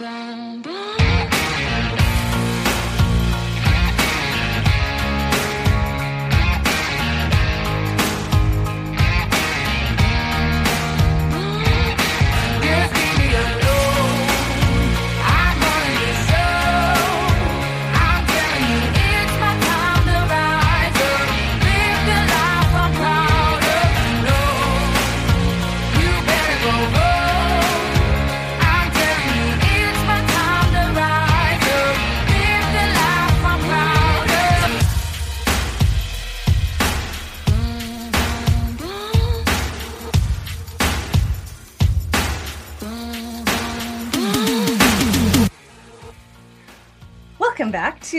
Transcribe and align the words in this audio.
down. 0.00 0.39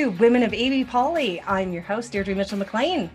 To 0.01 0.09
Women 0.09 0.41
of 0.41 0.51
ABpoli. 0.51 1.43
I'm 1.45 1.71
your 1.71 1.83
host, 1.83 2.11
Deirdre 2.11 2.33
Mitchell 2.33 2.57
MacLean. 2.57 3.07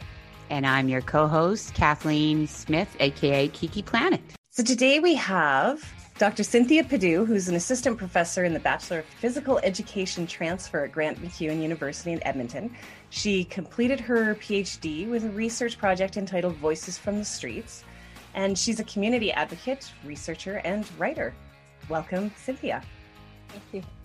And 0.50 0.64
I'm 0.64 0.88
your 0.88 1.00
co 1.00 1.26
host, 1.26 1.74
Kathleen 1.74 2.46
Smith, 2.46 2.94
aka 3.00 3.48
Kiki 3.48 3.82
Planet. 3.82 4.20
So 4.50 4.62
today 4.62 5.00
we 5.00 5.16
have 5.16 5.82
Dr. 6.18 6.44
Cynthia 6.44 6.84
Puddu, 6.84 7.26
who's 7.26 7.48
an 7.48 7.56
assistant 7.56 7.98
professor 7.98 8.44
in 8.44 8.54
the 8.54 8.60
Bachelor 8.60 9.00
of 9.00 9.04
Physical 9.04 9.58
Education 9.64 10.28
Transfer 10.28 10.84
at 10.84 10.92
Grant 10.92 11.20
MacEwan 11.20 11.60
University 11.60 12.12
in 12.12 12.24
Edmonton. 12.24 12.72
She 13.10 13.42
completed 13.42 13.98
her 13.98 14.36
PhD 14.36 15.10
with 15.10 15.24
a 15.24 15.30
research 15.30 15.78
project 15.78 16.16
entitled 16.16 16.54
Voices 16.54 16.96
from 16.96 17.18
the 17.18 17.24
Streets, 17.24 17.82
and 18.34 18.56
she's 18.56 18.78
a 18.78 18.84
community 18.84 19.32
advocate, 19.32 19.92
researcher, 20.04 20.58
and 20.64 20.88
writer. 21.00 21.34
Welcome, 21.88 22.30
Cynthia. 22.36 22.80
Thank 23.48 23.64
you. 23.72 23.95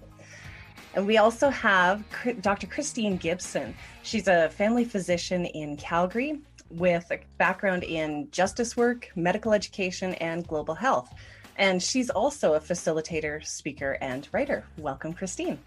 And 0.93 1.07
we 1.07 1.17
also 1.17 1.49
have 1.49 2.03
Dr. 2.41 2.67
Christine 2.67 3.17
Gibson. 3.17 3.73
She's 4.03 4.27
a 4.27 4.49
family 4.49 4.83
physician 4.83 5.45
in 5.45 5.77
Calgary 5.77 6.41
with 6.69 7.09
a 7.11 7.19
background 7.37 7.83
in 7.83 8.29
justice 8.31 8.75
work, 8.75 9.09
medical 9.15 9.53
education, 9.53 10.15
and 10.15 10.47
global 10.47 10.75
health. 10.75 11.13
And 11.57 11.81
she's 11.81 12.09
also 12.09 12.55
a 12.55 12.59
facilitator, 12.59 13.45
speaker, 13.45 13.97
and 14.01 14.27
writer. 14.31 14.65
Welcome, 14.77 15.13
Christine. 15.13 15.59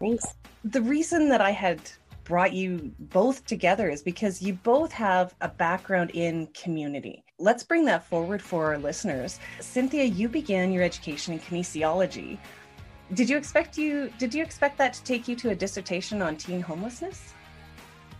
Thanks. 0.00 0.24
The 0.64 0.82
reason 0.82 1.28
that 1.28 1.40
I 1.40 1.50
had 1.50 1.80
brought 2.24 2.52
you 2.52 2.92
both 2.98 3.44
together 3.46 3.88
is 3.88 4.02
because 4.02 4.42
you 4.42 4.52
both 4.52 4.92
have 4.92 5.34
a 5.40 5.48
background 5.48 6.10
in 6.14 6.46
community. 6.48 7.24
Let's 7.38 7.62
bring 7.62 7.84
that 7.86 8.06
forward 8.06 8.42
for 8.42 8.66
our 8.66 8.78
listeners. 8.78 9.38
Cynthia, 9.60 10.04
you 10.04 10.28
began 10.28 10.72
your 10.72 10.82
education 10.82 11.32
in 11.32 11.40
kinesiology 11.40 12.38
did 13.14 13.30
you 13.30 13.36
expect 13.36 13.78
you 13.78 14.12
did 14.18 14.34
you 14.34 14.42
expect 14.42 14.78
that 14.78 14.92
to 14.94 15.04
take 15.04 15.28
you 15.28 15.36
to 15.36 15.50
a 15.50 15.54
dissertation 15.54 16.20
on 16.22 16.36
teen 16.36 16.60
homelessness? 16.60 17.32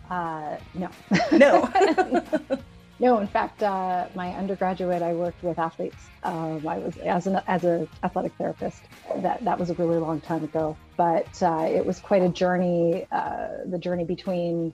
Uh, 0.09 0.57
no. 0.73 0.89
No. 1.31 1.69
no, 2.99 3.19
in 3.19 3.27
fact, 3.27 3.61
uh, 3.61 4.07
my 4.15 4.33
undergraduate, 4.33 5.03
I 5.03 5.13
worked 5.13 5.43
with 5.43 5.59
athletes. 5.59 6.07
Um, 6.23 6.67
I 6.67 6.79
was 6.79 6.97
as 6.97 7.27
an 7.27 7.39
as 7.47 7.63
a 7.63 7.87
athletic 8.03 8.33
therapist. 8.33 8.83
That 9.17 9.43
that 9.43 9.59
was 9.59 9.69
a 9.69 9.75
really 9.75 9.97
long 9.97 10.21
time 10.21 10.43
ago, 10.43 10.75
but 10.97 11.41
uh, 11.43 11.67
it 11.69 11.85
was 11.85 11.99
quite 11.99 12.23
a 12.23 12.29
journey. 12.29 13.05
Uh, 13.11 13.49
the 13.65 13.77
journey 13.77 14.05
between 14.05 14.73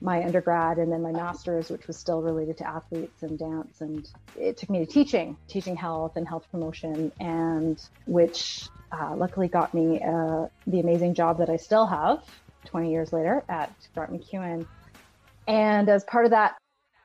my 0.00 0.22
undergrad 0.22 0.78
and 0.78 0.92
then 0.92 1.02
my 1.02 1.12
master's, 1.12 1.70
which 1.70 1.86
was 1.86 1.96
still 1.96 2.22
related 2.22 2.56
to 2.58 2.66
athletes 2.66 3.22
and 3.22 3.38
dance. 3.38 3.80
And 3.80 4.08
it 4.36 4.56
took 4.56 4.70
me 4.70 4.78
to 4.78 4.86
teaching, 4.86 5.36
teaching 5.48 5.76
health 5.76 6.16
and 6.16 6.26
health 6.26 6.46
promotion, 6.50 7.12
and 7.18 7.82
which 8.06 8.68
uh, 8.92 9.14
luckily 9.16 9.48
got 9.48 9.74
me 9.74 10.00
uh, 10.00 10.46
the 10.66 10.80
amazing 10.80 11.14
job 11.14 11.38
that 11.38 11.50
I 11.50 11.56
still 11.56 11.86
have 11.86 12.22
20 12.66 12.90
years 12.90 13.12
later 13.12 13.44
at 13.48 13.72
Grant 13.94 14.12
MacEwan. 14.12 14.66
And 15.46 15.88
as 15.88 16.04
part 16.04 16.26
of 16.26 16.30
that, 16.30 16.56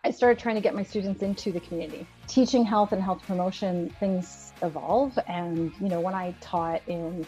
I 0.06 0.12
started 0.12 0.38
trying 0.42 0.56
to 0.56 0.62
get 0.62 0.76
my 0.76 0.84
students 0.84 1.24
into 1.24 1.52
the 1.52 1.62
community. 1.62 2.06
Teaching 2.28 2.66
health 2.66 2.92
and 2.92 3.02
health 3.02 3.22
promotion, 3.26 3.90
things 4.00 4.52
evolve. 4.62 5.18
And, 5.28 5.72
you 5.80 5.88
know, 5.88 6.02
when 6.02 6.14
I 6.14 6.36
taught 6.42 6.82
in 6.88 7.26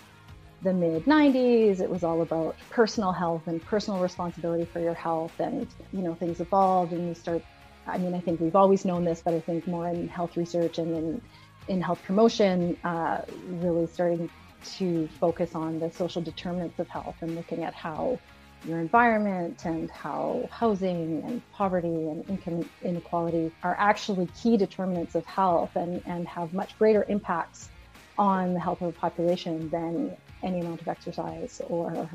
the 0.61 0.73
mid 0.73 1.05
90s, 1.05 1.81
it 1.81 1.89
was 1.89 2.03
all 2.03 2.21
about 2.21 2.55
personal 2.69 3.11
health 3.11 3.47
and 3.47 3.61
personal 3.61 3.99
responsibility 3.99 4.65
for 4.65 4.79
your 4.79 4.93
health. 4.93 5.33
And, 5.39 5.67
you 5.93 6.01
know, 6.01 6.15
things 6.15 6.39
evolved 6.39 6.93
and 6.93 7.07
you 7.07 7.15
start, 7.15 7.43
I 7.87 7.97
mean, 7.97 8.13
I 8.13 8.19
think 8.19 8.39
we've 8.39 8.55
always 8.55 8.85
known 8.85 9.05
this, 9.05 9.21
but 9.23 9.33
I 9.33 9.39
think 9.39 9.67
more 9.67 9.87
in 9.87 10.07
health 10.07 10.37
research 10.37 10.77
and 10.77 10.95
in, 10.95 11.21
in 11.67 11.81
health 11.81 12.01
promotion, 12.03 12.77
uh, 12.83 13.21
really 13.47 13.87
starting 13.87 14.29
to 14.77 15.07
focus 15.19 15.53
on 15.53 15.79
the 15.79 15.91
social 15.91 16.21
determinants 16.21 16.79
of 16.79 16.87
health 16.89 17.15
and 17.21 17.35
looking 17.35 17.63
at 17.63 17.73
how 17.73 18.19
your 18.67 18.79
environment 18.79 19.63
and 19.65 19.91
how 19.91 20.49
housing 20.51 21.21
and 21.23 21.41
poverty 21.51 21.87
and 21.87 22.27
income 22.27 22.67
inequality 22.83 23.51
are 23.61 23.75
actually 23.79 24.27
key 24.41 24.57
determinants 24.57 25.13
of 25.13 25.25
health 25.25 25.75
and, 25.75 26.01
and 26.07 26.27
have 26.27 26.51
much 26.53 26.77
greater 26.79 27.05
impacts 27.07 27.69
on 28.17 28.53
the 28.53 28.59
health 28.59 28.81
of 28.81 28.89
a 28.89 28.91
population 28.91 29.69
than 29.69 30.15
any 30.43 30.59
amount 30.59 30.81
of 30.81 30.87
exercise 30.87 31.61
or 31.67 32.09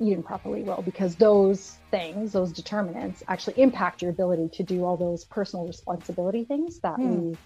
eating 0.00 0.22
properly 0.22 0.62
will 0.62 0.82
because 0.82 1.16
those 1.16 1.76
things 1.90 2.32
those 2.32 2.52
determinants 2.52 3.22
actually 3.28 3.60
impact 3.60 4.00
your 4.00 4.10
ability 4.10 4.48
to 4.48 4.62
do 4.62 4.84
all 4.84 4.96
those 4.96 5.24
personal 5.24 5.66
responsibility 5.66 6.44
things 6.44 6.78
that 6.80 6.96
mm. 6.96 7.20
we 7.20 7.36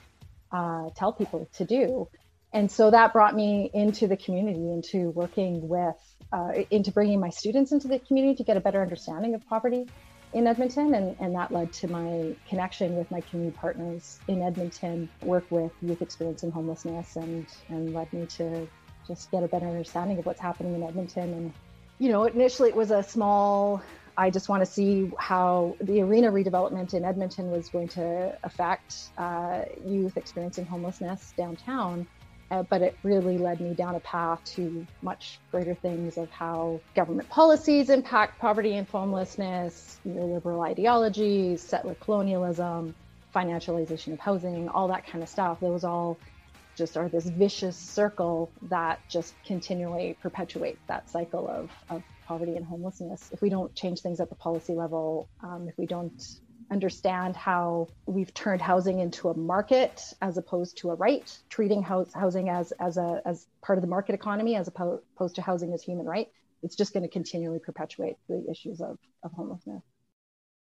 uh, 0.52 0.91
tell 0.97 1.12
people 1.12 1.48
to 1.54 1.64
do 1.64 2.08
and 2.52 2.70
so 2.70 2.91
that 2.91 3.12
brought 3.12 3.34
me 3.34 3.70
into 3.72 4.06
the 4.06 4.16
community, 4.16 4.70
into 4.70 5.10
working 5.10 5.68
with, 5.68 5.97
uh, 6.32 6.52
into 6.70 6.92
bringing 6.92 7.20
my 7.20 7.30
students 7.30 7.72
into 7.72 7.88
the 7.88 7.98
community 7.98 8.36
to 8.36 8.44
get 8.44 8.56
a 8.56 8.60
better 8.60 8.80
understanding 8.80 9.34
of 9.34 9.47
poverty 9.47 9.86
in 10.33 10.47
Edmonton. 10.47 10.94
And, 10.94 11.16
and 11.21 11.34
that 11.34 11.50
led 11.50 11.72
to 11.75 11.89
my 11.89 12.34
connection 12.49 12.97
with 12.97 13.11
my 13.11 13.21
community 13.22 13.56
partners 13.56 14.19
in 14.28 14.43
Edmonton, 14.43 15.09
work 15.22 15.44
with 15.50 15.72
youth 15.83 16.03
experiencing 16.03 16.50
homelessness, 16.50 17.16
and, 17.16 17.47
and 17.69 17.94
led 17.94 18.12
me 18.12 18.27
to 18.27 18.69
just 19.06 19.31
get 19.31 19.43
a 19.43 19.49
better 19.49 19.66
understanding 19.66 20.19
of 20.19 20.27
what's 20.27 20.41
happening 20.41 20.75
in 20.75 20.83
Edmonton. 20.83 21.33
And, 21.33 21.53
you 21.99 22.11
know, 22.11 22.25
initially 22.25 22.69
it 22.69 22.77
was 22.77 22.91
a 22.91 23.03
small 23.03 23.83
I 24.19 24.31
just 24.31 24.49
want 24.49 24.62
to 24.62 24.66
see 24.66 25.12
how 25.16 25.77
the 25.81 26.03
arena 26.03 26.33
redevelopment 26.33 26.93
in 26.93 27.05
Edmonton 27.05 27.53
was 27.53 27.69
going 27.69 27.87
to 27.91 28.37
affect 28.43 29.10
uh, 29.16 29.62
youth 29.87 30.16
experiencing 30.16 30.66
homelessness 30.66 31.33
downtown. 31.37 32.05
Uh, 32.50 32.62
but 32.62 32.81
it 32.81 32.97
really 33.03 33.36
led 33.36 33.60
me 33.60 33.75
down 33.75 33.94
a 33.94 34.00
path 34.00 34.42
to 34.44 34.86
much 35.03 35.38
greater 35.50 35.75
things 35.75 36.16
of 36.16 36.31
how 36.31 36.81
government 36.94 37.28
policies 37.28 37.91
impact 37.91 38.38
poverty 38.38 38.76
and 38.76 38.88
homelessness, 38.88 39.98
neoliberal 40.06 40.66
ideologies, 40.66 41.60
settler 41.62 41.94
colonialism, 41.97 42.94
financialization 43.34 44.14
of 44.14 44.19
housing, 44.19 44.69
all 44.70 44.88
that 44.88 45.06
kind 45.06 45.22
of 45.22 45.28
stuff. 45.28 45.60
Those 45.60 45.84
all 45.84 46.19
just 46.75 46.97
are 46.97 47.09
this 47.09 47.26
vicious 47.26 47.76
circle 47.76 48.50
that 48.62 49.00
just 49.10 49.34
continually 49.44 50.16
perpetuates 50.22 50.80
that 50.86 51.10
cycle 51.10 51.48
of, 51.48 51.70
of 51.91 52.03
poverty 52.26 52.56
and 52.56 52.65
homelessness. 52.65 53.28
If 53.32 53.42
we 53.42 53.50
don't 53.50 53.75
change 53.75 54.00
things 54.00 54.20
at 54.20 54.30
the 54.30 54.36
policy 54.36 54.75
level, 54.75 55.28
um, 55.42 55.66
if 55.69 55.76
we 55.76 55.86
don't 55.86 56.22
understand 56.70 57.36
how 57.36 57.88
we've 58.06 58.32
turned 58.34 58.60
housing 58.60 59.00
into 59.00 59.28
a 59.28 59.36
market 59.36 60.02
as 60.20 60.36
opposed 60.36 60.76
to 60.78 60.90
a 60.90 60.94
right, 60.94 61.36
treating 61.48 61.82
house, 61.82 62.12
housing 62.12 62.48
as, 62.48 62.72
as, 62.80 62.96
a, 62.96 63.22
as 63.24 63.46
part 63.62 63.78
of 63.78 63.82
the 63.82 63.88
market 63.88 64.15
economy 64.15 64.56
as 64.56 64.68
opposed 64.68 65.34
to 65.34 65.42
housing 65.42 65.72
as 65.72 65.82
human 65.82 66.06
right. 66.06 66.28
It's 66.62 66.76
just 66.76 66.92
going 66.92 67.04
to 67.04 67.09
continually 67.09 67.59
perpetuate 67.59 68.16
the 68.28 68.44
issues 68.50 68.80
of, 68.80 68.98
of 69.22 69.32
homelessness. 69.32 69.82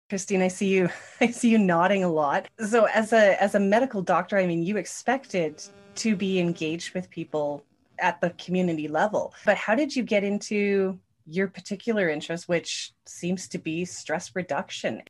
Christine, 0.09 0.41
I 0.41 0.47
see 0.49 0.67
you. 0.67 0.89
I 1.21 1.27
see 1.27 1.49
you 1.49 1.57
nodding 1.57 2.03
a 2.03 2.09
lot. 2.09 2.47
So, 2.65 2.85
as 2.85 3.13
a 3.13 3.41
as 3.41 3.55
a 3.55 3.59
medical 3.59 4.01
doctor, 4.01 4.37
I 4.37 4.45
mean, 4.45 4.61
you 4.61 4.75
expected 4.75 5.63
to 5.95 6.17
be 6.17 6.39
engaged 6.39 6.93
with 6.93 7.09
people 7.09 7.63
at 7.99 8.19
the 8.19 8.31
community 8.31 8.89
level, 8.89 9.33
but 9.45 9.55
how 9.55 9.73
did 9.73 9.95
you 9.95 10.03
get 10.03 10.25
into 10.25 10.99
your 11.25 11.47
particular 11.47 12.09
interest, 12.09 12.49
which 12.49 12.91
seems 13.05 13.47
to 13.49 13.57
be 13.57 13.85
stress 13.85 14.35
reduction? 14.35 15.01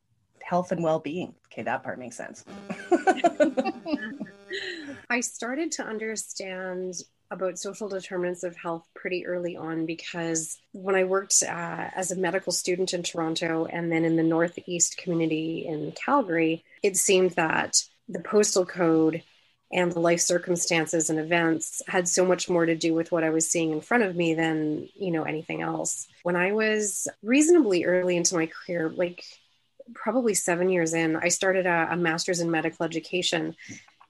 Health 0.51 0.73
and 0.73 0.83
well-being 0.83 1.33
okay 1.51 1.63
that 1.63 1.81
part 1.81 1.97
makes 1.97 2.17
sense 2.17 2.43
i 5.09 5.21
started 5.21 5.71
to 5.71 5.81
understand 5.81 6.93
about 7.31 7.57
social 7.57 7.87
determinants 7.87 8.43
of 8.43 8.55
health 8.57 8.85
pretty 8.93 9.25
early 9.25 9.55
on 9.55 9.85
because 9.85 10.59
when 10.73 10.95
I 10.95 11.05
worked 11.05 11.41
uh, 11.41 11.89
as 11.95 12.11
a 12.11 12.17
medical 12.17 12.51
student 12.51 12.93
in 12.93 13.03
Toronto 13.03 13.65
and 13.65 13.89
then 13.89 14.03
in 14.03 14.17
the 14.17 14.23
Northeast 14.23 14.97
community 14.97 15.65
in 15.65 15.93
Calgary, 15.93 16.65
it 16.83 16.97
seemed 16.97 17.31
that 17.31 17.83
the 18.09 18.19
postal 18.19 18.65
code 18.65 19.23
and 19.71 19.91
the 19.91 19.99
life 19.99 20.19
circumstances 20.19 21.09
and 21.09 21.19
events 21.19 21.81
had 21.87 22.07
so 22.07 22.25
much 22.25 22.49
more 22.49 22.65
to 22.65 22.75
do 22.75 22.93
with 22.93 23.11
what 23.11 23.23
I 23.23 23.29
was 23.29 23.49
seeing 23.49 23.71
in 23.71 23.81
front 23.81 24.03
of 24.03 24.15
me 24.15 24.33
than, 24.33 24.89
you 24.95 25.11
know, 25.11 25.23
anything 25.23 25.61
else. 25.61 26.07
When 26.23 26.35
I 26.35 26.51
was 26.51 27.07
reasonably 27.23 27.85
early 27.85 28.17
into 28.17 28.35
my 28.35 28.47
career, 28.47 28.89
like 28.89 29.23
probably 29.93 30.33
seven 30.33 30.69
years 30.69 30.93
in, 30.93 31.15
I 31.15 31.29
started 31.29 31.65
a, 31.65 31.89
a 31.91 31.97
master's 31.97 32.39
in 32.39 32.51
medical 32.51 32.85
education. 32.85 33.55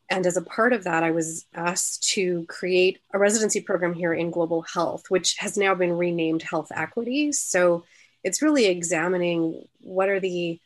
And 0.09 0.25
as 0.25 0.37
a 0.37 0.41
part 0.41 0.73
of 0.73 0.83
that, 0.83 1.03
I 1.03 1.11
was 1.11 1.45
asked 1.53 2.03
to 2.13 2.45
create 2.47 2.99
a 3.13 3.19
residency 3.19 3.61
program 3.61 3.93
here 3.93 4.13
in 4.13 4.31
global 4.31 4.61
health, 4.63 5.09
which 5.09 5.37
has 5.37 5.57
now 5.57 5.73
been 5.73 5.97
renamed 5.97 6.43
Health 6.43 6.71
Equity. 6.75 7.31
So 7.31 7.85
it's 8.23 8.41
really 8.41 8.65
examining 8.65 9.65
what 9.79 10.09
are 10.09 10.19
the 10.19 10.59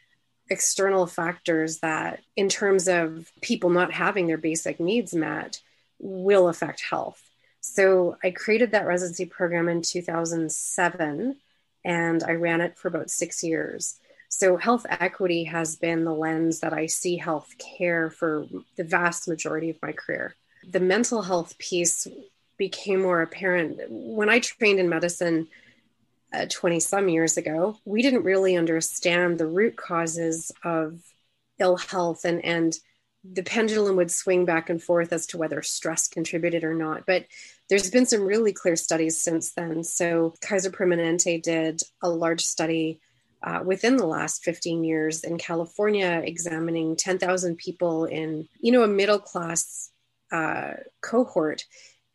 external 0.50 1.08
factors 1.08 1.80
that, 1.80 2.22
in 2.36 2.50
terms 2.50 2.88
of 2.88 3.32
people 3.42 3.70
not 3.70 3.92
having 3.92 4.28
their 4.28 4.38
basic 4.38 4.80
needs 4.80 5.14
met, 5.14 5.62
will 6.00 6.48
affect 6.48 6.82
health. 6.82 7.22
So 7.62 8.18
I 8.24 8.32
created 8.32 8.72
that 8.72 8.86
residency 8.86 9.26
program 9.26 9.70
in 9.70 9.82
2007 9.82 11.36
and 11.84 12.24
I 12.24 12.32
ran 12.32 12.62
it 12.62 12.78
for 12.78 12.88
about 12.88 13.10
six 13.10 13.44
years. 13.44 13.96
So, 14.38 14.58
health 14.58 14.86
equity 14.90 15.46
has 15.46 15.76
been 15.76 16.04
the 16.04 16.14
lens 16.14 16.60
that 16.60 16.74
I 16.74 16.88
see 16.88 17.18
health 17.18 17.54
care 17.58 18.10
for 18.10 18.48
the 18.76 18.84
vast 18.84 19.28
majority 19.28 19.70
of 19.70 19.82
my 19.82 19.92
career. 19.92 20.36
The 20.70 20.80
mental 20.80 21.22
health 21.22 21.58
piece 21.58 22.08
became 22.58 23.02
more 23.02 23.22
apparent 23.22 23.80
when 23.90 24.30
I 24.30 24.40
trained 24.40 24.80
in 24.80 24.90
medicine 24.90 25.48
20 26.50 26.76
uh, 26.76 26.80
some 26.80 27.10
years 27.10 27.38
ago, 27.38 27.78
we 27.86 28.02
didn't 28.02 28.24
really 28.24 28.56
understand 28.56 29.38
the 29.38 29.48
root 29.48 29.76
causes 29.78 30.52
of 30.64 31.00
ill 31.60 31.78
health 31.78 32.26
and, 32.26 32.44
and 32.44 32.76
the 33.24 33.44
pendulum 33.44 33.96
would 33.96 34.12
swing 34.12 34.46
back 34.46 34.70
and 34.70 34.82
forth 34.82 35.14
as 35.14 35.26
to 35.28 35.38
whether 35.38 35.62
stress 35.62 36.08
contributed 36.08 36.64
or 36.64 36.74
not. 36.74 37.06
But 37.06 37.26
there's 37.70 37.90
been 37.90 38.06
some 38.06 38.22
really 38.22 38.54
clear 38.54 38.76
studies 38.76 39.22
since 39.22 39.54
then. 39.54 39.84
So 39.84 40.36
Kaiser 40.42 40.70
Permanente 40.70 41.42
did 41.42 41.82
a 42.02 42.10
large 42.10 42.44
study 42.44 43.00
uh, 43.46 43.62
within 43.64 43.96
the 43.96 44.08
last 44.08 44.44
15 44.44 44.84
years 44.84 45.24
in 45.24 45.38
California, 45.38 46.22
examining 46.26 46.96
10,000 46.96 47.58
people 47.58 48.06
in, 48.06 48.50
you 48.60 48.72
know, 48.72 48.84
a 48.84 48.88
middle 48.88 49.20
class 49.20 49.92
uh, 50.32 50.72
cohort. 51.02 51.64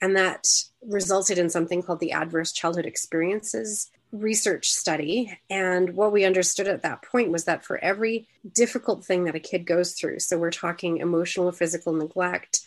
And 0.03 0.17
that 0.17 0.49
resulted 0.83 1.39
in 1.39 1.49
something 1.49 1.83
called 1.83 2.01
the 2.01 2.13
Adverse 2.13 2.53
Childhood 2.53 2.87
Experiences 2.87 3.91
research 4.13 4.71
study. 4.71 5.39
And 5.49 5.95
what 5.95 6.11
we 6.11 6.25
understood 6.25 6.67
at 6.67 6.83
that 6.83 7.03
point 7.03 7.31
was 7.31 7.45
that 7.45 7.65
for 7.65 7.79
every 7.79 8.27
difficult 8.53 9.05
thing 9.05 9.25
that 9.25 9.37
a 9.37 9.41
kid 9.41 9.67
goes 9.67 9.93
through, 9.93 10.19
so 10.19 10.37
we're 10.37 10.51
talking 10.51 10.97
emotional 10.97 11.53
physical 11.53 11.93
neglect, 11.93 12.61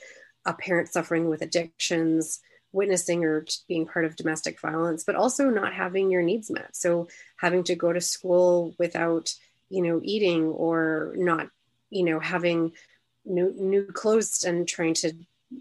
a 0.45 0.54
parent 0.54 0.88
suffering 0.88 1.27
with 1.27 1.42
addictions, 1.42 2.39
witnessing 2.74 3.24
or 3.24 3.46
being 3.68 3.86
part 3.86 4.04
of 4.04 4.16
domestic 4.16 4.60
violence, 4.60 5.04
but 5.04 5.16
also 5.16 5.50
not 5.50 5.74
having 5.74 6.12
your 6.12 6.22
needs 6.22 6.52
met. 6.52 6.75
So 6.75 7.08
having 7.38 7.64
to 7.66 7.75
go 7.75 7.94
to 7.94 8.02
school 8.02 8.75
without, 8.78 9.34
you 9.70 9.81
know, 9.81 10.02
eating 10.04 10.46
or 10.46 11.14
not, 11.16 11.48
you 11.90 12.04
know, 12.04 12.20
having 12.20 12.74
new, 13.25 13.54
new 13.58 13.86
clothes 13.86 14.44
and 14.44 14.68
trying 14.68 14.96
to 14.96 15.14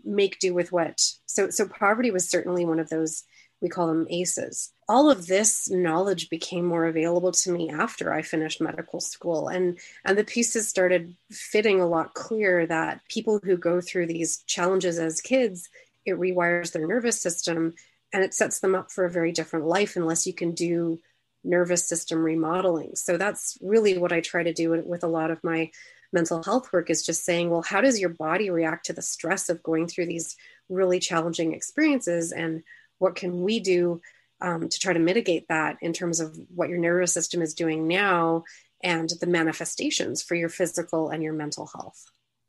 make 0.05 0.39
do 0.39 0.55
with 0.55 0.73
what. 0.73 1.01
So, 1.27 1.51
so 1.51 1.69
poverty 1.69 2.11
was 2.11 2.29
certainly 2.29 2.65
one 2.65 2.81
of 2.81 2.89
those 2.89 3.25
we 3.63 3.69
call 3.69 3.87
them 3.87 4.09
ACEs. 4.11 4.73
All 4.89 5.09
of 5.09 5.29
this 5.29 5.71
knowledge 5.71 6.29
became 6.29 6.67
more 6.67 6.87
available 6.87 7.31
to 7.31 7.53
me 7.53 7.71
after 7.71 8.13
I 8.13 8.21
finished 8.23 8.61
medical 8.61 9.01
school. 9.01 9.49
And, 9.49 9.79
and 10.05 10.19
the 10.19 10.25
pieces 10.25 10.69
started 10.69 11.15
fitting 11.31 11.81
a 11.81 11.87
lot 11.87 12.13
clearer 12.13 12.67
that 12.67 13.01
people 13.09 13.41
who 13.43 13.57
go 13.57 13.81
through 13.81 14.09
these 14.09 14.39
challenges 14.49 14.99
as 14.99 15.21
kids, 15.21 15.71
it 16.05 16.19
rewires 16.19 16.73
their 16.73 16.87
nervous 16.87 17.21
system 17.21 17.75
and 18.13 18.23
it 18.23 18.35
sets 18.35 18.61
them 18.61 18.75
up 18.75 18.91
for 18.91 19.05
a 19.05 19.11
very 19.11 19.33
different 19.33 19.67
life 19.67 19.97
unless 19.97 20.27
you 20.27 20.35
can 20.35 20.53
do 20.53 20.99
nervous 21.45 21.89
system 21.89 22.23
remodeling. 22.23 22.95
So 22.95 23.17
that's 23.17 23.59
really 23.61 23.99
what 23.99 24.13
I 24.13 24.21
try 24.21 24.43
to 24.43 24.53
do 24.53 24.83
with 24.85 25.03
a 25.03 25.09
lot 25.09 25.31
of 25.31 25.43
my 25.43 25.71
mental 26.13 26.43
health 26.43 26.73
work 26.73 26.91
is 26.91 27.05
just 27.05 27.25
saying, 27.25 27.51
well, 27.51 27.63
how 27.63 27.81
does 27.81 27.99
your 27.99 28.11
body 28.11 28.51
react 28.51 28.87
to 28.87 28.93
the 28.93 29.03
stress 29.03 29.49
of 29.49 29.63
going 29.63 29.89
through 29.89 30.07
these 30.07 30.37
really 30.69 31.01
challenging 31.01 31.55
experiences? 31.55 32.33
And 32.33 32.63
what 32.99 33.15
can 33.15 33.43
we 33.43 33.61
do 33.61 34.01
um, 34.41 34.69
to 34.69 34.79
try 34.79 34.93
to 34.93 34.99
mitigate 34.99 35.49
that 35.49 35.79
in 35.81 35.93
terms 35.93 36.21
of 36.21 36.39
what 36.55 36.69
your 36.69 36.79
nervous 36.79 37.13
system 37.15 37.41
is 37.43 37.55
doing 37.55 37.89
now 37.89 38.45
and 38.83 39.11
the 39.21 39.27
manifestations 39.27 40.23
for 40.23 40.35
your 40.35 40.49
physical 40.49 41.09
and 41.09 41.23
your 41.23 41.33
mental 41.33 41.67
health 41.67 42.05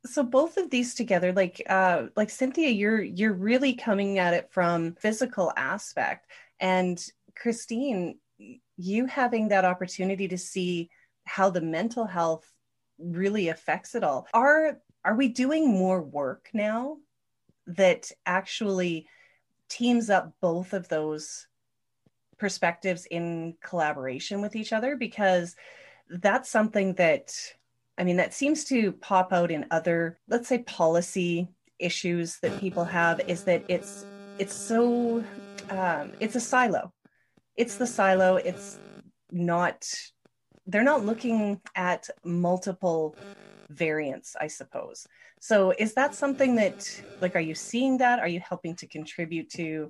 so 0.05 0.23
both 0.23 0.57
of 0.57 0.69
these 0.69 0.95
together 0.95 1.31
like 1.31 1.61
uh 1.69 2.03
like 2.15 2.29
cynthia 2.29 2.69
you're 2.69 3.01
you're 3.01 3.33
really 3.33 3.73
coming 3.73 4.19
at 4.19 4.33
it 4.33 4.51
from 4.51 4.95
physical 4.95 5.51
aspect. 5.55 6.27
And 6.59 7.03
christine 7.35 8.19
you 8.77 9.05
having 9.05 9.50
that 9.50 9.65
opportunity 9.65 10.27
to 10.27 10.38
see 10.38 10.89
how 11.25 11.50
the 11.50 11.61
mental 11.61 12.05
health 12.05 12.45
really 13.00 13.50
affects 13.50 13.95
it 13.95 14.03
all 14.03 14.27
are 14.33 14.79
are 15.05 15.15
we 15.15 15.27
doing 15.27 15.67
more 15.67 16.01
work 16.01 16.50
now 16.53 16.97
that 17.67 18.11
actually 18.25 19.07
teams 19.69 20.09
up 20.09 20.33
both 20.41 20.73
of 20.73 20.88
those 20.88 21.47
perspectives 22.38 23.05
in 23.05 23.55
collaboration 23.63 24.41
with 24.41 24.55
each 24.55 24.73
other? 24.73 24.95
Because 24.95 25.55
that's 26.09 26.50
something 26.50 26.94
that 26.95 27.33
I 27.97 28.03
mean 28.03 28.17
that 28.17 28.33
seems 28.33 28.63
to 28.65 28.91
pop 28.93 29.31
out 29.31 29.51
in 29.51 29.65
other 29.71 30.17
let's 30.27 30.47
say 30.47 30.59
policy 30.59 31.47
issues 31.79 32.37
that 32.41 32.59
people 32.59 32.85
have 32.85 33.21
is 33.27 33.43
that 33.43 33.63
it's 33.67 34.05
it's 34.39 34.55
so 34.55 35.23
um, 35.69 36.11
it's 36.19 36.35
a 36.35 36.39
silo 36.39 36.91
it's 37.55 37.75
the 37.77 37.87
silo 37.87 38.37
it's 38.37 38.79
not 39.31 39.87
they're 40.65 40.83
not 40.83 41.05
looking 41.05 41.59
at 41.75 42.09
multiple 42.23 43.15
variants 43.69 44.35
i 44.39 44.47
suppose 44.47 45.07
so 45.43 45.73
is 45.77 45.93
that 45.95 46.15
something 46.15 46.55
that 46.55 46.89
like 47.19 47.35
are 47.35 47.41
you 47.41 47.53
seeing 47.53 47.97
that? 47.97 48.19
Are 48.19 48.29
you 48.29 48.39
helping 48.39 48.77
to 48.77 48.87
contribute 48.87 49.49
to 49.49 49.89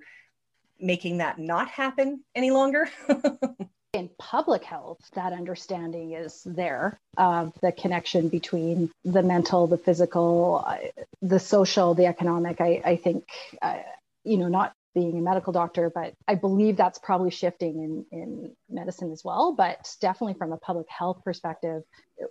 making 0.80 1.20
that 1.20 1.38
not 1.38 1.70
happen 1.70 2.24
any 2.34 2.50
longer? 2.50 2.90
in 3.94 4.10
public 4.18 4.64
health, 4.64 5.00
that 5.14 5.34
understanding 5.34 6.14
is 6.14 6.42
there 6.46 7.00
of 7.16 7.54
the 7.62 7.72
connection 7.72 8.28
between 8.28 8.90
the 9.06 9.22
mental, 9.22 9.68
the 9.68 9.78
physical, 9.78 10.64
uh, 10.66 10.78
the 11.22 11.40
social, 11.40 11.94
the 11.94 12.08
economic. 12.08 12.60
I, 12.60 12.82
I 12.84 12.96
think, 12.96 13.26
uh, 13.62 13.78
you 14.24 14.38
know, 14.38 14.48
not 14.48 14.74
being 14.96 15.18
a 15.18 15.22
medical 15.22 15.54
doctor, 15.54 15.92
but 15.94 16.14
I 16.28 16.36
believe 16.36 16.76
that's 16.76 17.00
probably 17.00 17.30
shifting 17.30 18.06
in, 18.12 18.20
in 18.20 18.56
medicine 18.68 19.12
as 19.12 19.24
well. 19.24 19.54
But 19.54 19.96
definitely 20.02 20.36
from 20.36 20.52
a 20.54 20.58
public 20.58 20.88
health 20.90 21.22
perspective, 21.24 21.84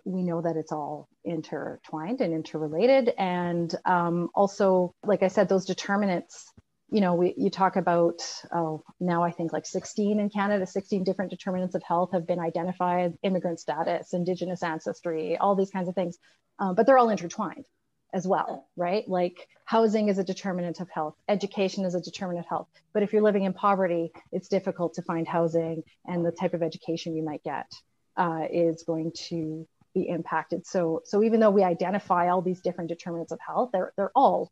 we 0.04 0.22
know 0.22 0.42
that 0.42 0.56
it's 0.56 0.72
all 0.72 1.08
intertwined 1.24 2.20
and 2.20 2.34
interrelated. 2.34 3.12
And 3.16 3.72
um, 3.84 4.30
also, 4.34 4.94
like 5.04 5.22
I 5.22 5.28
said, 5.28 5.48
those 5.48 5.66
determinants, 5.66 6.52
you 6.92 7.00
know, 7.00 7.14
we, 7.14 7.32
you 7.38 7.48
talk 7.48 7.76
about, 7.76 8.20
oh, 8.52 8.84
now 9.00 9.22
I 9.22 9.30
think 9.30 9.50
like 9.50 9.64
16 9.64 10.20
in 10.20 10.28
Canada, 10.28 10.66
16 10.66 11.04
different 11.04 11.30
determinants 11.30 11.74
of 11.74 11.82
health 11.82 12.12
have 12.12 12.26
been 12.26 12.38
identified 12.38 13.14
immigrant 13.22 13.60
status, 13.60 14.12
indigenous 14.12 14.62
ancestry, 14.62 15.38
all 15.38 15.56
these 15.56 15.70
kinds 15.70 15.88
of 15.88 15.94
things. 15.94 16.18
Um, 16.58 16.74
but 16.74 16.84
they're 16.86 16.98
all 16.98 17.08
intertwined 17.08 17.64
as 18.12 18.26
well, 18.26 18.68
right? 18.76 19.08
Like 19.08 19.48
housing 19.64 20.08
is 20.08 20.18
a 20.18 20.24
determinant 20.24 20.80
of 20.80 20.90
health, 20.90 21.14
education 21.28 21.86
is 21.86 21.94
a 21.94 22.00
determinant 22.00 22.44
of 22.44 22.50
health. 22.50 22.68
But 22.92 23.02
if 23.02 23.14
you're 23.14 23.22
living 23.22 23.44
in 23.44 23.54
poverty, 23.54 24.12
it's 24.30 24.48
difficult 24.48 24.92
to 24.94 25.02
find 25.02 25.26
housing, 25.26 25.82
and 26.04 26.26
the 26.26 26.30
type 26.30 26.52
of 26.52 26.62
education 26.62 27.16
you 27.16 27.24
might 27.24 27.42
get 27.42 27.72
uh, 28.18 28.42
is 28.52 28.82
going 28.82 29.12
to 29.28 29.66
be 29.94 30.08
impacted. 30.08 30.66
So, 30.66 31.00
so 31.06 31.22
even 31.22 31.40
though 31.40 31.50
we 31.50 31.64
identify 31.64 32.28
all 32.28 32.42
these 32.42 32.60
different 32.60 32.90
determinants 32.90 33.32
of 33.32 33.38
health, 33.40 33.70
they're 33.72 33.94
they're 33.96 34.12
all 34.14 34.50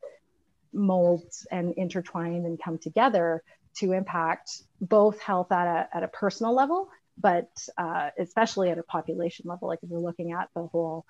molds 0.72 1.46
and 1.50 1.74
intertwined 1.74 2.46
and 2.46 2.60
come 2.62 2.78
together 2.78 3.42
to 3.76 3.92
impact 3.92 4.62
both 4.80 5.20
health 5.20 5.52
at 5.52 5.66
a 5.66 5.96
at 5.96 6.02
a 6.02 6.08
personal 6.08 6.54
level, 6.54 6.88
but 7.18 7.50
uh, 7.78 8.10
especially 8.18 8.70
at 8.70 8.78
a 8.78 8.82
population 8.82 9.46
level. 9.48 9.68
Like 9.68 9.80
if 9.82 9.90
you're 9.90 10.00
looking 10.00 10.32
at 10.32 10.48
the 10.54 10.66
whole 10.66 11.04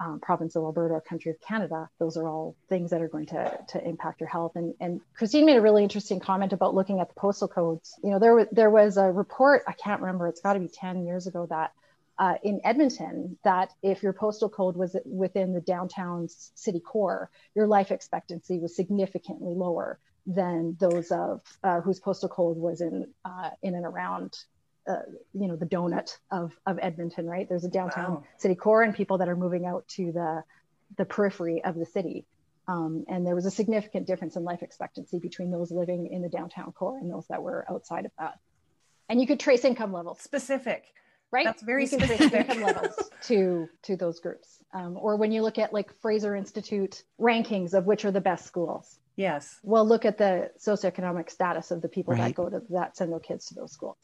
um, 0.00 0.20
province 0.20 0.56
of 0.56 0.64
Alberta 0.64 0.94
or 0.94 1.00
country 1.00 1.30
of 1.30 1.40
Canada, 1.40 1.88
those 1.98 2.16
are 2.16 2.26
all 2.26 2.56
things 2.68 2.90
that 2.90 3.02
are 3.02 3.08
going 3.08 3.26
to, 3.26 3.58
to 3.68 3.86
impact 3.86 4.20
your 4.20 4.28
health. 4.28 4.52
And, 4.56 4.74
and 4.80 5.00
Christine 5.14 5.46
made 5.46 5.56
a 5.56 5.60
really 5.60 5.82
interesting 5.82 6.20
comment 6.20 6.52
about 6.52 6.74
looking 6.74 7.00
at 7.00 7.08
the 7.08 7.14
postal 7.14 7.48
codes. 7.48 7.94
You 8.02 8.10
know, 8.10 8.18
there, 8.18 8.48
there 8.50 8.70
was 8.70 8.96
a 8.96 9.04
report, 9.04 9.62
I 9.66 9.72
can't 9.72 10.00
remember, 10.00 10.28
it's 10.28 10.40
got 10.40 10.54
to 10.54 10.60
be 10.60 10.68
10 10.68 11.06
years 11.06 11.26
ago 11.26 11.46
that 11.50 11.72
uh, 12.18 12.34
in 12.42 12.60
Edmonton, 12.64 13.38
that 13.42 13.72
if 13.82 14.02
your 14.02 14.12
postal 14.12 14.48
code 14.48 14.76
was 14.76 14.96
within 15.04 15.52
the 15.52 15.60
downtown 15.60 16.28
city 16.28 16.80
core, 16.80 17.30
your 17.54 17.66
life 17.66 17.90
expectancy 17.90 18.58
was 18.58 18.76
significantly 18.76 19.54
lower 19.54 19.98
than 20.26 20.76
those 20.78 21.10
of 21.10 21.40
uh, 21.64 21.80
whose 21.80 21.98
postal 21.98 22.28
code 22.28 22.56
was 22.56 22.80
in 22.80 23.06
uh, 23.24 23.50
in 23.62 23.74
and 23.74 23.84
around 23.84 24.38
uh, 24.88 24.96
you 25.32 25.48
know 25.48 25.56
the 25.56 25.66
donut 25.66 26.16
of 26.30 26.52
of 26.66 26.78
Edmonton, 26.80 27.26
right? 27.26 27.48
There's 27.48 27.64
a 27.64 27.70
downtown 27.70 28.14
wow. 28.14 28.24
city 28.38 28.54
core 28.54 28.82
and 28.82 28.94
people 28.94 29.18
that 29.18 29.28
are 29.28 29.36
moving 29.36 29.66
out 29.66 29.88
to 29.88 30.12
the 30.12 30.44
the 30.96 31.04
periphery 31.04 31.64
of 31.64 31.74
the 31.74 31.86
city. 31.86 32.26
Um, 32.68 33.04
and 33.08 33.26
there 33.26 33.34
was 33.34 33.46
a 33.46 33.50
significant 33.50 34.06
difference 34.06 34.36
in 34.36 34.44
life 34.44 34.62
expectancy 34.62 35.18
between 35.18 35.50
those 35.50 35.72
living 35.72 36.06
in 36.06 36.22
the 36.22 36.28
downtown 36.28 36.72
core 36.72 36.98
and 36.98 37.10
those 37.10 37.26
that 37.28 37.42
were 37.42 37.66
outside 37.68 38.04
of 38.04 38.12
that. 38.18 38.38
And 39.08 39.20
you 39.20 39.26
could 39.26 39.40
trace 39.40 39.64
income 39.64 39.92
levels. 39.92 40.20
Specific. 40.20 40.84
Right. 41.32 41.46
That's 41.46 41.62
very 41.62 41.82
you 41.84 41.86
specific. 41.88 42.18
trace 42.30 42.32
income 42.34 42.62
levels 42.62 43.10
to 43.22 43.68
to 43.84 43.96
those 43.96 44.20
groups. 44.20 44.58
Um, 44.74 44.98
or 45.00 45.16
when 45.16 45.32
you 45.32 45.42
look 45.42 45.58
at 45.58 45.72
like 45.72 45.92
Fraser 46.00 46.36
Institute 46.36 47.02
rankings 47.20 47.72
of 47.74 47.86
which 47.86 48.04
are 48.04 48.10
the 48.10 48.20
best 48.20 48.44
schools. 48.46 48.98
Yes. 49.16 49.58
Well, 49.62 49.86
look 49.86 50.04
at 50.04 50.18
the 50.18 50.50
socioeconomic 50.58 51.30
status 51.30 51.70
of 51.70 51.80
the 51.82 51.88
people 51.88 52.14
Right. 52.14 52.28
that 52.28 52.34
go 52.34 52.48
to 52.50 52.62
that 52.70 52.96
send 52.96 53.10
their 53.12 53.20
kids 53.20 53.46
to 53.46 53.54
those 53.54 53.72
schools. 53.72 53.96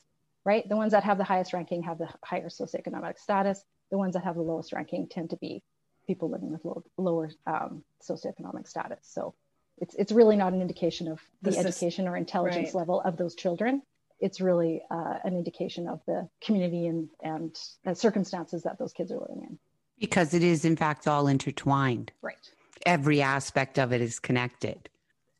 Right. 0.44 0.66
The 0.68 0.76
ones 0.76 0.92
that 0.92 1.04
have 1.04 1.18
the 1.18 1.24
highest 1.24 1.52
ranking 1.52 1.82
have 1.82 1.98
the 1.98 2.08
higher 2.24 2.48
socioeconomic 2.48 3.18
status. 3.18 3.62
The 3.90 3.98
ones 3.98 4.14
that 4.14 4.24
have 4.24 4.34
the 4.36 4.42
lowest 4.42 4.72
ranking 4.72 5.06
tend 5.08 5.30
to 5.30 5.36
be 5.36 5.62
people 6.06 6.30
living 6.30 6.50
with 6.50 6.64
low, 6.64 6.82
lower 6.96 7.30
um, 7.46 7.84
socioeconomic 8.02 8.66
status. 8.66 9.00
So 9.02 9.34
it's 9.78 9.94
it's 9.94 10.12
really 10.12 10.36
not 10.36 10.52
an 10.54 10.60
indication 10.62 11.08
of 11.08 11.20
the, 11.42 11.50
The 11.50 11.56
sys- 11.58 11.66
education 11.66 12.08
or 12.08 12.16
intelligence 12.16 12.68
right. 12.68 12.74
level 12.74 13.00
of 13.02 13.16
those 13.18 13.34
children. 13.34 13.82
It's 14.20 14.40
really 14.40 14.82
uh, 14.90 15.14
an 15.24 15.36
indication 15.36 15.88
of 15.88 16.00
the 16.06 16.28
community 16.42 16.86
and 16.86 17.08
and 17.22 17.56
uh, 17.86 17.94
circumstances 17.94 18.62
that 18.64 18.78
those 18.78 18.92
kids 18.92 19.12
are 19.12 19.18
living 19.18 19.42
in. 19.48 19.58
Because 19.98 20.34
it 20.34 20.42
is, 20.44 20.64
in 20.64 20.76
fact, 20.76 21.06
all 21.08 21.26
intertwined. 21.26 22.12
Right. 22.22 22.36
Every 22.86 23.20
aspect 23.20 23.78
of 23.78 23.92
it 23.92 24.00
is 24.00 24.18
connected. 24.20 24.88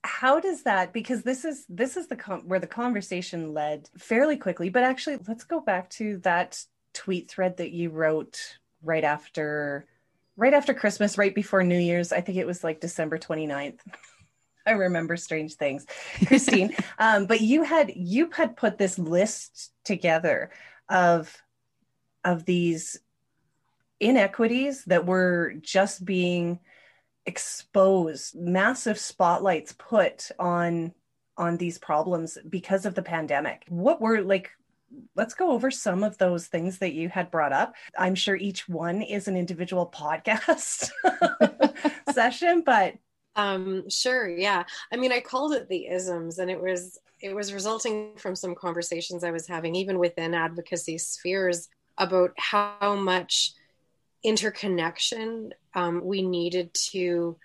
how 0.04 0.40
does 0.40 0.62
that 0.62 0.92
because 0.92 1.22
this 1.22 1.44
is 1.44 1.64
this 1.68 1.96
is 1.96 2.06
the 2.08 2.16
com- 2.16 2.46
where 2.48 2.60
the 2.60 2.66
conversation 2.68 3.52
led 3.52 3.90
fairly 3.98 4.36
quickly 4.36 4.68
but 4.70 4.82
actually 4.84 5.18
let's 5.26 5.44
go 5.44 5.60
back 5.60 5.90
to 5.90 6.18
that 6.18 6.64
tweet 6.94 7.28
thread 7.28 7.56
that 7.56 7.72
you 7.72 7.90
wrote 7.90 8.58
right 8.82 9.04
after 9.04 9.84
right 10.36 10.54
after 10.54 10.72
christmas 10.72 11.18
right 11.18 11.34
before 11.34 11.62
new 11.64 11.78
year's 11.78 12.12
i 12.12 12.20
think 12.20 12.38
it 12.38 12.46
was 12.46 12.62
like 12.62 12.80
december 12.80 13.18
29th 13.18 13.80
i 14.68 14.72
remember 14.72 15.16
strange 15.16 15.54
things 15.54 15.86
christine. 16.26 16.74
Um, 17.00 17.26
but 17.26 17.40
you 17.40 17.62
had 17.62 17.92
you 17.94 18.30
had 18.30 18.56
put 18.56 18.76
this 18.76 18.98
list 18.98 19.72
together 19.84 20.50
of 20.88 21.34
of 22.24 22.44
these 22.44 22.98
inequities 24.00 24.84
that 24.86 25.06
were 25.06 25.54
just 25.60 26.04
being 26.04 26.58
exposed 27.26 28.34
massive 28.36 28.98
spotlights 28.98 29.74
put 29.78 30.30
on 30.38 30.92
on 31.36 31.56
these 31.56 31.78
problems 31.78 32.36
because 32.48 32.84
of 32.84 32.94
the 32.94 33.02
pandemic. 33.02 33.64
What 33.68 34.00
were 34.00 34.22
like 34.22 34.50
let's 35.14 35.34
go 35.34 35.50
over 35.52 35.70
some 35.70 36.02
of 36.02 36.16
those 36.16 36.46
things 36.46 36.78
that 36.78 36.94
you 36.94 37.10
had 37.10 37.30
brought 37.30 37.52
up. 37.52 37.74
I'm 37.96 38.14
sure 38.14 38.34
each 38.34 38.68
one 38.68 39.02
is 39.02 39.28
an 39.28 39.36
individual 39.36 39.92
podcast 39.94 40.90
session 42.12 42.62
but 42.64 42.94
Um, 43.38 43.88
sure, 43.88 44.28
yeah. 44.28 44.64
I 44.92 44.96
mean, 44.96 45.12
I 45.12 45.20
called 45.20 45.54
it 45.54 45.68
the 45.68 45.86
isms, 45.86 46.40
and 46.40 46.50
it 46.50 46.60
was 46.60 46.98
it 47.20 47.34
was 47.34 47.52
resulting 47.52 48.16
from 48.16 48.34
some 48.36 48.54
conversations 48.54 49.24
I 49.24 49.30
was 49.30 49.46
having, 49.46 49.74
even 49.76 49.98
within 49.98 50.34
advocacy 50.34 50.98
spheres, 50.98 51.68
about 51.96 52.32
how 52.36 52.96
much 52.96 53.52
interconnection 54.24 55.54
um, 55.74 56.04
we 56.04 56.22
needed 56.22 56.74
to, 56.90 57.36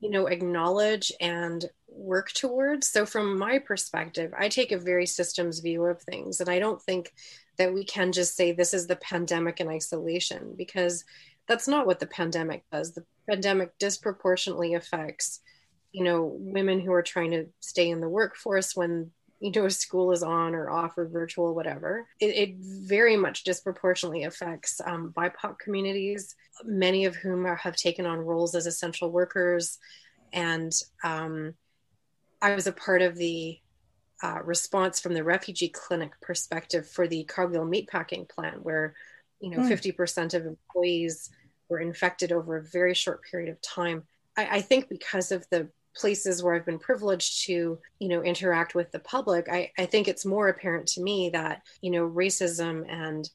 you 0.00 0.10
know, 0.10 0.26
acknowledge 0.26 1.10
and 1.18 1.64
work 1.88 2.30
towards. 2.32 2.88
So, 2.88 3.06
from 3.06 3.38
my 3.38 3.58
perspective, 3.58 4.34
I 4.38 4.50
take 4.50 4.70
a 4.70 4.78
very 4.78 5.06
systems 5.06 5.60
view 5.60 5.86
of 5.86 6.02
things, 6.02 6.40
and 6.40 6.50
I 6.50 6.58
don't 6.58 6.82
think 6.82 7.14
that 7.56 7.72
we 7.72 7.84
can 7.84 8.12
just 8.12 8.36
say 8.36 8.52
this 8.52 8.74
is 8.74 8.86
the 8.86 8.96
pandemic 8.96 9.60
in 9.60 9.68
isolation 9.68 10.54
because 10.58 11.04
that's 11.48 11.66
not 11.66 11.86
what 11.86 11.98
the 11.98 12.06
pandemic 12.06 12.64
does. 12.70 12.92
The 12.92 13.04
pandemic 13.28 13.76
disproportionately 13.78 14.74
affects, 14.74 15.40
you 15.92 16.04
know, 16.04 16.36
women 16.38 16.80
who 16.80 16.92
are 16.92 17.02
trying 17.02 17.30
to 17.32 17.46
stay 17.60 17.88
in 17.90 18.00
the 18.00 18.08
workforce 18.08 18.76
when 18.76 19.10
you 19.40 19.52
know 19.52 19.68
school 19.68 20.12
is 20.12 20.22
on 20.22 20.54
or 20.54 20.70
off 20.70 20.98
or 20.98 21.06
virtual, 21.06 21.54
whatever. 21.54 22.06
It, 22.20 22.26
it 22.26 22.54
very 22.58 23.16
much 23.16 23.44
disproportionately 23.44 24.24
affects 24.24 24.80
um, 24.84 25.12
BIPOC 25.16 25.58
communities, 25.58 26.34
many 26.64 27.04
of 27.04 27.16
whom 27.16 27.46
are, 27.46 27.56
have 27.56 27.76
taken 27.76 28.04
on 28.04 28.18
roles 28.18 28.54
as 28.54 28.66
essential 28.66 29.10
workers, 29.10 29.78
and 30.32 30.72
um, 31.02 31.54
I 32.42 32.54
was 32.54 32.66
a 32.66 32.72
part 32.72 33.02
of 33.02 33.16
the 33.16 33.58
uh, 34.22 34.40
response 34.44 35.00
from 35.00 35.14
the 35.14 35.24
refugee 35.24 35.68
clinic 35.68 36.12
perspective 36.20 36.88
for 36.88 37.06
the 37.06 37.24
Cargill 37.24 37.64
meatpacking 37.64 38.28
plant, 38.28 38.64
where 38.64 38.94
you 39.40 39.50
know 39.50 39.60
Hmm. 39.60 39.62
50% 39.62 40.34
of 40.34 40.46
employees 40.46 41.30
were 41.68 41.80
infected 41.80 42.32
over 42.32 42.56
a 42.56 42.62
very 42.64 42.94
short 42.94 43.22
period 43.30 43.50
of 43.50 43.60
time. 43.60 44.04
I, 44.36 44.58
I 44.58 44.60
think 44.62 44.88
because 44.88 45.32
of 45.32 45.46
the 45.50 45.68
places 45.96 46.42
where 46.42 46.54
I've 46.54 46.64
been 46.66 46.78
privileged 46.78 47.44
to, 47.46 47.78
you 47.98 48.08
know, 48.08 48.22
interact 48.22 48.74
with 48.74 48.90
the 48.92 49.00
public, 49.00 49.48
I, 49.50 49.72
I 49.78 49.86
think 49.86 50.06
it's 50.08 50.24
more 50.24 50.48
apparent 50.48 50.86
to 50.88 51.02
me 51.02 51.30
that, 51.30 51.62
you 51.82 51.90
know, 51.90 52.08
racism 52.08 52.84
and 52.88 53.28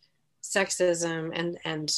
sexism 0.44 1.32
and 1.34 1.58
and 1.66 1.92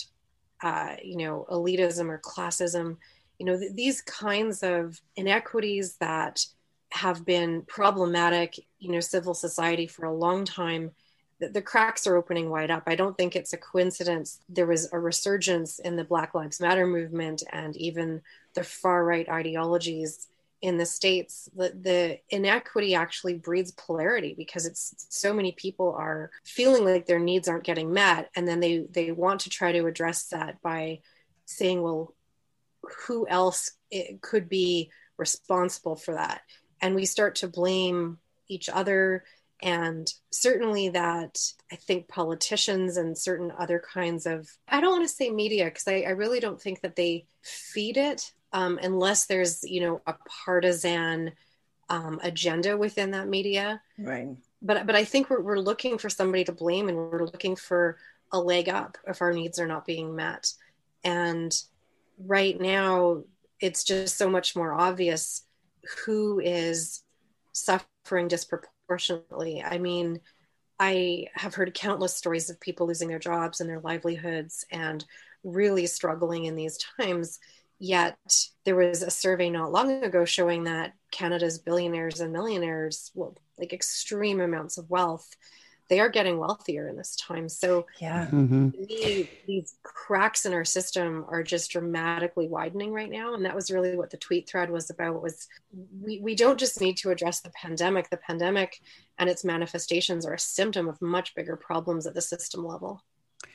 uh, 0.64 0.96
you 1.04 1.18
know, 1.18 1.46
elitism 1.52 2.10
or 2.10 2.20
classism, 2.20 2.98
you 3.40 3.46
know, 3.46 3.58
th- 3.60 3.74
these 3.74 4.02
kinds 4.02 4.64
of 4.64 5.00
inequities 5.16 5.98
that 5.98 6.46
have 6.92 7.26
been 7.26 7.62
problematic, 7.64 8.56
you 8.80 8.92
know, 8.92 9.00
civil 9.02 9.34
society 9.34 9.86
for 9.88 10.06
a 10.06 10.14
long 10.14 10.46
time 10.46 10.92
the, 11.40 11.62
cracks 11.62 12.08
are 12.08 12.16
opening 12.16 12.50
wide 12.50 12.72
up. 12.72 12.84
I 12.88 12.96
don't 12.96 13.18
think 13.18 13.36
it's 13.36 13.54
a 13.54 13.58
coincidence. 13.58 14.40
There 14.48 14.68
was 14.68 14.92
a 14.92 15.00
resurgence 15.00 15.80
in 15.80 15.96
the 15.96 16.04
Black 16.04 16.34
Lives 16.34 16.62
Matter 16.62 16.88
movement 16.88 17.44
and 17.52 17.76
even 17.76 18.22
the 18.54 18.64
far 18.64 19.04
right 19.04 19.28
ideologies 19.28 20.28
in 20.62 20.78
the 20.78 20.86
states. 20.86 21.50
The, 21.56 21.74
the 21.80 22.20
inequity 22.30 22.96
actually 22.96 23.36
breeds 23.36 23.72
polarity 23.72 24.34
because 24.38 24.66
it's 24.66 25.08
so 25.10 25.34
many 25.34 25.52
people 25.52 25.94
are 25.98 26.32
feeling 26.44 26.86
like 26.86 27.06
their 27.06 27.20
needs 27.20 27.48
aren't 27.48 27.66
getting 27.66 27.94
met, 27.94 28.30
and 28.36 28.48
then 28.48 28.62
they 28.62 28.86
they 28.90 29.12
want 29.12 29.42
to 29.42 29.50
try 29.50 29.74
to 29.74 29.86
address 29.86 30.28
that 30.30 30.62
by 30.62 31.02
saying, 31.46 31.82
well, 31.82 32.14
who 33.06 33.28
else 33.28 33.72
could 34.22 34.48
be 34.48 34.90
responsible 35.18 35.96
for 35.96 36.14
that? 36.14 36.42
And 36.82 36.96
we 36.96 37.06
start 37.06 37.36
to 37.36 37.48
blame 37.48 38.20
each 38.48 38.70
other 38.70 39.24
and 39.62 40.14
certainly 40.32 40.90
that 40.90 41.40
i 41.72 41.76
think 41.76 42.08
politicians 42.08 42.98
and 42.98 43.18
certain 43.18 43.52
other 43.58 43.82
kinds 43.94 44.26
of 44.26 44.50
i 44.68 44.82
don't 44.82 44.98
want 44.98 45.08
to 45.08 45.14
say 45.14 45.30
media 45.30 45.66
because 45.66 45.88
I, 45.88 46.02
I 46.02 46.12
really 46.12 46.40
don't 46.40 46.62
think 46.62 46.82
that 46.82 46.96
they 46.96 47.26
feed 47.42 47.98
it 47.98 48.32
um, 48.56 48.80
unless 48.82 49.26
there's 49.26 49.64
you 49.64 49.82
know 49.82 50.02
a 50.08 50.16
partisan 50.46 51.34
um, 51.90 52.20
agenda 52.24 52.78
within 52.78 53.12
that 53.12 53.28
media. 53.28 53.82
Right. 54.00 54.30
But 54.62 54.88
but 54.88 54.96
i 54.96 55.04
think 55.04 55.30
we're, 55.30 55.42
we're 55.42 55.60
looking 55.60 55.98
for 55.98 56.10
somebody 56.10 56.46
to 56.46 56.52
blame 56.52 56.90
and 56.90 56.98
we're 56.98 57.26
looking 57.26 57.56
for 57.56 57.98
a 58.32 58.40
leg 58.40 58.70
up 58.70 58.98
if 59.08 59.22
our 59.22 59.34
needs 59.34 59.60
are 59.60 59.68
not 59.68 59.86
being 59.86 60.16
met. 60.16 60.52
And 61.04 61.56
right 62.18 62.60
now 62.60 63.24
it's 63.60 63.84
just 63.84 64.18
so 64.18 64.30
much 64.30 64.56
more 64.56 64.74
obvious 64.74 65.44
who 66.06 66.40
is 66.40 67.04
suffering 67.52 68.28
disproportionately 68.28 68.75
disproportionately. 68.88 69.64
I 69.64 69.78
mean, 69.78 70.20
I 70.80 71.28
have 71.34 71.56
heard 71.56 71.74
countless 71.74 72.16
stories 72.16 72.50
of 72.50 72.60
people 72.60 72.88
losing 72.88 73.08
their 73.08 73.20
jobs 73.20 73.62
and 73.62 73.70
their 73.70 73.80
livelihoods 73.80 74.66
and 74.72 75.06
really 75.44 75.86
struggling 75.88 76.46
in 76.46 76.56
these 76.56 76.78
times. 77.00 77.40
Yet 77.80 78.18
there 78.64 78.76
was 78.76 79.02
a 79.02 79.12
survey 79.12 79.50
not 79.50 79.72
long 79.72 80.04
ago 80.04 80.26
showing 80.26 80.64
that 80.66 80.94
Canada's 81.12 81.60
billionaires 81.60 82.20
and 82.20 82.32
millionaires, 82.32 83.12
well, 83.16 83.36
like 83.58 83.74
extreme 83.74 84.40
amounts 84.40 84.78
of 84.78 84.90
wealth, 84.90 85.30
they 85.88 86.00
are 86.00 86.10
getting 86.10 86.38
wealthier 86.40 86.88
in 86.88 86.96
this 86.98 87.16
time. 87.16 87.48
So 87.48 87.86
yeah 88.00 88.28
Mhm. 88.32 88.72
to 88.74 88.80
me, 88.80 89.30
these 89.48 89.76
cracks 89.84 90.46
in 90.46 90.54
our 90.54 90.66
system 90.66 91.26
are 91.30 91.44
just 91.44 91.72
dramatically 91.72 92.48
widening 92.48 92.92
right 92.92 93.10
now 93.10 93.34
and 93.34 93.46
that 93.46 93.56
was 93.56 93.70
really 93.72 93.96
what 93.96 94.10
the 94.10 94.18
tweet 94.18 94.50
thread 94.50 94.70
was 94.70 94.90
about 94.90 95.22
was 95.22 95.48
we, 96.02 96.20
we 96.20 96.36
don't 96.36 96.60
just 96.60 96.82
need 96.82 96.98
to 96.98 97.12
address 97.12 97.42
the 97.42 97.52
pandemic 97.52 98.10
the 98.10 98.18
pandemic 98.18 98.80
and 99.20 99.30
its 99.30 99.44
manifestations 99.44 100.26
are 100.26 100.34
a 100.34 100.40
symptom 100.40 100.88
of 100.88 101.02
much 101.02 101.36
bigger 101.36 101.56
problems 101.56 102.08
at 102.08 102.14
the 102.14 102.22
system 102.22 102.66
level 102.66 103.02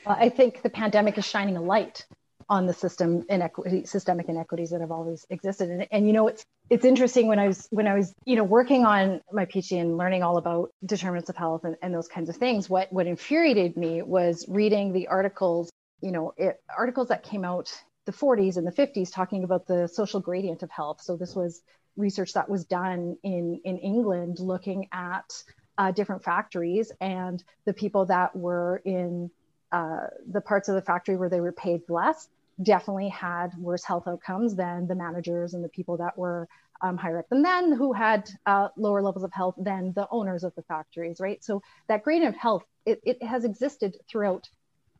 Uh, 0.06 0.16
I 0.18 0.28
think 0.28 0.62
the 0.62 0.70
pandemic 0.70 1.18
is 1.18 1.26
shining 1.26 1.56
a 1.56 1.62
light 1.62 2.06
on 2.50 2.66
the 2.66 2.74
system 2.74 3.24
inequity, 3.28 3.86
systemic 3.86 4.28
inequities 4.28 4.70
that 4.70 4.80
have 4.80 4.90
always 4.90 5.24
existed. 5.30 5.70
And, 5.70 5.86
and 5.92 6.06
you 6.06 6.12
know, 6.12 6.26
it's 6.26 6.44
it's 6.68 6.84
interesting 6.84 7.28
when 7.28 7.38
I 7.38 7.46
was 7.46 7.68
when 7.70 7.86
I 7.86 7.94
was 7.94 8.12
you 8.26 8.34
know 8.34 8.44
working 8.44 8.84
on 8.84 9.22
my 9.32 9.46
PhD 9.46 9.80
and 9.80 9.96
learning 9.96 10.24
all 10.24 10.36
about 10.36 10.70
determinants 10.84 11.30
of 11.30 11.36
health 11.36 11.64
and, 11.64 11.76
and 11.80 11.94
those 11.94 12.08
kinds 12.08 12.28
of 12.28 12.36
things. 12.36 12.68
What 12.68 12.92
what 12.92 13.06
infuriated 13.06 13.76
me 13.76 14.02
was 14.02 14.44
reading 14.48 14.92
the 14.92 15.06
articles, 15.08 15.70
you 16.02 16.10
know, 16.10 16.34
it, 16.36 16.60
articles 16.76 17.08
that 17.08 17.22
came 17.22 17.44
out 17.44 17.72
the 18.06 18.12
40s 18.12 18.56
and 18.56 18.66
the 18.66 18.72
50s 18.72 19.12
talking 19.12 19.44
about 19.44 19.66
the 19.66 19.86
social 19.86 20.18
gradient 20.18 20.64
of 20.64 20.70
health. 20.70 21.00
So 21.02 21.16
this 21.16 21.36
was 21.36 21.62
research 21.96 22.32
that 22.32 22.48
was 22.48 22.64
done 22.64 23.16
in 23.22 23.60
in 23.64 23.78
England 23.78 24.40
looking 24.40 24.88
at 24.92 25.30
uh, 25.78 25.92
different 25.92 26.24
factories 26.24 26.90
and 27.00 27.42
the 27.64 27.72
people 27.72 28.06
that 28.06 28.34
were 28.34 28.82
in 28.84 29.30
uh, 29.72 30.08
the 30.28 30.40
parts 30.40 30.68
of 30.68 30.74
the 30.74 30.82
factory 30.82 31.16
where 31.16 31.28
they 31.28 31.40
were 31.40 31.52
paid 31.52 31.82
less, 31.88 32.28
definitely 32.62 33.08
had 33.08 33.50
worse 33.58 33.84
health 33.84 34.06
outcomes 34.06 34.54
than 34.54 34.86
the 34.86 34.94
managers 34.94 35.54
and 35.54 35.64
the 35.64 35.68
people 35.68 35.96
that 35.96 36.16
were 36.16 36.48
um, 36.82 36.96
higher 36.96 37.18
up 37.18 37.28
than 37.28 37.42
then 37.42 37.72
who 37.72 37.92
had 37.92 38.28
uh, 38.46 38.68
lower 38.76 39.02
levels 39.02 39.24
of 39.24 39.32
health 39.32 39.54
than 39.58 39.92
the 39.94 40.06
owners 40.10 40.44
of 40.44 40.54
the 40.54 40.62
factories, 40.62 41.20
right? 41.20 41.42
So 41.44 41.62
that 41.88 42.02
gradient 42.02 42.34
of 42.34 42.40
health, 42.40 42.64
it, 42.86 43.00
it 43.04 43.22
has 43.22 43.44
existed 43.44 43.96
throughout 44.08 44.48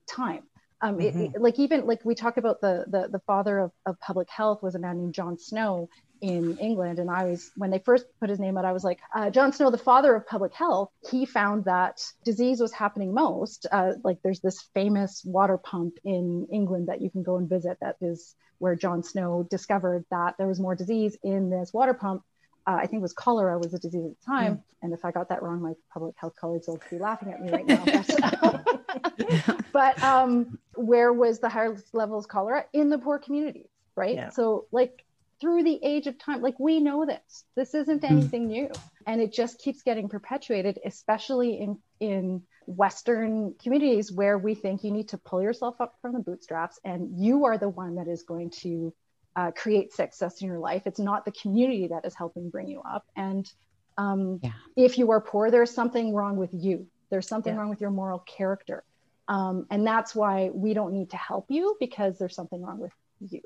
time. 0.07 0.43
Um, 0.83 0.99
mm-hmm. 0.99 1.21
it, 1.21 1.31
it, 1.35 1.43
like 1.43 1.59
even 1.59 1.87
like 1.87 2.05
we 2.05 2.14
talk 2.14 2.37
about 2.38 2.61
the 2.61 2.87
the, 2.88 3.09
the 3.09 3.19
father 3.21 3.59
of, 3.59 3.73
of 3.85 4.00
public 4.00 4.31
health 4.31 4.62
was 4.62 4.75
a 4.75 4.79
man 4.79 4.99
named 4.99 5.14
John 5.14 5.38
Snow 5.38 5.88
in 6.21 6.59
England, 6.59 6.99
and 6.99 7.11
I 7.11 7.25
was 7.25 7.50
when 7.57 7.71
they 7.71 7.79
first 7.79 8.07
put 8.21 8.31
his 8.31 8.39
name 8.39 8.57
out, 8.59 8.65
I 8.65 8.73
was 8.73 8.85
like 8.85 9.00
uh, 9.15 9.31
John 9.31 9.53
Snow, 9.53 9.71
the 9.71 9.79
father 9.79 10.15
of 10.15 10.27
public 10.27 10.55
health. 10.55 10.91
He 11.11 11.27
found 11.27 11.65
that 11.65 12.03
disease 12.25 12.61
was 12.61 12.73
happening 12.73 13.15
most. 13.15 13.67
Uh, 13.71 13.93
like 14.05 14.19
there's 14.23 14.41
this 14.41 14.62
famous 14.75 15.23
water 15.25 15.59
pump 15.59 15.95
in 16.05 16.47
England 16.53 16.89
that 16.89 17.00
you 17.00 17.11
can 17.11 17.23
go 17.23 17.37
and 17.37 17.49
visit. 17.49 17.79
That 17.81 17.97
is 18.00 18.35
where 18.59 18.77
John 18.77 19.03
Snow 19.03 19.47
discovered 19.50 20.05
that 20.11 20.37
there 20.39 20.47
was 20.47 20.61
more 20.61 20.75
disease 20.75 21.17
in 21.23 21.50
this 21.50 21.73
water 21.73 21.95
pump. 21.95 22.23
Uh, 22.67 22.77
I 22.77 22.87
think 22.87 23.00
it 23.00 23.03
was 23.03 23.15
cholera 23.15 23.59
was 23.59 23.73
a 23.73 23.79
disease 23.79 24.05
at 24.05 24.21
the 24.21 24.27
time. 24.27 24.57
Mm. 24.57 24.62
And 24.83 24.93
if 24.93 25.05
I 25.05 25.11
got 25.11 25.31
that 25.31 25.43
wrong, 25.43 25.62
my 25.62 25.73
public 25.93 26.15
health 26.19 26.35
colleagues 26.39 26.69
will 26.69 26.81
be 26.91 26.99
laughing 26.99 27.33
at 27.33 27.43
me 27.43 27.50
right 27.50 27.67
now. 27.67 27.83
but 29.73 30.03
um, 30.03 30.59
where 30.75 31.12
was 31.12 31.39
the 31.39 31.49
highest 31.49 31.95
levels 31.95 32.27
cholera 32.27 32.67
in 32.73 32.91
the 32.91 32.99
poor 32.99 33.19
communities, 33.19 33.69
right? 33.97 34.15
Yeah. 34.15 34.29
So 34.29 34.67
like 34.73 35.05
through 35.40 35.62
the 35.62 35.78
age 35.82 36.06
of 36.06 36.18
time, 36.18 36.42
like 36.42 36.59
we 36.61 36.80
know 36.80 37.06
this. 37.06 37.44
This 37.56 37.75
isn't 37.75 38.00
hmm. 38.00 38.12
anything 38.12 38.49
new, 38.49 38.70
and 39.06 39.20
it 39.20 39.32
just 39.32 39.59
keeps 39.59 39.82
getting 39.82 40.09
perpetuated, 40.09 40.78
especially 40.85 41.61
in 41.61 41.78
in 42.00 42.42
Western 42.66 43.54
communities 43.62 44.12
where 44.12 44.38
we 44.38 44.54
think 44.54 44.85
you 44.85 44.90
need 44.90 45.09
to 45.09 45.18
pull 45.18 45.42
yourself 45.42 45.80
up 45.80 45.94
from 46.00 46.12
the 46.12 46.20
bootstraps, 46.20 46.78
and 46.85 47.18
you 47.18 47.47
are 47.47 47.59
the 47.59 47.68
one 47.68 47.97
that 47.97 48.09
is 48.09 48.23
going 48.23 48.50
to 48.50 48.92
uh, 49.37 49.50
create 49.52 49.92
success 49.92 50.40
in 50.40 50.49
your 50.49 50.59
life. 50.59 50.82
It's 50.87 51.00
not 51.00 51.25
the 51.25 51.32
community 51.32 51.88
that 51.88 52.04
is 52.04 52.14
helping 52.14 52.50
bring 52.50 52.68
you 52.68 52.82
up. 52.82 53.06
And 53.16 53.50
um, 53.97 54.40
yeah. 54.42 54.52
if 54.76 54.99
you 54.99 55.11
are 55.12 55.20
poor, 55.20 55.50
there's 55.50 55.73
something 55.73 56.14
wrong 56.14 56.37
with 56.37 56.50
you. 56.52 56.87
There's 57.11 57.28
something 57.28 57.54
yeah. 57.54 57.61
wrong 57.61 57.70
with 57.70 57.80
your 57.80 57.90
moral 57.90 58.20
character. 58.20 58.85
Um, 59.28 59.66
and 59.70 59.87
that's 59.87 60.14
why 60.14 60.50
we 60.52 60.75
don't 60.75 60.92
need 60.92 61.11
to 61.11 61.16
help 61.16 61.47
you 61.49 61.76
because 61.78 62.18
there's 62.18 62.35
something 62.35 62.61
wrong 62.61 62.80
with 62.80 62.92
you. 63.20 63.40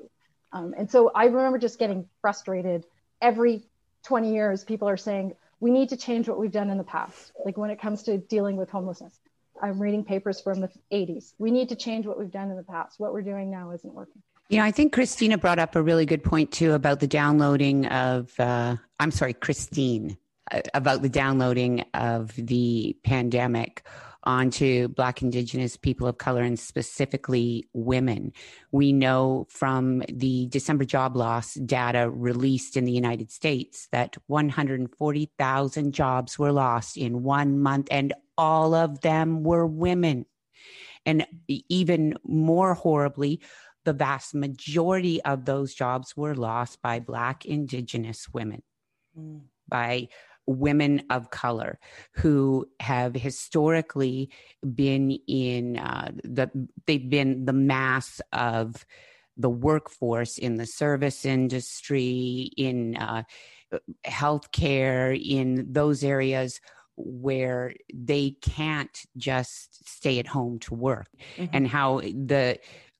Um, 0.55 0.73
and 0.77 0.89
so 0.89 1.11
I 1.13 1.25
remember 1.25 1.57
just 1.57 1.77
getting 1.77 2.07
frustrated 2.21 2.85
every 3.21 3.63
20 4.03 4.33
years. 4.33 4.63
People 4.63 4.87
are 4.87 4.97
saying, 4.97 5.35
we 5.59 5.69
need 5.69 5.89
to 5.89 5.97
change 5.97 6.29
what 6.29 6.39
we've 6.39 6.51
done 6.51 6.69
in 6.69 6.77
the 6.77 6.83
past, 6.83 7.33
like 7.43 7.57
when 7.57 7.69
it 7.69 7.79
comes 7.79 8.03
to 8.03 8.17
dealing 8.17 8.55
with 8.55 8.69
homelessness. 8.69 9.19
I'm 9.61 9.81
reading 9.81 10.03
papers 10.03 10.39
from 10.39 10.61
the 10.61 10.69
80s. 10.91 11.33
We 11.39 11.51
need 11.51 11.69
to 11.69 11.75
change 11.75 12.05
what 12.05 12.17
we've 12.17 12.31
done 12.31 12.51
in 12.51 12.57
the 12.57 12.63
past. 12.63 12.99
What 12.99 13.13
we're 13.13 13.21
doing 13.21 13.51
now 13.51 13.71
isn't 13.71 13.93
working. 13.93 14.21
You 14.49 14.59
know, 14.59 14.63
I 14.63 14.71
think 14.71 14.93
Christina 14.93 15.37
brought 15.37 15.59
up 15.59 15.75
a 15.75 15.81
really 15.81 16.05
good 16.05 16.23
point 16.23 16.51
too 16.51 16.73
about 16.73 16.99
the 16.99 17.07
downloading 17.07 17.87
of, 17.87 18.37
uh, 18.39 18.77
I'm 18.99 19.11
sorry, 19.11 19.33
Christine, 19.33 20.17
uh, 20.51 20.61
about 20.73 21.01
the 21.01 21.09
downloading 21.09 21.83
of 21.93 22.33
the 22.35 22.95
pandemic 23.03 23.85
onto 24.25 24.87
Black, 24.87 25.21
Indigenous 25.21 25.77
people 25.77 26.07
of 26.07 26.17
color, 26.17 26.41
and 26.41 26.59
specifically 26.59 27.67
women. 27.73 28.33
We 28.71 28.91
know 28.91 29.45
from 29.49 30.03
the 30.11 30.47
December 30.47 30.85
job 30.85 31.15
loss 31.15 31.53
data 31.53 32.09
released 32.09 32.77
in 32.77 32.85
the 32.85 32.91
United 32.91 33.31
States 33.31 33.87
that 33.91 34.17
140,000 34.27 35.91
jobs 35.93 36.39
were 36.39 36.51
lost 36.51 36.97
in 36.97 37.23
one 37.23 37.59
month, 37.59 37.87
and 37.91 38.13
all 38.37 38.73
of 38.73 39.01
them 39.01 39.43
were 39.43 39.65
women. 39.65 40.25
And 41.05 41.27
even 41.47 42.15
more 42.23 42.73
horribly, 42.73 43.41
the 43.83 43.93
vast 43.93 44.33
majority 44.33 45.21
of 45.23 45.45
those 45.45 45.73
jobs 45.73 46.17
were 46.17 46.35
lost 46.35 46.81
by 46.81 46.99
Black, 46.99 47.45
Indigenous 47.45 48.27
women, 48.33 48.63
mm. 49.17 49.41
by 49.69 50.09
women 50.47 51.03
of 51.09 51.31
color 51.31 51.79
who 52.13 52.67
have 52.79 53.15
historically 53.15 54.29
been 54.73 55.11
in 55.27 55.77
uh, 55.77 56.11
the 56.23 56.49
they've 56.85 57.09
been 57.09 57.45
the 57.45 57.53
mass 57.53 58.21
of 58.33 58.85
the 59.37 59.49
workforce 59.49 60.37
in 60.37 60.55
the 60.55 60.65
service 60.65 61.25
industry 61.25 62.51
in 62.57 62.95
uh, 62.97 63.23
healthcare 64.05 65.19
in 65.19 65.65
those 65.71 66.03
areas 66.03 66.61
where 66.97 67.73
they 67.93 68.35
can't 68.41 69.05
just 69.17 69.87
stay 69.89 70.17
at 70.19 70.27
home 70.27 70.59
to 70.59 70.73
work 70.73 71.07
mm-hmm. 71.37 71.53
and 71.53 71.67
how 71.67 71.99
the 71.99 72.57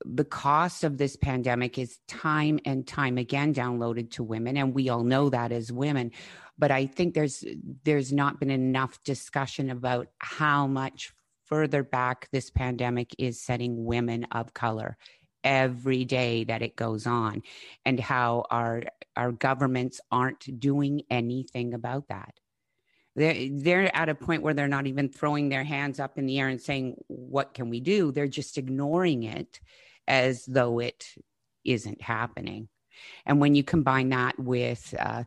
the 0.07 0.25
cost 0.25 0.83
of 0.83 0.97
this 0.97 1.15
pandemic 1.15 1.77
is 1.77 1.99
time 2.07 2.59
and 2.65 2.85
time 2.85 3.17
again 3.17 3.53
downloaded 3.53 4.11
to 4.11 4.23
women 4.23 4.57
and 4.57 4.73
we 4.73 4.89
all 4.89 5.03
know 5.03 5.29
that 5.29 5.51
as 5.51 5.71
women. 5.71 6.11
But 6.57 6.71
I 6.71 6.85
think 6.85 7.13
there's 7.13 7.43
there's 7.83 8.13
not 8.13 8.39
been 8.39 8.51
enough 8.51 9.03
discussion 9.03 9.69
about 9.69 10.07
how 10.19 10.67
much 10.67 11.13
further 11.45 11.83
back 11.83 12.29
this 12.31 12.49
pandemic 12.49 13.13
is 13.17 13.41
setting 13.41 13.85
women 13.85 14.25
of 14.31 14.53
color 14.53 14.97
every 15.43 16.05
day 16.05 16.43
that 16.45 16.61
it 16.61 16.75
goes 16.75 17.05
on 17.05 17.43
and 17.85 17.99
how 17.99 18.45
our 18.49 18.83
our 19.15 19.31
governments 19.31 20.01
aren't 20.11 20.59
doing 20.59 21.03
anything 21.09 21.73
about 21.73 22.07
that. 22.09 22.33
They're, 23.15 23.47
they're 23.49 23.95
at 23.95 24.09
a 24.09 24.15
point 24.15 24.41
where 24.41 24.53
they're 24.53 24.67
not 24.67 24.87
even 24.87 25.07
throwing 25.07 25.47
their 25.47 25.63
hands 25.63 26.01
up 26.01 26.17
in 26.17 26.25
the 26.25 26.39
air 26.39 26.49
and 26.49 26.61
saying 26.61 26.95
what 27.07 27.53
can 27.53 27.69
we 27.69 27.79
do? 27.79 28.11
They're 28.11 28.27
just 28.27 28.57
ignoring 28.57 29.23
it 29.23 29.59
as 30.07 30.45
though 30.45 30.79
it 30.79 31.05
isn't 31.63 32.01
happening 32.01 32.67
and 33.25 33.39
when 33.39 33.55
you 33.55 33.63
combine 33.63 34.09
that 34.09 34.39
with 34.39 34.93
uh, 34.99 35.23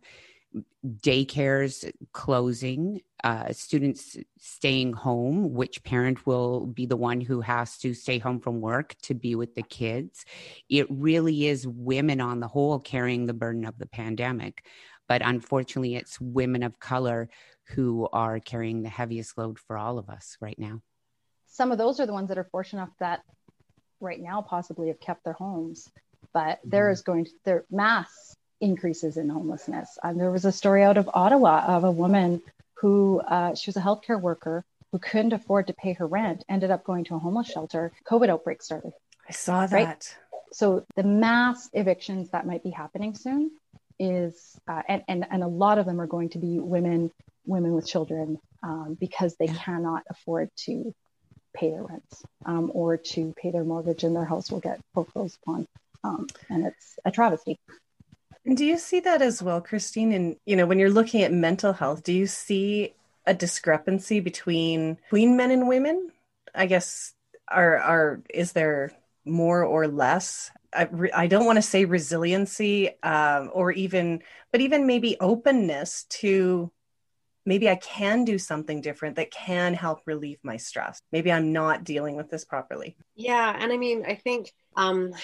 daycares 0.86 1.90
closing, 2.12 3.00
uh, 3.24 3.52
students 3.52 4.16
staying 4.38 4.92
home, 4.92 5.52
which 5.52 5.82
parent 5.82 6.26
will 6.26 6.66
be 6.66 6.86
the 6.86 6.96
one 6.96 7.20
who 7.20 7.40
has 7.40 7.76
to 7.78 7.94
stay 7.94 8.18
home 8.18 8.40
from 8.40 8.60
work 8.60 8.94
to 9.02 9.14
be 9.14 9.34
with 9.34 9.54
the 9.54 9.62
kids. 9.62 10.24
It 10.68 10.86
really 10.90 11.46
is 11.46 11.66
women 11.66 12.20
on 12.20 12.40
the 12.40 12.48
whole 12.48 12.78
carrying 12.78 13.26
the 13.26 13.34
burden 13.34 13.64
of 13.64 13.78
the 13.78 13.86
pandemic. 13.86 14.64
But 15.08 15.22
unfortunately, 15.24 15.96
it's 15.96 16.20
women 16.20 16.62
of 16.62 16.78
color 16.78 17.28
who 17.68 18.08
are 18.12 18.40
carrying 18.40 18.82
the 18.82 18.88
heaviest 18.88 19.36
load 19.36 19.58
for 19.58 19.76
all 19.76 19.98
of 19.98 20.08
us 20.08 20.36
right 20.40 20.58
now. 20.58 20.80
Some 21.46 21.72
of 21.72 21.78
those 21.78 21.98
are 21.98 22.06
the 22.06 22.12
ones 22.12 22.28
that 22.28 22.38
are 22.38 22.44
fortunate 22.44 22.82
enough 22.82 22.94
that 23.00 23.20
right 24.00 24.20
now 24.20 24.42
possibly 24.42 24.88
have 24.88 25.00
kept 25.00 25.24
their 25.24 25.32
homes. 25.32 25.88
But 26.32 26.60
there 26.64 26.84
mm-hmm. 26.84 26.92
is 26.92 27.02
going 27.02 27.24
to, 27.26 27.30
there 27.44 27.64
mass 27.70 28.36
increases 28.60 29.16
in 29.16 29.28
homelessness. 29.28 29.98
Um, 30.02 30.18
there 30.18 30.30
was 30.30 30.44
a 30.44 30.52
story 30.52 30.82
out 30.82 30.98
of 30.98 31.08
Ottawa 31.12 31.64
of 31.66 31.84
a 31.84 31.90
woman 31.90 32.42
who 32.74 33.20
uh, 33.20 33.54
she 33.54 33.68
was 33.68 33.76
a 33.76 33.80
healthcare 33.80 34.20
worker 34.20 34.64
who 34.92 34.98
couldn't 34.98 35.32
afford 35.32 35.66
to 35.66 35.74
pay 35.74 35.92
her 35.92 36.06
rent, 36.06 36.44
ended 36.48 36.70
up 36.70 36.84
going 36.84 37.04
to 37.04 37.14
a 37.14 37.18
homeless 37.18 37.48
shelter. 37.48 37.92
COVID 38.06 38.28
outbreak 38.28 38.62
started. 38.62 38.92
I 39.28 39.32
saw 39.32 39.66
that. 39.66 39.72
Right? 39.72 40.16
So 40.52 40.84
the 40.96 41.02
mass 41.02 41.68
evictions 41.72 42.30
that 42.30 42.46
might 42.46 42.62
be 42.62 42.70
happening 42.70 43.14
soon 43.14 43.50
is, 43.98 44.58
uh, 44.66 44.82
and, 44.88 45.02
and 45.08 45.26
and 45.30 45.42
a 45.42 45.48
lot 45.48 45.78
of 45.78 45.86
them 45.86 46.00
are 46.00 46.06
going 46.06 46.30
to 46.30 46.38
be 46.38 46.58
women, 46.58 47.10
women 47.44 47.72
with 47.74 47.86
children, 47.86 48.38
um, 48.62 48.96
because 48.98 49.36
they 49.36 49.48
cannot 49.48 50.04
afford 50.08 50.50
to 50.64 50.94
pay 51.58 51.70
their 51.70 51.82
rents 51.82 52.22
um, 52.46 52.70
or 52.74 52.96
to 52.96 53.34
pay 53.40 53.50
their 53.50 53.64
mortgage, 53.64 54.04
and 54.04 54.14
their 54.14 54.24
house 54.24 54.50
will 54.50 54.60
get 54.60 54.80
foreclosed 54.94 55.38
upon. 55.42 55.66
Um, 56.04 56.26
and 56.48 56.66
it's 56.66 56.98
a 57.04 57.10
travesty. 57.10 57.58
Do 58.54 58.64
you 58.64 58.78
see 58.78 59.00
that 59.00 59.20
as 59.20 59.42
well, 59.42 59.60
Christine? 59.60 60.12
And 60.12 60.36
you 60.46 60.56
know, 60.56 60.66
when 60.66 60.78
you're 60.78 60.90
looking 60.90 61.22
at 61.22 61.32
mental 61.32 61.72
health, 61.72 62.02
do 62.02 62.12
you 62.12 62.26
see 62.26 62.94
a 63.26 63.34
discrepancy 63.34 64.20
between 64.20 64.94
between 64.94 65.36
men 65.36 65.50
and 65.50 65.68
women? 65.68 66.12
I 66.54 66.66
guess 66.66 67.14
are 67.48 67.78
are 67.78 68.22
is 68.32 68.52
there 68.52 68.92
more 69.24 69.64
or 69.64 69.86
less? 69.88 70.50
I, 70.72 70.88
I 71.14 71.26
don't 71.26 71.46
want 71.46 71.56
to 71.56 71.62
say 71.62 71.84
resiliency 71.86 72.90
um, 73.02 73.50
or 73.54 73.72
even, 73.72 74.22
but 74.52 74.60
even 74.60 74.86
maybe 74.86 75.16
openness 75.18 76.04
to 76.20 76.70
maybe 77.48 77.68
I 77.70 77.76
can 77.76 78.24
do 78.24 78.38
something 78.38 78.82
different 78.82 79.16
that 79.16 79.30
can 79.30 79.72
help 79.72 80.02
relieve 80.04 80.38
my 80.42 80.58
stress. 80.58 81.00
Maybe 81.12 81.32
I'm 81.32 81.50
not 81.50 81.82
dealing 81.82 82.14
with 82.14 82.28
this 82.28 82.44
properly. 82.44 82.94
Yeah. 83.16 83.56
And 83.58 83.72
I 83.72 83.78
mean, 83.78 84.04
I 84.06 84.16
think 84.16 84.52
um, 84.76 85.14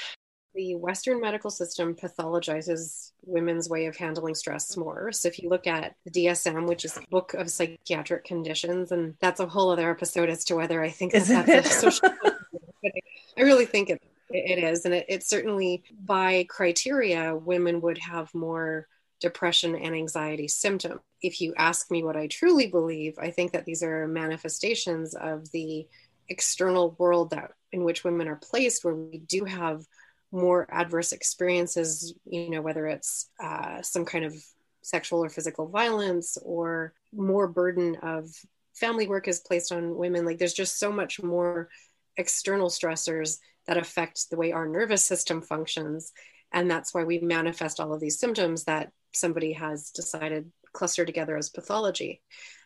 the 0.55 0.75
Western 0.75 1.21
medical 1.21 1.51
system 1.51 1.95
pathologizes 1.95 3.13
women's 3.27 3.69
way 3.69 3.85
of 3.85 3.97
handling 3.97 4.35
stress 4.35 4.75
more. 4.75 5.13
So 5.13 5.29
if 5.29 5.39
you 5.39 5.51
look 5.51 5.67
at 5.67 5.97
the 6.07 6.11
DSM, 6.11 6.67
which 6.67 6.87
is 6.87 6.99
book 7.11 7.35
of 7.35 7.51
psychiatric 7.51 8.25
conditions, 8.25 8.91
and 8.91 9.17
that's 9.21 9.41
a 9.41 9.47
whole 9.47 9.71
other 9.71 9.91
episode 9.91 10.31
as 10.31 10.45
to 10.47 10.57
whether 10.57 10.83
I 10.83 10.89
think 10.89 11.13
that 11.13 11.27
that's 11.47 11.69
a 11.69 11.71
social. 11.71 12.09
I 13.37 13.43
really 13.43 13.67
think 13.67 13.91
it 13.91 14.01
it 14.31 14.59
is, 14.59 14.85
and 14.85 14.95
it, 14.95 15.07
it 15.09 15.23
certainly 15.23 15.85
by 16.03 16.47
criteria, 16.49 17.37
women 17.37 17.81
would 17.83 17.99
have 17.99 18.35
more 18.35 18.89
depression 19.25 19.75
and 19.75 19.95
anxiety 19.97 20.47
symptom. 20.47 21.01
If 21.23 21.41
you 21.41 21.55
ask 21.57 21.91
me 21.91 22.05
what 22.05 22.15
I 22.15 22.27
truly 22.27 22.67
believe, 22.67 23.15
I 23.19 23.31
think 23.31 23.53
that 23.53 23.65
these 23.65 23.83
are 23.83 24.07
manifestations 24.07 25.15
of 25.15 25.51
the 25.51 25.89
external 26.29 26.95
world 26.99 27.31
that 27.31 27.53
in 27.73 27.85
which 27.85 28.05
women 28.05 28.29
are 28.29 28.37
placed, 28.37 28.85
where 28.85 28.95
we 28.95 29.19
do 29.19 29.47
have 29.47 29.83
more 30.31 30.67
adverse 30.71 31.13
experiences, 31.13 32.15
you 32.27 32.51
know, 32.51 32.61
whether 32.61 32.87
it's 32.87 33.31
uh, 33.43 33.81
some 33.81 34.05
kind 34.05 34.27
of 34.27 34.35
sexual 34.83 35.25
or 35.25 35.31
physical 35.31 35.69
violence 35.69 36.37
or 36.43 36.93
more 37.15 37.49
burden 37.49 37.97
of 38.03 38.29
family 38.75 39.09
work 39.09 39.27
is 39.27 39.41
placed 39.41 39.73
on 39.73 39.97
women. 39.97 40.27
Like 40.27 40.39
there's 40.39 40.53
just 40.53 40.79
so 40.79 40.93
much 40.93 41.23
more 41.23 41.71
external 42.19 42.69
stressors 42.69 43.39
that 43.67 43.79
affect 43.79 44.29
the 44.29 44.37
way 44.37 44.53
our 44.53 44.69
nervous 44.69 45.03
system 45.03 45.41
functions. 45.41 46.13
And 46.53 46.71
that's 46.71 46.93
why 46.93 47.05
we 47.05 47.19
manifest 47.21 47.81
all 47.81 47.95
of 47.95 48.01
these 48.01 48.19
symptoms 48.19 48.65
that 48.65 48.93
somebody 49.16 49.53
has 49.53 49.90
decided 49.90 50.50
cluster 50.72 51.05
together 51.05 51.37
as 51.37 51.50
pathology. 51.50 52.20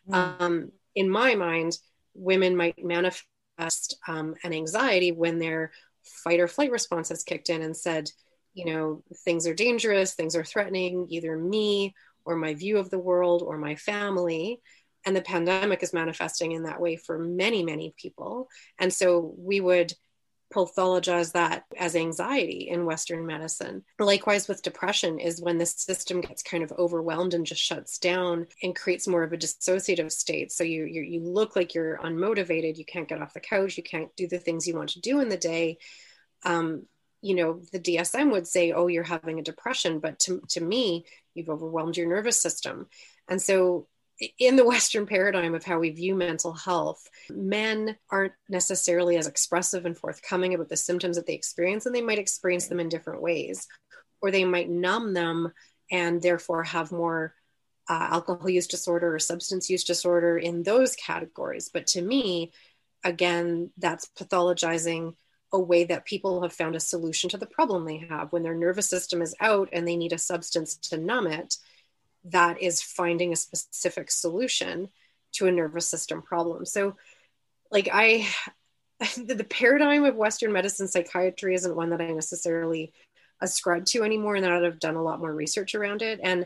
Mm. 0.09 0.41
Um, 0.41 0.71
in 0.95 1.09
my 1.09 1.35
mind, 1.35 1.77
women 2.13 2.55
might 2.55 2.83
manifest 2.83 3.97
um, 4.07 4.35
an 4.43 4.53
anxiety 4.53 5.11
when 5.11 5.39
their 5.39 5.71
fight 6.03 6.39
or 6.39 6.47
flight 6.47 6.71
response 6.71 7.09
has 7.09 7.23
kicked 7.23 7.49
in 7.49 7.61
and 7.61 7.75
said, 7.75 8.09
you 8.53 8.65
know, 8.65 9.03
things 9.23 9.47
are 9.47 9.53
dangerous, 9.53 10.13
things 10.13 10.35
are 10.35 10.43
threatening, 10.43 11.07
either 11.09 11.37
me 11.37 11.93
or 12.25 12.35
my 12.35 12.53
view 12.53 12.77
of 12.77 12.89
the 12.89 12.99
world 12.99 13.41
or 13.41 13.57
my 13.57 13.75
family. 13.75 14.61
And 15.05 15.15
the 15.15 15.21
pandemic 15.21 15.81
is 15.81 15.93
manifesting 15.93 16.51
in 16.51 16.63
that 16.63 16.81
way 16.81 16.97
for 16.97 17.17
many, 17.17 17.63
many 17.63 17.93
people. 17.97 18.49
And 18.79 18.93
so 18.93 19.33
we 19.37 19.61
would 19.61 19.93
pathologize 20.53 21.31
that 21.33 21.63
as 21.77 21.95
anxiety 21.95 22.69
in 22.69 22.85
Western 22.85 23.25
medicine. 23.25 23.83
Likewise, 23.99 24.47
with 24.47 24.61
depression, 24.63 25.19
is 25.19 25.41
when 25.41 25.57
the 25.57 25.65
system 25.65 26.21
gets 26.21 26.41
kind 26.41 26.63
of 26.63 26.71
overwhelmed 26.73 27.33
and 27.33 27.45
just 27.45 27.61
shuts 27.61 27.97
down 27.97 28.47
and 28.63 28.75
creates 28.75 29.07
more 29.07 29.23
of 29.23 29.33
a 29.33 29.37
dissociative 29.37 30.11
state. 30.11 30.51
So 30.51 30.63
you 30.63 30.85
you, 30.85 31.01
you 31.01 31.19
look 31.21 31.55
like 31.55 31.73
you're 31.73 31.97
unmotivated, 31.99 32.77
you 32.77 32.85
can't 32.85 33.07
get 33.07 33.21
off 33.21 33.33
the 33.33 33.39
couch, 33.39 33.77
you 33.77 33.83
can't 33.83 34.15
do 34.15 34.27
the 34.27 34.39
things 34.39 34.67
you 34.67 34.75
want 34.75 34.89
to 34.89 35.01
do 35.01 35.19
in 35.19 35.29
the 35.29 35.37
day. 35.37 35.77
Um, 36.43 36.85
you 37.21 37.35
know, 37.35 37.61
the 37.71 37.79
DSM 37.79 38.31
would 38.31 38.47
say, 38.47 38.71
"Oh, 38.71 38.87
you're 38.87 39.03
having 39.03 39.39
a 39.39 39.43
depression," 39.43 39.99
but 39.99 40.19
to 40.19 40.41
to 40.49 40.61
me, 40.61 41.05
you've 41.33 41.49
overwhelmed 41.49 41.97
your 41.97 42.07
nervous 42.07 42.41
system, 42.41 42.87
and 43.27 43.41
so 43.41 43.87
in 44.37 44.55
the 44.55 44.65
Western 44.65 45.05
paradigm 45.05 45.55
of 45.55 45.63
how 45.63 45.79
we 45.79 45.91
view 45.91 46.15
mental 46.15 46.53
health, 46.53 47.09
men 47.29 47.95
aren't 48.09 48.33
necessarily 48.49 49.17
as 49.17 49.27
expressive 49.27 49.85
and 49.85 49.97
forthcoming 49.97 50.53
about 50.53 50.69
the 50.69 50.77
symptoms 50.77 51.15
that 51.15 51.25
they 51.25 51.33
experience, 51.33 51.85
and 51.85 51.95
they 51.95 52.01
might 52.01 52.19
experience 52.19 52.67
them 52.67 52.79
in 52.79 52.89
different 52.89 53.21
ways, 53.21 53.67
or 54.21 54.31
they 54.31 54.45
might 54.45 54.69
numb 54.69 55.13
them 55.13 55.51
and 55.91 56.21
therefore 56.21 56.63
have 56.63 56.91
more 56.91 57.33
uh, 57.89 58.07
alcohol 58.11 58.49
use 58.49 58.67
disorder 58.67 59.15
or 59.15 59.19
substance 59.19 59.69
use 59.69 59.83
disorder 59.83 60.37
in 60.37 60.63
those 60.63 60.95
categories. 60.95 61.69
But 61.73 61.87
to 61.87 62.01
me, 62.01 62.51
again, 63.03 63.71
that's 63.77 64.09
pathologizing 64.17 65.13
a 65.51 65.59
way 65.59 65.85
that 65.85 66.05
people 66.05 66.43
have 66.43 66.53
found 66.53 66.75
a 66.75 66.79
solution 66.79 67.29
to 67.31 67.37
the 67.37 67.47
problem 67.47 67.85
they 67.85 68.05
have 68.09 68.31
when 68.31 68.43
their 68.43 68.53
nervous 68.53 68.87
system 68.87 69.21
is 69.21 69.33
out 69.39 69.69
and 69.73 69.87
they 69.87 69.95
need 69.95 70.13
a 70.13 70.19
substance 70.19 70.75
to 70.75 70.97
numb 70.97 71.25
it 71.25 71.55
that 72.25 72.61
is 72.61 72.81
finding 72.81 73.31
a 73.31 73.37
specific 73.37 74.11
solution 74.11 74.89
to 75.33 75.47
a 75.47 75.51
nervous 75.51 75.87
system 75.87 76.21
problem. 76.21 76.65
So, 76.65 76.95
like, 77.71 77.89
I, 77.91 78.27
the 79.17 79.45
paradigm 79.49 80.05
of 80.05 80.15
Western 80.15 80.51
medicine 80.51 80.87
psychiatry 80.87 81.55
isn't 81.55 81.75
one 81.75 81.91
that 81.91 82.01
I 82.01 82.11
necessarily 82.11 82.93
ascribe 83.41 83.85
to 83.85 84.03
anymore, 84.03 84.35
and 84.35 84.43
that 84.43 84.51
I've 84.51 84.79
done 84.79 84.95
a 84.95 85.03
lot 85.03 85.19
more 85.19 85.33
research 85.33 85.75
around 85.75 86.01
it. 86.01 86.19
And 86.21 86.45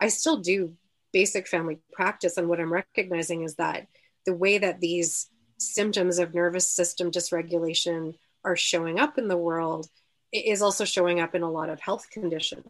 I 0.00 0.08
still 0.08 0.38
do 0.38 0.74
basic 1.12 1.46
family 1.46 1.78
practice. 1.92 2.36
And 2.36 2.48
what 2.48 2.60
I'm 2.60 2.72
recognizing 2.72 3.42
is 3.42 3.56
that 3.56 3.86
the 4.26 4.34
way 4.34 4.58
that 4.58 4.80
these 4.80 5.28
symptoms 5.58 6.18
of 6.18 6.34
nervous 6.34 6.68
system 6.68 7.10
dysregulation 7.10 8.14
are 8.44 8.56
showing 8.56 8.98
up 8.98 9.18
in 9.18 9.28
the 9.28 9.36
world 9.36 9.88
is 10.32 10.62
also 10.62 10.84
showing 10.84 11.20
up 11.20 11.34
in 11.34 11.42
a 11.42 11.50
lot 11.50 11.68
of 11.68 11.80
health 11.80 12.08
conditions 12.10 12.66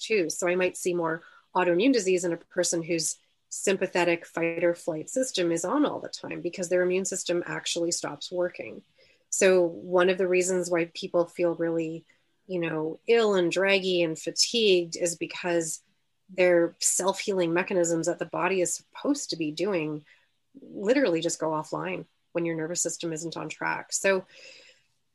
too. 0.00 0.30
So 0.30 0.48
I 0.48 0.56
might 0.56 0.76
see 0.76 0.94
more 0.94 1.22
autoimmune 1.54 1.92
disease 1.92 2.24
in 2.24 2.32
a 2.32 2.36
person 2.36 2.82
whose 2.82 3.16
sympathetic 3.48 4.24
fight 4.24 4.64
or 4.64 4.74
flight 4.74 5.10
system 5.10 5.52
is 5.52 5.64
on 5.64 5.84
all 5.84 6.00
the 6.00 6.08
time 6.08 6.40
because 6.40 6.68
their 6.68 6.82
immune 6.82 7.04
system 7.04 7.42
actually 7.46 7.92
stops 7.92 8.32
working. 8.32 8.82
So, 9.28 9.62
one 9.62 10.08
of 10.08 10.18
the 10.18 10.28
reasons 10.28 10.70
why 10.70 10.90
people 10.94 11.26
feel 11.26 11.54
really, 11.54 12.04
you 12.46 12.60
know, 12.60 12.98
ill 13.06 13.34
and 13.34 13.52
draggy 13.52 14.02
and 14.02 14.18
fatigued 14.18 14.96
is 14.96 15.16
because 15.16 15.80
their 16.34 16.74
self 16.80 17.20
healing 17.20 17.52
mechanisms 17.52 18.06
that 18.06 18.18
the 18.18 18.26
body 18.26 18.60
is 18.60 18.74
supposed 18.74 19.30
to 19.30 19.36
be 19.36 19.50
doing 19.50 20.04
literally 20.60 21.20
just 21.20 21.38
go 21.38 21.48
offline 21.48 22.04
when 22.32 22.44
your 22.44 22.56
nervous 22.56 22.82
system 22.82 23.12
isn't 23.12 23.36
on 23.36 23.48
track. 23.48 23.92
So, 23.92 24.24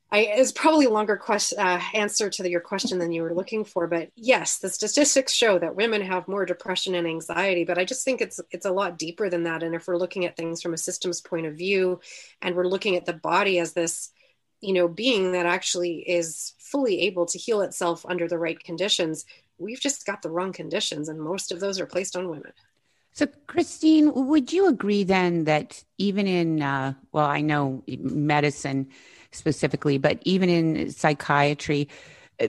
I, 0.10 0.20
it's 0.20 0.54
probably 0.54 0.86
a 0.86 0.90
longer 0.90 1.18
question, 1.18 1.60
uh, 1.60 1.82
answer 1.94 2.30
to 2.30 2.44
the, 2.44 2.50
your 2.50 2.62
question 2.62 2.98
than 2.98 3.12
you 3.12 3.24
were 3.24 3.34
looking 3.34 3.66
for, 3.66 3.88
but 3.88 4.10
yes, 4.16 4.60
the 4.60 4.70
statistics 4.70 5.34
show 5.34 5.60
that 5.60 5.76
women 5.76 6.02
have 6.02 6.30
more 6.30 6.46
depression 6.46 6.96
and 6.96 7.06
anxiety. 7.06 7.66
But 7.66 7.78
I 7.78 7.84
just 7.84 8.06
think 8.06 8.22
it's 8.22 8.40
it's 8.52 8.66
a 8.66 8.72
lot 8.72 8.98
deeper 8.98 9.30
than 9.30 9.44
that. 9.44 9.64
And 9.64 9.76
if 9.76 9.86
we're 9.86 9.98
looking 9.98 10.24
at 10.24 10.38
things 10.38 10.62
from 10.62 10.74
a 10.74 10.78
systems 10.78 11.20
point 11.20 11.46
of 11.46 11.58
view, 11.58 12.00
and 12.42 12.56
we're 12.56 12.68
looking 12.68 12.96
at 12.96 13.06
the 13.06 13.14
body 13.14 13.60
as 13.60 13.74
this, 13.74 14.12
you 14.62 14.74
know, 14.74 14.88
being 14.88 15.34
that 15.34 15.46
actually 15.46 15.98
is 15.98 16.54
fully 16.58 17.02
able 17.02 17.26
to 17.26 17.38
heal 17.38 17.60
itself 17.60 18.06
under 18.08 18.30
the 18.30 18.40
right 18.40 18.64
conditions, 18.64 19.26
we've 19.58 19.82
just 19.82 20.06
got 20.06 20.22
the 20.22 20.30
wrong 20.30 20.54
conditions, 20.54 21.10
and 21.10 21.20
most 21.20 21.52
of 21.52 21.60
those 21.60 21.82
are 21.82 21.86
placed 21.86 22.16
on 22.16 22.30
women. 22.30 22.54
So, 23.12 23.28
Christine, 23.48 24.14
would 24.28 24.54
you 24.54 24.68
agree 24.68 25.04
then 25.04 25.46
that 25.46 25.84
even 25.98 26.28
in, 26.28 26.62
uh, 26.62 26.94
well, 27.12 27.26
I 27.26 27.42
know 27.42 27.84
medicine 27.88 28.90
specifically, 29.32 29.98
but 29.98 30.20
even 30.24 30.50
in 30.50 30.92
psychiatry, 30.92 31.88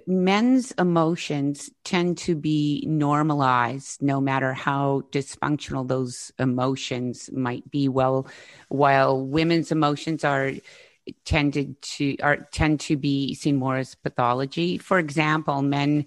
men's 0.06 0.72
emotions 0.72 1.70
tend 1.84 2.18
to 2.18 2.34
be 2.34 2.84
normalized 2.86 4.02
no 4.02 4.20
matter 4.20 4.52
how 4.52 5.02
dysfunctional 5.10 5.88
those 5.88 6.30
emotions 6.38 7.30
might 7.32 7.70
be. 7.70 7.88
Well 7.88 8.26
while 8.68 9.24
women's 9.24 9.72
emotions 9.72 10.24
are 10.24 10.52
tended 11.24 11.80
to 11.80 12.16
are 12.18 12.36
tend 12.52 12.80
to 12.80 12.96
be 12.96 13.34
seen 13.34 13.56
more 13.56 13.78
as 13.78 13.94
pathology. 13.94 14.76
For 14.78 14.98
example 14.98 15.62
men 15.62 16.06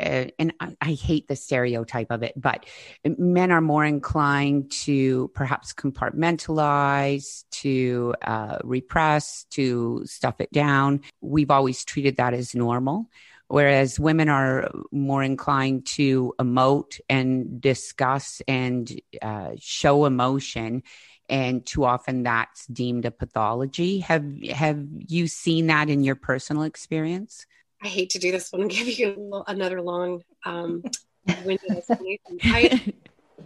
uh, 0.00 0.26
and 0.38 0.52
I, 0.60 0.76
I, 0.80 0.92
hate 0.92 1.28
the 1.28 1.36
stereotype 1.36 2.10
of 2.10 2.22
it, 2.22 2.32
but 2.36 2.66
men 3.04 3.50
are 3.50 3.60
more 3.60 3.84
inclined 3.84 4.70
to 4.72 5.28
perhaps 5.34 5.72
compartmentalize, 5.72 7.44
to 7.50 8.14
uh, 8.22 8.58
repress, 8.64 9.44
to 9.50 10.02
stuff 10.06 10.40
it 10.40 10.52
down. 10.52 11.02
We've 11.20 11.50
always 11.50 11.84
treated 11.84 12.16
that 12.16 12.34
as 12.34 12.54
normal. 12.54 13.10
Whereas 13.48 13.98
women 13.98 14.28
are 14.28 14.70
more 14.92 15.24
inclined 15.24 15.84
to 15.86 16.34
emote 16.38 17.00
and 17.08 17.60
discuss 17.60 18.40
and 18.46 19.00
uh, 19.20 19.50
show 19.58 20.04
emotion 20.04 20.84
and 21.30 21.64
too 21.64 21.84
often 21.84 22.24
that's 22.24 22.66
deemed 22.66 23.06
a 23.06 23.10
pathology. 23.10 24.00
Have 24.00 24.42
have 24.50 24.84
you 25.06 25.28
seen 25.28 25.68
that 25.68 25.88
in 25.88 26.02
your 26.02 26.16
personal 26.16 26.64
experience? 26.64 27.46
I 27.82 27.88
hate 27.88 28.10
to 28.10 28.18
do 28.18 28.30
this 28.30 28.52
one 28.52 28.62
and 28.62 28.70
give 28.70 28.88
you 28.88 29.42
another 29.46 29.80
long 29.80 30.22
um, 30.44 30.82
winded 31.44 31.70
explanation. 31.70 32.38
I, 32.44 32.92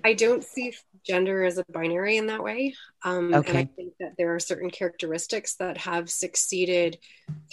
I 0.04 0.14
don't 0.14 0.44
see 0.44 0.74
gender 1.06 1.44
as 1.44 1.58
a 1.58 1.64
binary 1.70 2.16
in 2.16 2.26
that 2.26 2.42
way. 2.42 2.74
Um, 3.04 3.34
okay. 3.34 3.50
And 3.50 3.58
I 3.58 3.64
think 3.76 3.94
that 4.00 4.14
there 4.16 4.34
are 4.34 4.40
certain 4.40 4.70
characteristics 4.70 5.56
that 5.56 5.76
have 5.78 6.10
succeeded 6.10 6.98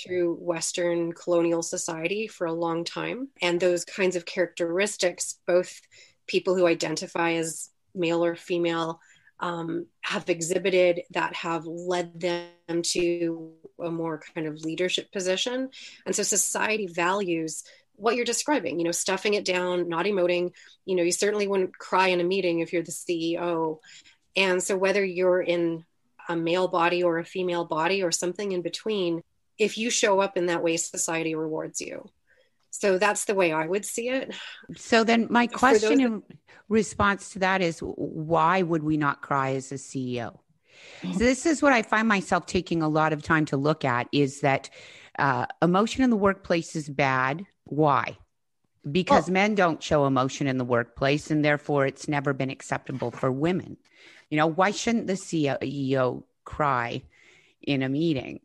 through 0.02 0.36
Western 0.36 1.12
colonial 1.12 1.62
society 1.62 2.28
for 2.28 2.48
a 2.48 2.54
long 2.54 2.84
time. 2.84 3.30
And 3.41 3.60
those 3.60 3.86
kinds 3.86 4.15
of 4.15 4.26
characteristics, 4.26 5.39
both 5.46 5.80
people 6.28 6.56
who 6.56 6.65
identify 6.65 7.34
as 7.34 7.70
male 7.94 8.24
or 8.24 8.36
female 8.36 9.00
um, 9.41 9.88
have 10.02 10.30
exhibited 10.30 11.02
that 11.12 11.36
have 11.36 11.65
led 11.65 12.20
them 12.20 12.82
to 12.84 13.54
a 13.82 13.91
more 13.91 14.22
kind 14.34 14.48
of 14.48 14.63
leadership 14.63 15.12
position. 15.12 15.70
And 16.06 16.15
so 16.15 16.24
society 16.24 16.88
values 16.88 17.63
what 17.96 18.15
you're 18.15 18.26
describing, 18.26 18.80
you 18.80 18.86
know, 18.86 18.91
stuffing 18.91 19.36
it 19.36 19.46
down, 19.46 19.88
not 19.88 20.06
emoting. 20.06 20.54
You 20.86 20.96
know, 20.96 21.04
you 21.04 21.12
certainly 21.12 21.48
wouldn't 21.48 21.78
cry 21.78 22.08
in 22.08 22.20
a 22.20 22.24
meeting 22.24 22.60
if 22.60 22.74
you're 22.74 22.84
the 22.84 22.91
CEO. 22.91 23.80
And 24.36 24.62
so 24.63 24.76
whether 24.76 25.04
you're 25.04 25.41
in 25.41 25.86
a 26.28 26.36
male 26.36 26.67
body 26.67 27.04
or 27.04 27.20
a 27.20 27.26
female 27.26 27.65
body 27.65 28.02
or 28.02 28.12
something 28.12 28.52
in 28.52 28.62
between, 28.62 29.22
if 29.58 29.78
you 29.78 29.91
show 29.91 30.20
up 30.20 30.38
in 30.38 30.48
that 30.48 30.63
way, 30.63 30.78
society 30.78 31.36
rewards 31.36 31.82
you. 31.82 32.10
So 32.72 32.98
that's 32.98 33.26
the 33.26 33.36
way 33.36 33.52
I 33.52 33.67
would 33.67 33.86
see 33.86 34.10
it. 34.10 34.34
So 34.78 35.04
then 35.04 35.28
my 35.30 35.46
question 35.46 36.00
in 36.00 36.24
response 36.70 37.32
to 37.34 37.39
that 37.39 37.62
is 37.62 37.80
why 37.80 38.62
would 38.62 38.82
we 38.82 38.98
not 38.98 39.22
cry 39.22 39.56
as 39.56 39.72
a 39.72 39.76
CEO? 39.76 40.39
So 41.02 41.20
this 41.20 41.46
is 41.46 41.62
what 41.62 41.74
I 41.74 41.82
find 41.82 42.08
myself 42.08 42.46
taking 42.46 42.82
a 42.82 42.89
lot 42.89 43.13
of 43.13 43.24
time 43.24 43.46
to 43.46 43.58
look 43.58 43.84
at 43.84 44.08
is 44.12 44.41
that 44.41 44.70
uh, 45.17 45.46
emotion 45.62 46.04
in 46.04 46.10
the 46.10 46.15
workplace 46.15 46.76
is 46.76 46.89
bad. 46.89 47.46
Why? 47.65 48.17
Because 48.89 49.28
well, 49.28 49.34
men 49.34 49.56
don't 49.56 49.82
show 49.82 50.06
emotion 50.06 50.48
in 50.48 50.58
the 50.58 50.65
workplace, 50.65 51.30
and 51.30 51.46
therefore 51.46 51.86
it's 51.86 52.08
never 52.08 52.34
been 52.34 52.50
acceptable 52.50 53.12
for 53.12 53.32
women. 53.32 53.78
You 54.30 54.38
know, 54.38 54.48
why 54.48 54.72
shouldn't 54.72 55.08
the 55.08 55.13
CEO 55.13 56.24
cry 56.46 57.04
in 57.62 57.84
a 57.84 57.89
meeting? 57.89 58.39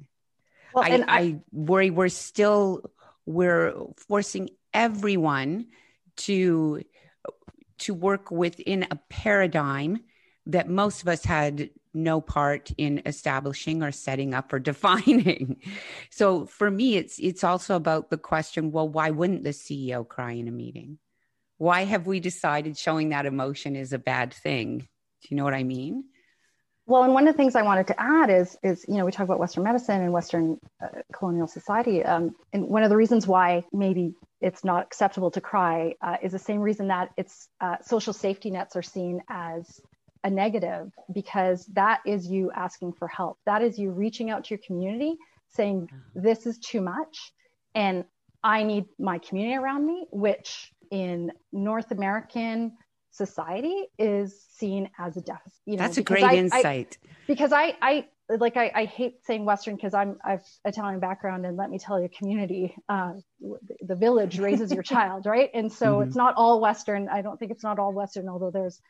Well, 0.74 0.84
I, 0.84 0.96
I, 0.96 1.04
I 1.08 1.40
worry 1.52 1.90
we're 1.90 2.08
still 2.08 2.90
we're 3.24 3.74
forcing 3.96 4.50
everyone 4.74 5.66
to 6.16 6.82
to 7.78 7.94
work 7.94 8.30
within 8.30 8.86
a 8.90 8.96
paradigm 9.08 10.00
that 10.46 10.68
most 10.68 11.02
of 11.02 11.08
us 11.08 11.24
had 11.24 11.70
no 11.92 12.20
part 12.20 12.70
in 12.76 13.02
establishing 13.06 13.82
or 13.82 13.90
setting 13.90 14.34
up 14.34 14.52
or 14.52 14.58
defining. 14.70 15.56
So 16.10 16.46
for 16.46 16.70
me 16.70 16.96
it's 16.96 17.18
it's 17.18 17.44
also 17.44 17.76
about 17.76 18.10
the 18.10 18.18
question 18.18 18.70
well 18.70 18.88
why 18.88 19.10
wouldn't 19.10 19.44
the 19.44 19.50
CEO 19.50 20.06
cry 20.06 20.32
in 20.32 20.48
a 20.48 20.52
meeting? 20.52 20.98
Why 21.58 21.84
have 21.84 22.06
we 22.06 22.20
decided 22.20 22.76
showing 22.76 23.08
that 23.10 23.26
emotion 23.26 23.76
is 23.76 23.92
a 23.92 23.98
bad 23.98 24.32
thing? 24.34 24.78
Do 24.78 25.28
you 25.30 25.36
know 25.36 25.44
what 25.44 25.54
I 25.54 25.64
mean? 25.64 26.04
Well, 26.88 27.02
and 27.02 27.12
one 27.12 27.26
of 27.26 27.34
the 27.34 27.36
things 27.36 27.56
I 27.56 27.62
wanted 27.62 27.88
to 27.88 28.00
add 28.00 28.30
is, 28.30 28.56
is 28.62 28.84
you 28.86 28.94
know, 28.94 29.04
we 29.04 29.10
talk 29.10 29.24
about 29.24 29.40
Western 29.40 29.64
medicine 29.64 30.02
and 30.02 30.12
Western 30.12 30.60
uh, 30.80 31.02
colonial 31.12 31.48
society, 31.48 32.04
um, 32.04 32.36
and 32.52 32.68
one 32.68 32.84
of 32.84 32.90
the 32.90 32.96
reasons 32.96 33.26
why 33.26 33.64
maybe 33.72 34.14
it's 34.40 34.62
not 34.64 34.84
acceptable 34.84 35.32
to 35.32 35.40
cry 35.40 35.94
uh, 36.00 36.18
is 36.22 36.30
the 36.30 36.38
same 36.38 36.60
reason 36.60 36.88
that 36.88 37.10
it's 37.16 37.48
uh, 37.60 37.76
social 37.82 38.12
safety 38.12 38.50
nets 38.50 38.76
are 38.76 38.82
seen 38.82 39.20
as 39.28 39.80
a 40.24 40.30
negative 40.30 40.90
because 41.12 41.66
that 41.66 42.00
is 42.06 42.26
you 42.26 42.50
asking 42.52 42.92
for 42.92 43.08
help. 43.08 43.38
That 43.46 43.62
is 43.62 43.78
you 43.78 43.90
reaching 43.90 44.30
out 44.30 44.44
to 44.44 44.54
your 44.54 44.60
community, 44.66 45.16
saying 45.48 45.88
this 46.14 46.46
is 46.46 46.58
too 46.58 46.80
much, 46.80 47.32
and 47.74 48.04
I 48.42 48.62
need 48.62 48.86
my 48.98 49.18
community 49.18 49.56
around 49.56 49.86
me, 49.86 50.06
which 50.10 50.72
in 50.90 51.32
North 51.52 51.90
American 51.90 52.72
society 53.10 53.86
is 53.98 54.44
seen 54.50 54.90
as 54.98 55.16
a 55.16 55.20
deficit. 55.20 55.52
You 55.64 55.76
know, 55.76 55.82
That's 55.82 55.98
a 55.98 56.02
great 56.02 56.24
I, 56.24 56.36
insight. 56.36 56.98
I, 57.02 57.08
because 57.26 57.52
I, 57.52 57.76
I 57.80 58.06
like 58.28 58.56
I, 58.56 58.70
I 58.74 58.84
hate 58.84 59.24
saying 59.24 59.44
Western 59.44 59.76
because 59.76 59.94
I'm 59.94 60.18
I've 60.24 60.42
Italian 60.64 61.00
background 61.00 61.46
and 61.46 61.56
let 61.56 61.70
me 61.70 61.78
tell 61.78 62.00
you, 62.00 62.08
community, 62.08 62.74
uh, 62.88 63.14
the 63.80 63.94
village 63.94 64.38
raises 64.38 64.72
your 64.72 64.82
child, 64.94 65.26
right? 65.26 65.50
And 65.54 65.72
so 65.72 65.94
mm-hmm. 65.96 66.08
it's 66.08 66.16
not 66.16 66.34
all 66.36 66.60
Western. 66.60 67.08
I 67.08 67.22
don't 67.22 67.38
think 67.38 67.52
it's 67.52 67.62
not 67.62 67.78
all 67.78 67.92
Western, 67.92 68.28
although 68.28 68.50
there's 68.50 68.80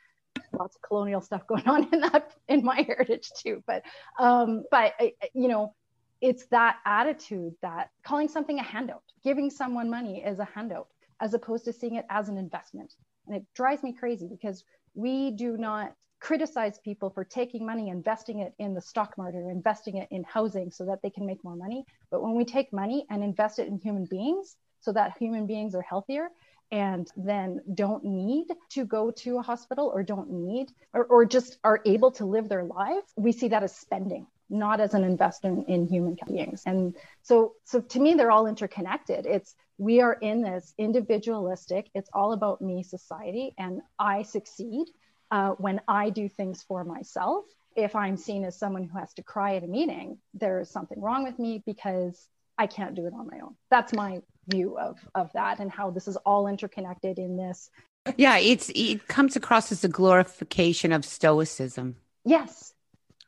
lots 0.57 0.75
of 0.75 0.81
colonial 0.81 1.21
stuff 1.21 1.45
going 1.47 1.67
on 1.67 1.87
in 1.93 2.01
that 2.01 2.33
in 2.47 2.63
my 2.63 2.81
heritage 2.81 3.29
too. 3.37 3.63
But 3.67 3.83
um, 4.19 4.63
but 4.71 4.93
you 5.33 5.47
know, 5.47 5.73
it's 6.21 6.45
that 6.47 6.77
attitude 6.85 7.53
that 7.61 7.89
calling 8.03 8.27
something 8.27 8.59
a 8.59 8.63
handout, 8.63 9.03
giving 9.23 9.49
someone 9.49 9.89
money 9.89 10.23
is 10.23 10.39
a 10.39 10.45
handout, 10.45 10.87
as 11.21 11.33
opposed 11.33 11.65
to 11.65 11.73
seeing 11.73 11.95
it 11.95 12.05
as 12.09 12.29
an 12.29 12.37
investment. 12.37 12.93
And 13.27 13.35
it 13.35 13.43
drives 13.55 13.83
me 13.83 13.93
crazy 13.93 14.27
because 14.27 14.63
we 14.95 15.31
do 15.31 15.57
not 15.57 15.93
criticize 16.19 16.79
people 16.79 17.09
for 17.11 17.23
taking 17.23 17.65
money, 17.65 17.89
investing 17.89 18.39
it 18.39 18.53
in 18.57 18.73
the 18.73 18.81
stock 18.81 19.15
market 19.17 19.37
or 19.37 19.51
investing 19.51 19.97
it 19.97 20.07
in 20.09 20.23
housing 20.23 20.71
so 20.71 20.85
that 20.85 20.99
they 21.03 21.09
can 21.11 21.25
make 21.25 21.43
more 21.43 21.55
money. 21.55 21.85
But 22.09 22.23
when 22.23 22.35
we 22.35 22.43
take 22.43 22.73
money 22.73 23.05
and 23.09 23.23
invest 23.23 23.59
it 23.59 23.67
in 23.67 23.77
human 23.77 24.05
beings 24.05 24.55
so 24.79 24.91
that 24.93 25.17
human 25.19 25.45
beings 25.45 25.75
are 25.75 25.81
healthier 25.81 26.29
and 26.71 27.09
then 27.15 27.61
don't 27.73 28.03
need 28.03 28.47
to 28.69 28.85
go 28.85 29.11
to 29.11 29.37
a 29.37 29.41
hospital 29.41 29.91
or 29.93 30.03
don't 30.03 30.29
need 30.31 30.69
or, 30.93 31.05
or 31.05 31.25
just 31.25 31.57
are 31.63 31.81
able 31.85 32.11
to 32.11 32.25
live 32.25 32.49
their 32.49 32.63
life, 32.63 33.03
we 33.15 33.31
see 33.31 33.47
that 33.49 33.63
as 33.63 33.75
spending 33.75 34.27
not 34.49 34.79
as 34.79 34.93
an 34.93 35.03
investment 35.03 35.67
in 35.67 35.87
human 35.87 36.17
beings. 36.27 36.63
And 36.65 36.95
so, 37.21 37.53
so 37.65 37.81
to 37.81 37.99
me, 37.99 38.13
they're 38.13 38.31
all 38.31 38.47
interconnected. 38.47 39.25
It's 39.25 39.55
we 39.77 40.01
are 40.01 40.13
in 40.13 40.41
this 40.41 40.73
individualistic, 40.77 41.89
it's 41.93 42.09
all 42.13 42.33
about 42.33 42.61
me 42.61 42.81
society, 42.81 43.53
and 43.57 43.81
I 43.99 44.23
succeed 44.23 44.87
uh, 45.29 45.51
when 45.51 45.81
I 45.87 46.09
do 46.09 46.27
things 46.29 46.63
for 46.63 46.83
myself. 46.83 47.45
If 47.75 47.95
I'm 47.95 48.17
seen 48.17 48.43
as 48.43 48.57
someone 48.57 48.85
who 48.85 48.97
has 48.97 49.13
to 49.15 49.23
cry 49.23 49.55
at 49.55 49.63
a 49.63 49.67
meeting, 49.67 50.17
there 50.33 50.59
is 50.59 50.71
something 50.71 50.99
wrong 50.99 51.23
with 51.23 51.37
me 51.37 51.61
because 51.63 52.27
I 52.57 52.67
can't 52.67 52.95
do 52.95 53.05
it 53.05 53.13
on 53.13 53.27
my 53.31 53.39
own. 53.39 53.55
That's 53.69 53.93
my 53.93 54.21
view 54.49 54.77
of 54.77 54.97
of 55.13 55.31
that 55.33 55.59
and 55.59 55.71
how 55.71 55.91
this 55.91 56.07
is 56.07 56.15
all 56.17 56.47
interconnected 56.47 57.19
in 57.19 57.37
this. 57.37 57.69
Yeah, 58.15 58.37
it's 58.37 58.71
it 58.73 59.07
comes 59.07 59.35
across 59.35 59.71
as 59.71 59.83
a 59.83 59.89
glorification 59.89 60.91
of 60.91 61.03
stoicism. 61.05 61.97
Yes, 62.23 62.73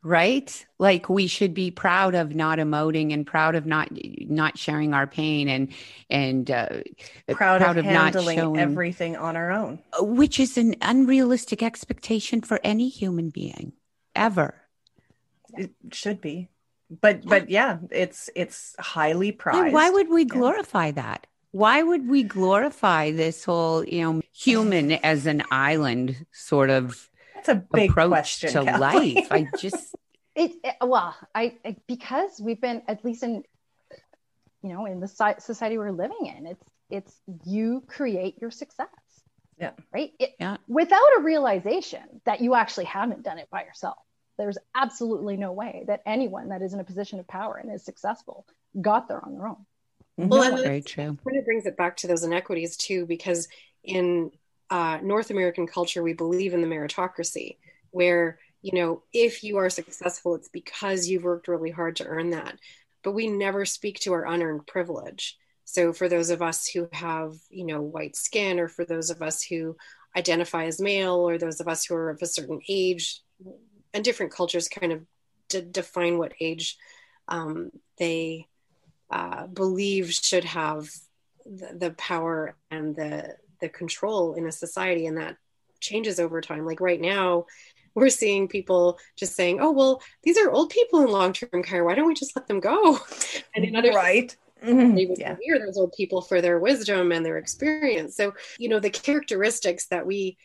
right 0.04 0.66
like 0.78 1.10
we 1.10 1.28
should 1.28 1.54
be 1.54 1.72
proud 1.72 2.16
of 2.16 2.34
not 2.34 2.58
emoting 2.58 3.14
and 3.14 3.28
proud 3.28 3.54
of 3.56 3.66
not 3.66 3.90
not 3.92 4.58
sharing 4.58 4.94
our 4.94 5.06
pain 5.06 5.50
and 5.50 5.74
and 6.10 6.50
uh, 6.50 6.68
proud, 7.28 7.60
proud 7.60 7.78
of, 7.78 7.78
of 7.80 7.86
handling 7.86 8.38
not 8.38 8.44
showing, 8.44 8.60
everything 8.60 9.18
on 9.18 9.36
our 9.36 9.52
own 9.52 9.80
uh, 10.00 10.04
which 10.04 10.40
is 10.40 10.58
an 10.58 10.74
unrealistic 10.82 11.62
expectation 11.62 12.40
for 12.40 12.62
any 12.64 12.88
human 12.88 13.30
being 13.30 13.74
ever 14.16 14.56
it 15.58 15.72
should 15.92 16.22
be 16.22 16.48
but 17.02 17.24
but 17.26 17.50
yeah 17.50 17.78
it's 17.92 18.30
it's 18.36 18.76
highly 18.80 19.32
prized 19.32 19.74
why 19.74 19.90
would 19.90 20.10
we 20.10 20.26
glorify 20.26 20.88
yeah. 20.88 20.92
that 20.94 21.28
why 21.52 21.82
would 21.82 22.08
we 22.08 22.24
glorify 22.24 23.12
this 23.12 23.44
whole 23.44 23.84
you 23.84 24.02
know 24.02 24.22
human 24.34 24.92
as 24.92 25.26
an 25.26 25.44
island 25.52 26.26
sort 26.32 26.70
of 26.70 27.10
that's 27.40 27.50
a 27.50 27.56
big 27.74 27.92
approach 27.92 28.10
question, 28.10 28.52
to 28.52 28.64
Kelly. 28.66 29.16
life. 29.16 29.28
I 29.32 29.48
just 29.58 29.96
it, 30.36 30.52
it, 30.64 30.76
well, 30.82 31.16
I, 31.34 31.56
I 31.66 31.78
because 31.88 32.40
we've 32.42 32.60
been 32.60 32.82
at 32.88 33.06
least 33.06 33.24
in 33.24 33.44
you 34.62 34.74
know 34.74 34.86
in 34.86 35.00
the 35.00 35.08
society 35.08 35.78
we're 35.78 35.92
living 35.92 36.34
in, 36.38 36.46
it's 36.46 36.66
it's 36.90 37.22
you 37.46 37.84
create 37.88 38.36
your 38.42 38.52
success. 38.52 38.88
Yeah. 39.58 39.72
Right. 39.94 40.12
It, 40.20 40.32
yeah. 40.40 40.58
Without 40.68 41.10
a 41.18 41.22
realization 41.22 42.22
that 42.26 42.42
you 42.42 42.56
actually 42.56 42.86
haven't 42.86 43.24
done 43.24 43.38
it 43.38 43.50
by 43.50 43.64
yourself, 43.64 43.98
there's 44.40 44.58
absolutely 44.74 45.38
no 45.38 45.52
way 45.52 45.84
that 45.86 46.02
anyone 46.06 46.50
that 46.50 46.64
is 46.64 46.74
in 46.74 46.80
a 46.80 46.84
position 46.84 47.20
of 47.20 47.28
power 47.28 47.58
and 47.58 47.72
is 47.72 47.86
successful 47.86 48.48
got 48.82 49.08
there 49.08 49.24
on 49.24 49.34
their 49.34 49.48
own. 49.48 49.66
Well, 50.18 50.52
no 50.52 50.64
very 50.64 50.82
true. 50.82 51.18
Kind 51.24 51.38
of 51.38 51.46
brings 51.46 51.66
it 51.66 51.78
back 51.78 51.98
to 51.98 52.08
those 52.08 52.24
inequities 52.24 52.76
too, 52.76 53.06
because 53.06 53.48
in 53.84 54.32
uh, 54.70 55.00
North 55.02 55.30
American 55.30 55.68
culture, 55.68 56.04
we 56.04 56.14
believe 56.14 56.54
in 56.54 56.62
the 56.62 56.68
meritocracy, 56.68 57.58
where, 57.92 58.40
you 58.62 58.74
know, 58.74 59.04
if 59.14 59.44
you 59.44 59.58
are 59.58 59.70
successful, 59.70 60.36
it's 60.36 60.50
because 60.50 61.08
you've 61.08 61.24
worked 61.24 61.48
really 61.48 61.72
hard 61.72 61.96
to 61.98 62.06
earn 62.06 62.32
that. 62.32 62.56
But 63.04 63.14
we 63.14 63.28
never 63.28 63.66
speak 63.66 64.00
to 64.02 64.14
our 64.14 64.26
unearned 64.26 64.68
privilege. 64.68 65.38
So 65.64 65.94
for 65.94 66.10
those 66.10 66.32
of 66.32 66.42
us 66.42 66.68
who 66.68 66.90
have, 66.92 67.36
you 67.50 67.66
know, 67.66 67.82
white 67.82 68.16
skin, 68.16 68.60
or 68.60 68.68
for 68.68 68.86
those 68.86 69.10
of 69.10 69.22
us 69.22 69.42
who 69.42 69.78
identify 70.18 70.66
as 70.66 70.82
male, 70.82 71.16
or 71.16 71.38
those 71.38 71.62
of 71.62 71.68
us 71.68 71.86
who 71.86 71.96
are 71.96 72.10
of 72.10 72.22
a 72.22 72.26
certain 72.26 72.60
age, 72.68 73.22
and 73.94 74.04
different 74.04 74.32
cultures 74.32 74.68
kind 74.68 74.92
of 74.92 75.06
d- 75.50 75.66
define 75.72 76.18
what 76.18 76.34
age 76.40 76.78
um, 77.28 77.72
they 77.98 78.48
uh, 79.10 79.48
believe 79.48 80.12
should 80.12 80.44
have 80.44 80.90
the, 81.46 81.76
the 81.76 81.92
power 81.92 82.56
and 82.72 82.96
the 82.96 83.36
the 83.60 83.70
control 83.70 84.36
in 84.36 84.46
a 84.46 84.52
society 84.52 85.06
and 85.06 85.18
that 85.18 85.36
changes 85.82 86.20
over 86.20 86.42
time. 86.42 86.66
Like 86.66 86.80
right 86.80 87.02
now 87.02 87.46
we're 87.96 88.10
seeing 88.10 88.48
people 88.48 89.00
just 89.16 89.36
saying 89.36 89.60
oh 89.60 89.72
well 89.72 90.02
these 90.24 90.38
are 90.38 90.52
old 90.52 90.70
people 90.70 91.02
in 91.02 91.10
long-term 91.10 91.64
care. 91.64 91.84
Why 91.84 91.96
don't 91.96 92.08
we 92.08 92.14
just 92.14 92.36
let 92.36 92.48
them 92.48 92.60
go? 92.60 93.00
And 93.56 93.66
in 93.66 93.76
other 93.76 93.92
right. 93.92 94.36
mm-hmm. 94.64 94.96
they 94.96 95.06
would 95.06 95.20
yeah. 95.20 95.36
hear 95.42 95.60
those 95.60 95.78
old 95.78 95.94
people 95.98 96.22
for 96.22 96.40
their 96.40 96.60
wisdom 96.60 97.12
and 97.12 97.26
their 97.26 97.38
experience. 97.38 98.16
So 98.16 98.34
you 98.58 98.70
know 98.70 98.80
the 98.80 98.90
characteristics 98.90 99.88
that 99.88 100.06
we 100.06 100.38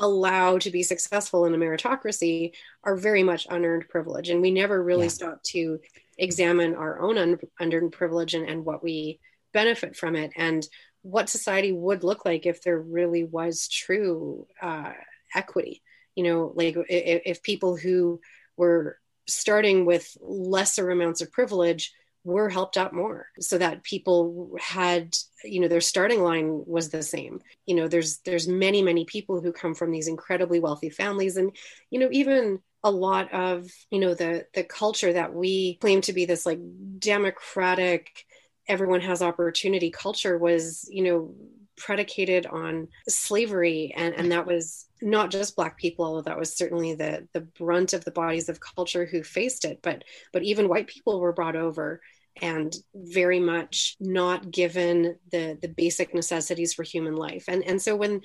allow 0.00 0.58
to 0.58 0.70
be 0.70 0.82
successful 0.82 1.44
in 1.44 1.54
a 1.54 1.58
meritocracy 1.58 2.52
are 2.82 2.96
very 2.96 3.22
much 3.22 3.46
unearned 3.48 3.88
privilege 3.88 4.28
and 4.28 4.42
we 4.42 4.50
never 4.50 4.82
really 4.82 5.04
yeah. 5.04 5.08
stop 5.08 5.42
to 5.42 5.78
examine 6.18 6.74
our 6.74 7.00
own 7.00 7.16
un- 7.16 7.38
unearned 7.60 7.92
privilege 7.92 8.34
and, 8.34 8.48
and 8.48 8.64
what 8.64 8.82
we 8.82 9.20
benefit 9.52 9.96
from 9.96 10.16
it 10.16 10.32
and 10.36 10.66
what 11.02 11.28
society 11.28 11.70
would 11.70 12.02
look 12.02 12.24
like 12.24 12.46
if 12.46 12.62
there 12.62 12.78
really 12.78 13.24
was 13.24 13.68
true 13.68 14.46
uh, 14.60 14.92
equity. 15.34 15.82
You 16.14 16.24
know, 16.24 16.52
like 16.54 16.76
if, 16.88 17.22
if 17.26 17.42
people 17.42 17.76
who 17.76 18.20
were 18.56 18.98
starting 19.26 19.84
with 19.84 20.16
lesser 20.20 20.90
amounts 20.90 21.20
of 21.20 21.30
privilege 21.30 21.92
were 22.24 22.48
helped 22.48 22.76
out 22.76 22.92
more 22.94 23.28
so 23.38 23.58
that 23.58 23.82
people 23.82 24.56
had 24.58 25.14
you 25.44 25.60
know 25.60 25.68
their 25.68 25.80
starting 25.80 26.22
line 26.22 26.64
was 26.66 26.88
the 26.88 27.02
same. 27.02 27.40
You 27.66 27.76
know 27.76 27.88
there's 27.88 28.18
there's 28.18 28.48
many 28.48 28.82
many 28.82 29.04
people 29.04 29.40
who 29.40 29.52
come 29.52 29.74
from 29.74 29.90
these 29.90 30.08
incredibly 30.08 30.58
wealthy 30.58 30.90
families. 30.90 31.36
And 31.36 31.54
you 31.90 32.00
know 32.00 32.08
even 32.10 32.60
a 32.82 32.90
lot 32.90 33.32
of 33.32 33.70
you 33.90 34.00
know 34.00 34.14
the 34.14 34.46
the 34.54 34.64
culture 34.64 35.12
that 35.12 35.34
we 35.34 35.76
claim 35.76 36.00
to 36.02 36.12
be 36.12 36.24
this 36.24 36.46
like 36.46 36.60
democratic 36.98 38.24
everyone 38.66 39.00
has 39.02 39.20
opportunity 39.20 39.90
culture 39.90 40.38
was 40.38 40.88
you 40.90 41.02
know 41.02 41.34
predicated 41.76 42.46
on 42.46 42.88
slavery. 43.08 43.92
And 43.96 44.14
and 44.14 44.32
that 44.32 44.46
was 44.46 44.86
not 45.02 45.30
just 45.30 45.56
black 45.56 45.76
people 45.76 46.22
that 46.22 46.38
was 46.38 46.56
certainly 46.56 46.94
the 46.94 47.28
the 47.32 47.40
brunt 47.40 47.92
of 47.92 48.04
the 48.04 48.10
bodies 48.10 48.48
of 48.48 48.60
culture 48.60 49.04
who 49.04 49.22
faced 49.22 49.66
it 49.66 49.80
but 49.82 50.02
but 50.32 50.42
even 50.42 50.68
white 50.68 50.86
people 50.86 51.20
were 51.20 51.32
brought 51.32 51.56
over 51.56 52.00
and 52.40 52.74
very 52.94 53.40
much 53.40 53.96
not 54.00 54.50
given 54.50 55.16
the 55.30 55.58
the 55.60 55.68
basic 55.68 56.14
necessities 56.14 56.74
for 56.74 56.82
human 56.82 57.14
life. 57.14 57.44
And 57.48 57.62
and 57.64 57.80
so 57.80 57.96
when 57.96 58.22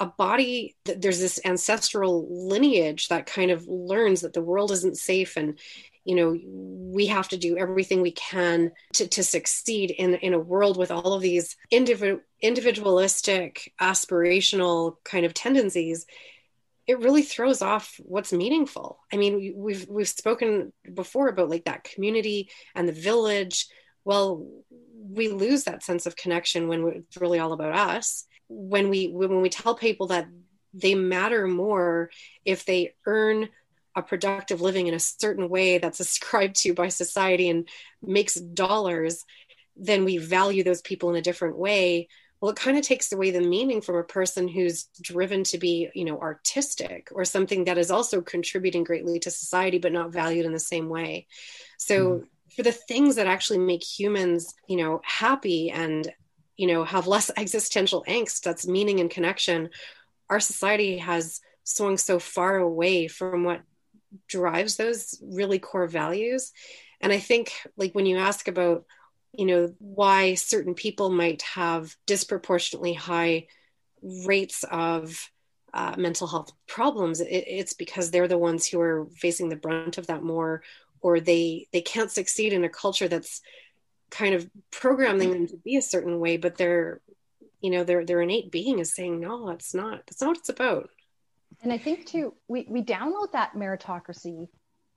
a 0.00 0.06
body 0.06 0.76
there's 0.84 1.20
this 1.20 1.40
ancestral 1.44 2.48
lineage 2.48 3.08
that 3.08 3.26
kind 3.26 3.50
of 3.50 3.66
learns 3.66 4.20
that 4.20 4.32
the 4.32 4.42
world 4.42 4.70
isn't 4.70 4.96
safe 4.96 5.36
and 5.36 5.58
you 6.04 6.14
know 6.14 6.38
we 6.94 7.06
have 7.06 7.28
to 7.28 7.36
do 7.36 7.58
everything 7.58 8.00
we 8.00 8.12
can 8.12 8.70
to, 8.94 9.06
to 9.08 9.22
succeed 9.24 9.90
in 9.90 10.14
in 10.14 10.34
a 10.34 10.38
world 10.38 10.76
with 10.76 10.90
all 10.90 11.14
of 11.14 11.22
these 11.22 11.56
individual 11.70 12.20
individualistic 12.40 13.72
aspirational 13.80 14.96
kind 15.04 15.26
of 15.26 15.34
tendencies 15.34 16.06
it 16.88 17.00
really 17.00 17.22
throws 17.22 17.60
off 17.60 18.00
what's 18.02 18.32
meaningful. 18.32 18.98
I 19.12 19.16
mean 19.16 19.54
we've 19.54 19.86
we've 19.88 20.08
spoken 20.08 20.72
before 20.94 21.28
about 21.28 21.50
like 21.50 21.66
that 21.66 21.84
community 21.84 22.50
and 22.74 22.88
the 22.88 22.92
village. 22.92 23.66
Well 24.04 24.48
we 24.98 25.28
lose 25.28 25.64
that 25.64 25.82
sense 25.82 26.06
of 26.06 26.16
connection 26.16 26.66
when 26.66 26.86
it's 26.88 27.16
really 27.18 27.38
all 27.38 27.52
about 27.52 27.74
us. 27.74 28.24
When 28.48 28.88
we 28.88 29.08
when 29.08 29.42
we 29.42 29.50
tell 29.50 29.74
people 29.74 30.08
that 30.08 30.28
they 30.72 30.94
matter 30.94 31.46
more 31.46 32.10
if 32.44 32.64
they 32.64 32.94
earn 33.06 33.48
a 33.94 34.02
productive 34.02 34.60
living 34.60 34.86
in 34.86 34.94
a 34.94 35.00
certain 35.00 35.48
way 35.50 35.76
that's 35.78 36.00
ascribed 36.06 36.56
to 36.62 36.72
by 36.72 36.88
society 36.88 37.50
and 37.50 37.68
makes 38.02 38.34
dollars, 38.34 39.24
then 39.76 40.06
we 40.06 40.16
value 40.16 40.64
those 40.64 40.80
people 40.80 41.10
in 41.10 41.16
a 41.16 41.22
different 41.22 41.58
way. 41.58 42.08
Well, 42.40 42.52
it 42.52 42.56
kind 42.56 42.78
of 42.78 42.84
takes 42.84 43.10
away 43.10 43.30
the 43.32 43.40
meaning 43.40 43.80
from 43.80 43.96
a 43.96 44.04
person 44.04 44.46
who's 44.46 44.84
driven 45.00 45.42
to 45.44 45.58
be, 45.58 45.90
you 45.94 46.04
know, 46.04 46.20
artistic 46.20 47.08
or 47.12 47.24
something 47.24 47.64
that 47.64 47.78
is 47.78 47.90
also 47.90 48.20
contributing 48.20 48.84
greatly 48.84 49.18
to 49.20 49.30
society, 49.30 49.78
but 49.78 49.92
not 49.92 50.12
valued 50.12 50.46
in 50.46 50.52
the 50.52 50.60
same 50.60 50.88
way. 50.88 51.26
So, 51.78 52.20
mm. 52.20 52.26
for 52.54 52.62
the 52.62 52.72
things 52.72 53.16
that 53.16 53.26
actually 53.26 53.58
make 53.58 53.82
humans, 53.82 54.54
you 54.68 54.76
know, 54.76 55.00
happy 55.04 55.70
and, 55.70 56.12
you 56.56 56.68
know, 56.68 56.84
have 56.84 57.08
less 57.08 57.30
existential 57.36 58.04
angst, 58.08 58.42
that's 58.42 58.66
meaning 58.66 59.00
and 59.00 59.10
connection, 59.10 59.70
our 60.30 60.40
society 60.40 60.98
has 60.98 61.40
swung 61.64 61.98
so 61.98 62.18
far 62.18 62.56
away 62.56 63.08
from 63.08 63.44
what 63.44 63.62
drives 64.26 64.76
those 64.76 65.20
really 65.22 65.58
core 65.58 65.86
values 65.86 66.52
and 67.00 67.12
i 67.12 67.18
think 67.18 67.52
like 67.76 67.94
when 67.94 68.06
you 68.06 68.16
ask 68.16 68.48
about 68.48 68.84
you 69.32 69.46
know 69.46 69.74
why 69.78 70.34
certain 70.34 70.74
people 70.74 71.10
might 71.10 71.42
have 71.42 71.94
disproportionately 72.06 72.94
high 72.94 73.46
rates 74.02 74.64
of 74.70 75.30
uh, 75.74 75.94
mental 75.98 76.26
health 76.26 76.52
problems. 76.66 77.20
It, 77.20 77.26
it's 77.26 77.74
because 77.74 78.10
they're 78.10 78.28
the 78.28 78.38
ones 78.38 78.66
who 78.66 78.80
are 78.80 79.06
facing 79.16 79.48
the 79.48 79.56
brunt 79.56 79.98
of 79.98 80.06
that 80.06 80.22
more 80.22 80.62
or 81.00 81.20
they 81.20 81.68
they 81.72 81.80
can't 81.80 82.10
succeed 82.10 82.52
in 82.52 82.64
a 82.64 82.68
culture 82.68 83.08
that's 83.08 83.40
kind 84.10 84.34
of 84.34 84.48
programming 84.70 85.30
them 85.30 85.46
to 85.46 85.56
be 85.58 85.76
a 85.76 85.82
certain 85.82 86.18
way 86.18 86.38
but 86.38 86.56
their 86.56 87.00
you 87.60 87.70
know 87.70 87.84
their 87.84 88.04
their 88.04 88.22
innate 88.22 88.50
being 88.50 88.78
is 88.78 88.94
saying 88.94 89.20
no 89.20 89.50
it's 89.50 89.74
not 89.74 90.06
that's 90.06 90.20
not 90.20 90.28
what 90.28 90.38
it's 90.38 90.48
about. 90.48 90.90
And 91.62 91.72
I 91.72 91.78
think 91.78 92.06
too, 92.06 92.34
we, 92.46 92.66
we 92.68 92.82
download 92.82 93.32
that 93.32 93.54
meritocracy 93.54 94.48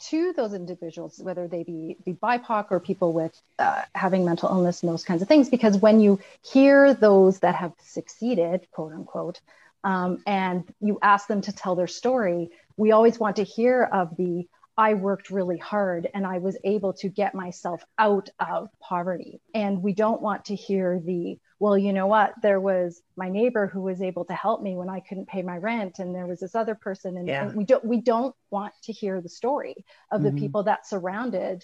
to 0.09 0.33
those 0.33 0.53
individuals, 0.53 1.19
whether 1.19 1.47
they 1.47 1.63
be, 1.63 1.97
be 2.05 2.13
BIPOC 2.13 2.67
or 2.71 2.79
people 2.79 3.13
with 3.13 3.39
uh, 3.59 3.83
having 3.93 4.25
mental 4.25 4.49
illness 4.49 4.81
and 4.81 4.91
those 4.91 5.03
kinds 5.03 5.21
of 5.21 5.27
things, 5.27 5.49
because 5.49 5.77
when 5.77 5.99
you 5.99 6.19
hear 6.43 6.93
those 6.93 7.39
that 7.39 7.55
have 7.55 7.73
succeeded, 7.81 8.67
quote 8.71 8.93
unquote, 8.93 9.39
um, 9.83 10.21
and 10.27 10.63
you 10.79 10.99
ask 11.01 11.27
them 11.27 11.41
to 11.41 11.51
tell 11.51 11.75
their 11.75 11.87
story, 11.87 12.49
we 12.77 12.91
always 12.91 13.19
want 13.19 13.37
to 13.37 13.43
hear 13.43 13.83
of 13.83 14.15
the 14.17 14.47
I 14.77 14.93
worked 14.93 15.29
really 15.29 15.57
hard 15.57 16.07
and 16.13 16.25
I 16.25 16.39
was 16.39 16.57
able 16.63 16.93
to 16.93 17.09
get 17.09 17.35
myself 17.35 17.83
out 17.97 18.29
of 18.39 18.69
poverty. 18.79 19.41
And 19.53 19.83
we 19.83 19.93
don't 19.93 20.21
want 20.21 20.45
to 20.45 20.55
hear 20.55 20.99
the, 20.99 21.37
well, 21.61 21.77
you 21.77 21.93
know 21.93 22.07
what, 22.07 22.33
there 22.41 22.59
was 22.59 23.03
my 23.15 23.29
neighbor 23.29 23.67
who 23.67 23.81
was 23.83 24.01
able 24.01 24.25
to 24.25 24.33
help 24.33 24.63
me 24.63 24.75
when 24.75 24.89
I 24.89 24.99
couldn't 24.99 25.27
pay 25.27 25.43
my 25.43 25.57
rent, 25.57 25.99
and 25.99 26.15
there 26.15 26.25
was 26.25 26.39
this 26.39 26.55
other 26.55 26.73
person. 26.73 27.17
And, 27.17 27.27
yeah. 27.27 27.45
and 27.45 27.55
we 27.55 27.65
don't 27.65 27.85
we 27.85 28.01
don't 28.01 28.35
want 28.49 28.73
to 28.85 28.91
hear 28.91 29.21
the 29.21 29.29
story 29.29 29.75
of 30.11 30.21
mm-hmm. 30.21 30.35
the 30.35 30.41
people 30.41 30.63
that 30.63 30.87
surrounded 30.87 31.63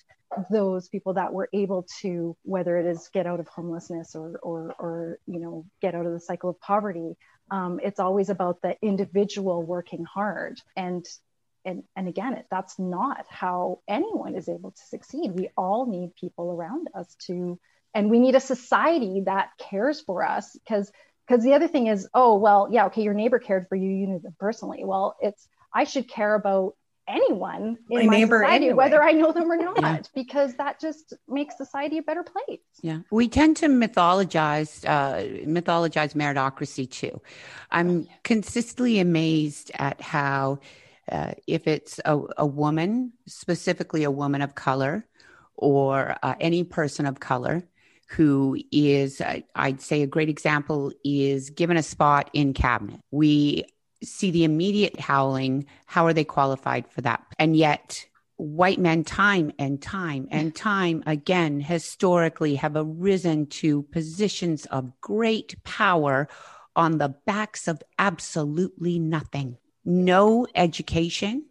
those 0.52 0.88
people 0.88 1.16
that 1.16 1.34
were 1.34 1.50
able 1.52 1.88
to, 2.02 2.38
whether 2.44 2.78
it 2.78 2.86
is 2.86 3.10
get 3.12 3.26
out 3.26 3.40
of 3.40 3.48
homelessness 3.48 4.14
or 4.14 4.40
or 4.44 4.76
or 4.78 5.20
you 5.26 5.40
know, 5.40 5.66
get 5.82 5.96
out 5.96 6.06
of 6.06 6.14
the 6.14 6.20
cycle 6.20 6.52
of 6.52 6.62
poverty. 6.62 7.18
Um, 7.50 7.80
it's 7.82 8.00
always 8.00 8.30
about 8.30 8.62
the 8.62 8.78
individual 8.84 9.64
working 9.64 10.06
hard 10.06 10.62
and 10.76 11.04
and 11.66 11.82
and 11.96 12.08
again 12.08 12.34
it, 12.34 12.46
that's 12.52 12.78
not 12.78 13.26
how 13.30 13.80
anyone 13.88 14.36
is 14.36 14.48
able 14.48 14.72
to 14.72 14.82
succeed 14.90 15.32
we 15.32 15.50
all 15.58 15.86
need 15.86 16.14
people 16.16 16.52
around 16.52 16.88
us 16.94 17.16
to 17.26 17.58
and 17.98 18.12
we 18.12 18.20
need 18.20 18.36
a 18.36 18.40
society 18.40 19.24
that 19.26 19.50
cares 19.58 20.02
for 20.02 20.24
us 20.24 20.54
because 20.54 20.92
because 21.28 21.44
the 21.44 21.54
other 21.54 21.68
thing 21.68 21.88
is 21.88 22.08
oh 22.14 22.38
well 22.38 22.68
yeah 22.72 22.86
okay 22.86 23.02
your 23.02 23.16
neighbor 23.16 23.40
cared 23.40 23.68
for 23.68 23.76
you 23.76 23.90
you 23.90 24.08
knew 24.08 24.20
them 24.20 24.36
personally 24.40 24.84
well 24.86 25.18
it's 25.20 25.48
i 25.74 25.84
should 25.84 26.08
care 26.08 26.36
about 26.36 26.76
anyone 27.08 27.78
in 27.90 28.00
my, 28.00 28.06
my 28.06 28.18
neighbor 28.18 28.42
society, 28.44 28.66
anyway. 28.66 28.78
whether 28.78 29.02
I 29.02 29.14
know 29.14 29.32
them 29.32 29.50
or 29.50 29.56
not, 29.56 29.82
yeah. 29.82 30.02
because 30.14 30.56
that 30.56 30.78
just 30.78 31.14
makes 31.26 31.56
society 31.56 32.00
a 32.00 32.02
better 32.02 32.22
place. 32.22 32.60
Yeah, 32.82 33.00
we 33.12 33.30
tend 33.30 33.56
to 33.58 33.68
mythologize 33.68 34.84
uh, 34.86 35.24
mythologize 35.48 36.16
meritocracy 36.16 36.92
too. 36.92 37.22
I'm 37.72 38.10
consistently 38.26 39.00
amazed 39.00 39.72
at 39.76 40.02
how 40.02 40.60
uh, 41.10 41.32
if 41.48 41.66
it's 41.66 42.02
a, 42.04 42.20
a, 42.38 42.46
woman, 42.46 43.14
specifically 43.26 44.04
a 44.04 44.12
woman 44.12 44.42
of 44.42 44.54
color, 44.56 45.06
or 45.56 46.18
uh, 46.22 46.36
any 46.42 46.66
person 46.66 47.06
of 47.06 47.22
color 47.22 47.64
who 48.10 48.58
is, 48.72 49.22
uh, 49.22 49.40
I'd 49.56 49.82
say 49.82 50.02
a 50.02 50.08
great 50.08 50.30
example 50.30 50.92
is 51.04 51.50
given 51.50 51.78
a 51.78 51.84
spot 51.84 52.30
in 52.34 52.54
cabinet. 52.54 53.00
We 53.12 53.66
see 54.04 54.32
the 54.32 54.44
immediate 54.44 55.00
howling. 55.00 55.66
How 55.86 56.06
are 56.06 56.14
they 56.14 56.24
qualified 56.24 56.88
for 56.90 57.02
that? 57.02 57.24
And 57.38 57.56
yet, 57.56 58.06
white 58.38 58.80
men, 58.80 59.04
time 59.04 59.52
and 59.58 59.82
time 59.82 60.28
and 60.32 60.56
time 60.56 61.04
again, 61.06 61.60
historically 61.60 62.56
have 62.56 62.74
arisen 62.76 63.48
to 63.48 63.84
positions 63.84 64.66
of 64.68 64.92
great 65.02 65.62
power 65.64 66.28
on 66.76 67.00
the 67.00 67.16
backs 67.26 67.68
of 67.68 67.82
absolutely 67.98 69.00
nothing 69.00 69.58
no 69.88 70.46
education, 70.54 71.46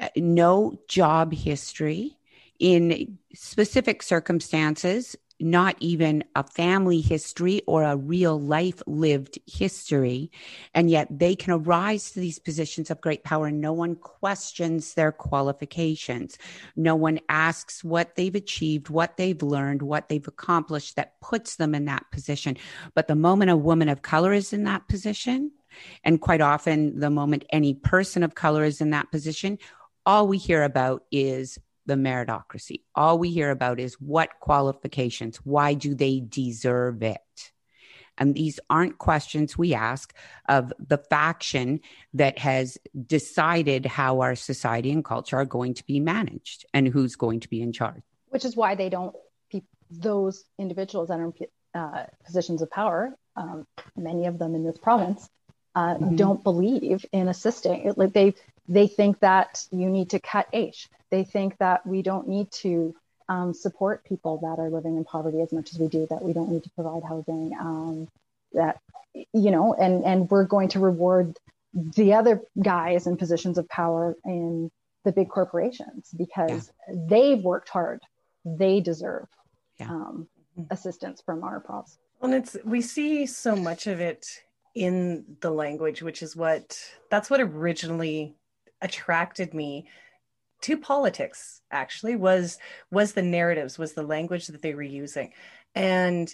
uh, 0.00 0.08
no 0.16 0.78
job 0.88 1.32
history 1.32 2.18
in 2.58 3.16
specific 3.32 4.02
circumstances, 4.02 5.16
not 5.40 5.76
even 5.80 6.24
a 6.34 6.44
family 6.44 7.00
history 7.00 7.62
or 7.66 7.82
a 7.82 7.96
real 7.96 8.38
life 8.38 8.82
lived 8.86 9.38
history. 9.46 10.30
And 10.74 10.90
yet 10.90 11.08
they 11.10 11.34
can 11.34 11.52
arise 11.52 12.10
to 12.10 12.20
these 12.20 12.38
positions 12.38 12.90
of 12.90 13.00
great 13.00 13.24
power. 13.24 13.50
No 13.50 13.72
one 13.72 13.96
questions 13.96 14.94
their 14.94 15.12
qualifications. 15.12 16.38
No 16.76 16.94
one 16.94 17.20
asks 17.28 17.82
what 17.82 18.16
they've 18.16 18.34
achieved, 18.34 18.88
what 18.88 19.16
they've 19.16 19.42
learned, 19.42 19.82
what 19.82 20.08
they've 20.08 20.28
accomplished 20.28 20.96
that 20.96 21.20
puts 21.20 21.56
them 21.56 21.74
in 21.74 21.86
that 21.86 22.04
position. 22.12 22.56
But 22.94 23.08
the 23.08 23.14
moment 23.14 23.50
a 23.50 23.56
woman 23.56 23.88
of 23.88 24.02
color 24.02 24.32
is 24.32 24.52
in 24.52 24.64
that 24.64 24.88
position, 24.88 25.52
and 26.04 26.20
quite 26.20 26.40
often, 26.40 26.98
the 26.98 27.10
moment 27.10 27.44
any 27.50 27.74
person 27.74 28.22
of 28.22 28.34
color 28.34 28.64
is 28.64 28.80
in 28.80 28.90
that 28.90 29.10
position, 29.10 29.58
all 30.04 30.26
we 30.26 30.38
hear 30.38 30.62
about 30.62 31.04
is 31.12 31.58
the 31.86 31.94
meritocracy. 31.94 32.82
All 32.94 33.18
we 33.18 33.30
hear 33.30 33.50
about 33.50 33.80
is 33.80 33.94
what 33.94 34.30
qualifications, 34.40 35.38
why 35.38 35.74
do 35.74 35.94
they 35.94 36.20
deserve 36.20 37.02
it? 37.02 37.18
And 38.18 38.34
these 38.34 38.60
aren't 38.68 38.98
questions 38.98 39.56
we 39.56 39.72
ask 39.72 40.14
of 40.48 40.72
the 40.78 40.98
faction 40.98 41.80
that 42.14 42.38
has 42.38 42.76
decided 43.06 43.86
how 43.86 44.20
our 44.20 44.34
society 44.34 44.92
and 44.92 45.04
culture 45.04 45.36
are 45.36 45.46
going 45.46 45.74
to 45.74 45.86
be 45.86 46.00
managed 46.00 46.66
and 46.74 46.86
who's 46.86 47.16
going 47.16 47.40
to 47.40 47.48
be 47.48 47.62
in 47.62 47.72
charge. 47.72 48.02
Which 48.28 48.44
is 48.44 48.54
why 48.54 48.74
they 48.74 48.90
don't, 48.90 49.16
those 49.90 50.44
individuals 50.58 51.08
that 51.08 51.18
are 51.18 51.24
in 51.24 51.32
uh, 51.74 52.04
positions 52.24 52.62
of 52.62 52.70
power, 52.70 53.16
um, 53.36 53.66
many 53.96 54.26
of 54.26 54.38
them 54.38 54.54
in 54.54 54.64
this 54.64 54.78
province, 54.78 55.28
uh, 55.74 55.94
mm-hmm. 55.94 56.16
don't 56.16 56.44
believe 56.44 57.06
in 57.12 57.28
assisting. 57.28 57.86
It, 57.86 57.96
like 57.96 58.12
they 58.12 58.34
they 58.70 58.86
think 58.86 59.18
that 59.18 59.66
you 59.72 59.90
need 59.90 60.10
to 60.10 60.20
cut 60.20 60.46
AISH. 60.52 60.88
They 61.10 61.24
think 61.24 61.58
that 61.58 61.84
we 61.84 62.02
don't 62.02 62.28
need 62.28 62.50
to 62.62 62.94
um, 63.28 63.52
support 63.52 64.04
people 64.04 64.38
that 64.38 64.62
are 64.62 64.70
living 64.70 64.96
in 64.96 65.04
poverty 65.04 65.40
as 65.42 65.52
much 65.52 65.72
as 65.72 65.78
we 65.78 65.88
do. 65.88 66.06
That 66.08 66.22
we 66.22 66.32
don't 66.32 66.50
need 66.50 66.62
to 66.62 66.70
provide 66.70 67.02
housing. 67.02 67.52
Um, 67.60 68.08
that 68.54 68.80
you 69.14 69.50
know, 69.50 69.74
and 69.74 70.04
and 70.04 70.30
we're 70.30 70.44
going 70.44 70.68
to 70.68 70.78
reward 70.78 71.36
the 71.74 72.14
other 72.14 72.42
guys 72.62 73.06
in 73.06 73.16
positions 73.16 73.58
of 73.58 73.68
power 73.68 74.16
in 74.24 74.70
the 75.04 75.12
big 75.12 75.28
corporations 75.28 76.10
because 76.16 76.70
yeah. 76.88 76.94
they've 77.08 77.42
worked 77.42 77.68
hard. 77.68 78.00
They 78.44 78.80
deserve 78.80 79.26
yeah. 79.78 79.90
um, 79.90 80.28
mm-hmm. 80.56 80.72
assistance 80.72 81.20
from 81.24 81.42
our 81.42 81.58
province. 81.58 81.98
And 82.22 82.34
it's 82.34 82.56
we 82.64 82.82
see 82.82 83.26
so 83.26 83.56
much 83.56 83.88
of 83.88 84.00
it 84.00 84.26
in 84.76 85.24
the 85.40 85.50
language, 85.50 86.02
which 86.02 86.22
is 86.22 86.36
what 86.36 86.78
that's 87.10 87.30
what 87.30 87.40
originally 87.40 88.36
attracted 88.82 89.54
me 89.54 89.86
to 90.62 90.76
politics 90.76 91.62
actually 91.70 92.16
was 92.16 92.58
was 92.90 93.12
the 93.12 93.22
narratives 93.22 93.78
was 93.78 93.94
the 93.94 94.02
language 94.02 94.46
that 94.48 94.62
they 94.62 94.74
were 94.74 94.82
using. 94.82 95.32
And 95.74 96.32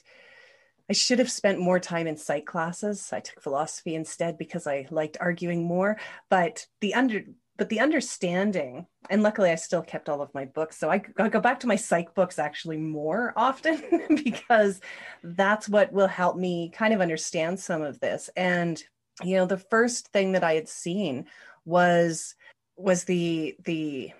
i 0.88 0.92
should 0.92 1.18
have 1.18 1.30
spent 1.30 1.58
more 1.58 1.80
time 1.80 2.06
in 2.06 2.16
psych 2.16 2.46
classes. 2.46 3.12
I 3.12 3.20
took 3.20 3.42
philosophy 3.42 3.94
instead 3.94 4.38
because 4.38 4.66
i 4.66 4.86
liked 4.90 5.16
arguing 5.20 5.64
more. 5.64 5.98
But 6.28 6.66
the 6.80 6.94
under 6.94 7.22
but 7.58 7.70
the 7.70 7.80
understanding 7.80 8.86
and 9.08 9.22
luckily 9.22 9.50
i 9.50 9.54
still 9.54 9.82
kept 9.82 10.08
all 10.08 10.22
of 10.22 10.34
my 10.34 10.44
books. 10.44 10.76
So 10.76 10.90
i, 10.90 11.02
I 11.18 11.28
go 11.28 11.40
back 11.40 11.60
to 11.60 11.66
my 11.68 11.76
psych 11.76 12.14
books 12.14 12.38
actually 12.38 12.78
more 12.78 13.32
often 13.36 13.82
because 14.24 14.80
that's 15.22 15.68
what 15.68 15.92
will 15.92 16.08
help 16.08 16.36
me 16.36 16.70
kind 16.74 16.92
of 16.92 17.00
understand 17.00 17.60
some 17.60 17.82
of 17.82 18.00
this. 18.00 18.28
And 18.36 18.82
you 19.22 19.36
know 19.36 19.46
the 19.46 19.56
first 19.56 20.08
thing 20.08 20.32
that 20.32 20.44
i 20.44 20.52
had 20.52 20.68
seen 20.68 21.26
was 21.66 22.34
was 22.76 23.04
the 23.04 23.54
the 23.64 24.12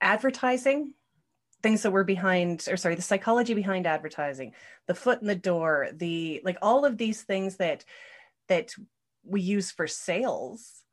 advertising 0.00 0.94
things 1.62 1.82
that 1.82 1.90
were 1.90 2.04
behind 2.04 2.68
or 2.70 2.76
sorry 2.76 2.94
the 2.94 3.02
psychology 3.02 3.54
behind 3.54 3.86
advertising 3.86 4.52
the 4.86 4.94
foot 4.94 5.20
in 5.20 5.26
the 5.26 5.34
door 5.34 5.88
the 5.94 6.40
like 6.44 6.58
all 6.62 6.84
of 6.84 6.98
these 6.98 7.22
things 7.22 7.56
that 7.56 7.84
that 8.48 8.72
we 9.24 9.40
use 9.40 9.72
for 9.72 9.88
sales 9.88 10.84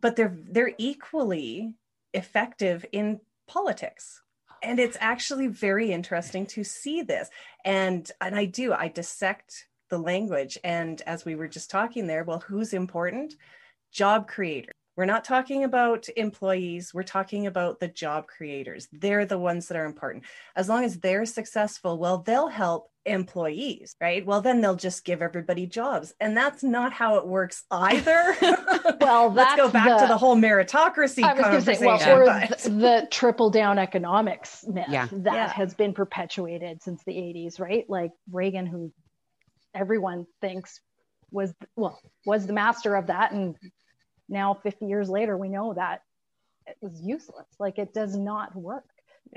but 0.00 0.16
they're 0.16 0.36
they're 0.50 0.74
equally 0.78 1.74
effective 2.14 2.84
in 2.92 3.20
politics. 3.46 4.22
And 4.62 4.80
it's 4.80 4.96
actually 5.00 5.48
very 5.48 5.92
interesting 5.92 6.46
to 6.46 6.64
see 6.64 7.02
this. 7.02 7.28
And 7.64 8.10
and 8.20 8.34
i 8.34 8.44
do 8.44 8.72
i 8.72 8.88
dissect 8.88 9.66
the 9.88 9.98
language. 9.98 10.58
And 10.64 11.00
as 11.02 11.24
we 11.24 11.34
were 11.34 11.48
just 11.48 11.70
talking 11.70 12.06
there 12.06 12.24
well 12.24 12.40
who's 12.40 12.72
important? 12.72 13.34
Job 13.92 14.28
creator 14.28 14.72
we're 14.96 15.04
not 15.04 15.24
talking 15.24 15.64
about 15.64 16.08
employees 16.16 16.92
we're 16.94 17.02
talking 17.02 17.46
about 17.46 17.80
the 17.80 17.88
job 17.88 18.26
creators 18.26 18.88
they're 18.92 19.26
the 19.26 19.38
ones 19.38 19.68
that 19.68 19.76
are 19.76 19.84
important 19.84 20.24
as 20.54 20.68
long 20.68 20.84
as 20.84 20.98
they're 20.98 21.26
successful 21.26 21.98
well 21.98 22.18
they'll 22.18 22.48
help 22.48 22.90
employees, 23.06 23.96
right? 24.00 24.26
Well, 24.26 24.42
then 24.42 24.60
they'll 24.60 24.76
just 24.76 25.04
give 25.04 25.22
everybody 25.22 25.66
jobs. 25.66 26.12
And 26.20 26.36
that's 26.36 26.62
not 26.62 26.92
how 26.92 27.16
it 27.16 27.26
works 27.26 27.64
either. 27.70 28.36
well, 29.00 29.30
let's 29.32 29.56
go 29.56 29.70
back 29.70 29.86
the, 29.86 29.98
to 29.98 30.06
the 30.08 30.18
whole 30.18 30.36
meritocracy 30.36 31.22
conversation. 31.22 31.80
Say, 31.80 31.86
well, 31.86 32.18
or 32.18 32.26
but... 32.26 32.58
the, 32.58 33.08
trickle 33.10 33.50
down 33.50 33.78
economics 33.78 34.64
myth 34.66 34.86
yeah. 34.88 35.08
that 35.12 35.32
yeah. 35.32 35.48
has 35.48 35.74
been 35.74 35.94
perpetuated 35.94 36.82
since 36.82 37.02
the 37.04 37.12
80s, 37.12 37.60
right? 37.60 37.88
Like 37.88 38.10
Reagan, 38.30 38.66
who 38.66 38.92
everyone 39.74 40.26
thinks 40.40 40.80
was, 41.30 41.54
well, 41.76 42.00
was 42.24 42.46
the 42.46 42.52
master 42.52 42.96
of 42.96 43.06
that. 43.06 43.32
And 43.32 43.56
now 44.28 44.54
50 44.54 44.86
years 44.86 45.08
later, 45.08 45.36
we 45.36 45.48
know 45.48 45.74
that 45.74 46.02
it 46.66 46.76
was 46.80 47.00
useless. 47.00 47.46
Like 47.58 47.78
it 47.78 47.94
does 47.94 48.16
not 48.16 48.54
work 48.54 48.84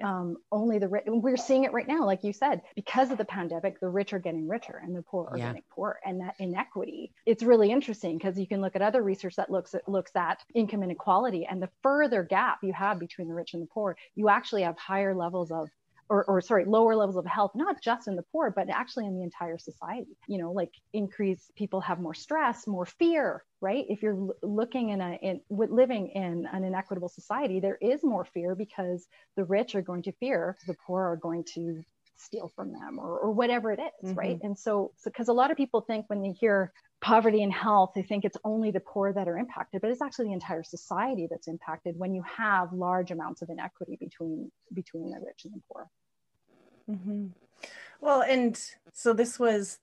um, 0.03 0.37
only 0.51 0.79
the 0.79 0.87
rich 0.87 1.03
we're 1.07 1.37
seeing 1.37 1.63
it 1.63 1.73
right 1.73 1.87
now 1.87 2.05
like 2.05 2.23
you 2.23 2.31
said 2.31 2.61
because 2.75 3.11
of 3.11 3.17
the 3.17 3.25
pandemic 3.25 3.79
the 3.79 3.89
rich 3.89 4.13
are 4.13 4.19
getting 4.19 4.47
richer 4.47 4.79
and 4.83 4.95
the 4.95 5.01
poor 5.01 5.27
are 5.29 5.37
yeah. 5.37 5.47
getting 5.47 5.63
poorer 5.69 5.99
and 6.05 6.21
that 6.21 6.35
inequity 6.39 7.11
it's 7.25 7.43
really 7.43 7.71
interesting 7.71 8.17
because 8.17 8.37
you 8.37 8.47
can 8.47 8.61
look 8.61 8.75
at 8.75 8.81
other 8.81 9.01
research 9.01 9.35
that 9.35 9.49
looks 9.49 9.73
at 9.73 9.87
looks 9.87 10.15
at 10.15 10.43
income 10.53 10.83
inequality 10.83 11.45
and 11.49 11.61
the 11.61 11.69
further 11.81 12.23
gap 12.23 12.59
you 12.61 12.73
have 12.73 12.99
between 12.99 13.27
the 13.27 13.33
rich 13.33 13.53
and 13.53 13.63
the 13.63 13.67
poor 13.67 13.97
you 14.15 14.29
actually 14.29 14.63
have 14.63 14.77
higher 14.77 15.15
levels 15.15 15.51
of 15.51 15.69
or, 16.10 16.26
or 16.26 16.41
sorry, 16.41 16.66
lower 16.66 16.95
levels 16.95 17.18
of 17.18 17.26
health, 17.26 17.51
not 17.55 17.82
just 17.82 18.07
in 18.07 18.16
the 18.16 18.24
poor, 18.32 18.51
but 18.51 18.70
actually 18.70 19.05
in 19.05 19.16
the 19.16 19.24
entire 19.24 19.57
society. 19.57 20.18
You 20.28 20.39
know, 20.39 20.51
like 20.51 20.72
increase 20.93 21.51
people 21.55 21.82
have 21.82 21.99
more 21.99 22.14
stress, 22.14 22.68
more 22.68 22.86
fear, 22.86 23.43
right? 23.62 23.86
If 23.88 24.01
you're 24.01 24.16
l- 24.16 24.34
looking 24.43 24.89
in 24.89 25.01
a 25.01 25.14
in 25.22 25.41
living 25.49 26.07
in 26.10 26.47
an 26.51 26.64
inequitable 26.64 27.10
society, 27.10 27.60
there 27.60 27.78
is 27.82 28.03
more 28.03 28.26
fear 28.26 28.55
because 28.55 29.07
the 29.36 29.45
rich 29.45 29.76
are 29.76 29.82
going 29.82 30.03
to 30.03 30.12
fear, 30.14 30.57
the 30.68 30.76
poor 30.86 31.03
are 31.03 31.18
going 31.18 31.43
to 31.55 31.84
steal 32.20 32.51
from 32.55 32.72
them 32.72 32.99
or, 32.99 33.17
or 33.17 33.32
whatever 33.32 33.72
it 33.72 33.80
is, 33.80 34.09
mm-hmm. 34.09 34.20
right? 34.20 34.39
And 34.43 34.57
so, 34.57 34.91
because 35.03 35.28
so, 35.28 35.34
a 35.34 35.36
lot 35.36 35.51
of 35.51 35.57
people 35.57 35.82
think 35.82 36.05
when 36.07 36.22
they 36.22 36.32
hear 36.32 36.72
poverty 37.01 37.43
and 37.43 37.53
health, 37.53 37.91
they 37.95 38.01
think 38.01 38.26
it's 38.26 38.38
only 38.43 38.72
the 38.72 38.80
poor 38.80 39.13
that 39.13 39.28
are 39.28 39.38
impacted, 39.38 39.82
but 39.82 39.89
it's 39.89 40.01
actually 40.01 40.26
the 40.26 40.34
entire 40.34 40.63
society 40.63 41.28
that's 41.30 41.47
impacted 41.47 41.97
when 41.97 42.13
you 42.13 42.24
have 42.24 42.74
large 42.74 43.11
amounts 43.11 43.41
of 43.41 43.49
inequity 43.49 43.97
between 43.99 44.51
between 44.74 45.11
the 45.11 45.20
rich 45.26 45.45
and 45.45 45.53
the 45.53 45.61
poor. 45.72 45.88
Mm-hmm. 46.89 47.28
Well, 48.01 48.22
and 48.22 48.59
so 48.93 49.13
this 49.13 49.39
was 49.39 49.80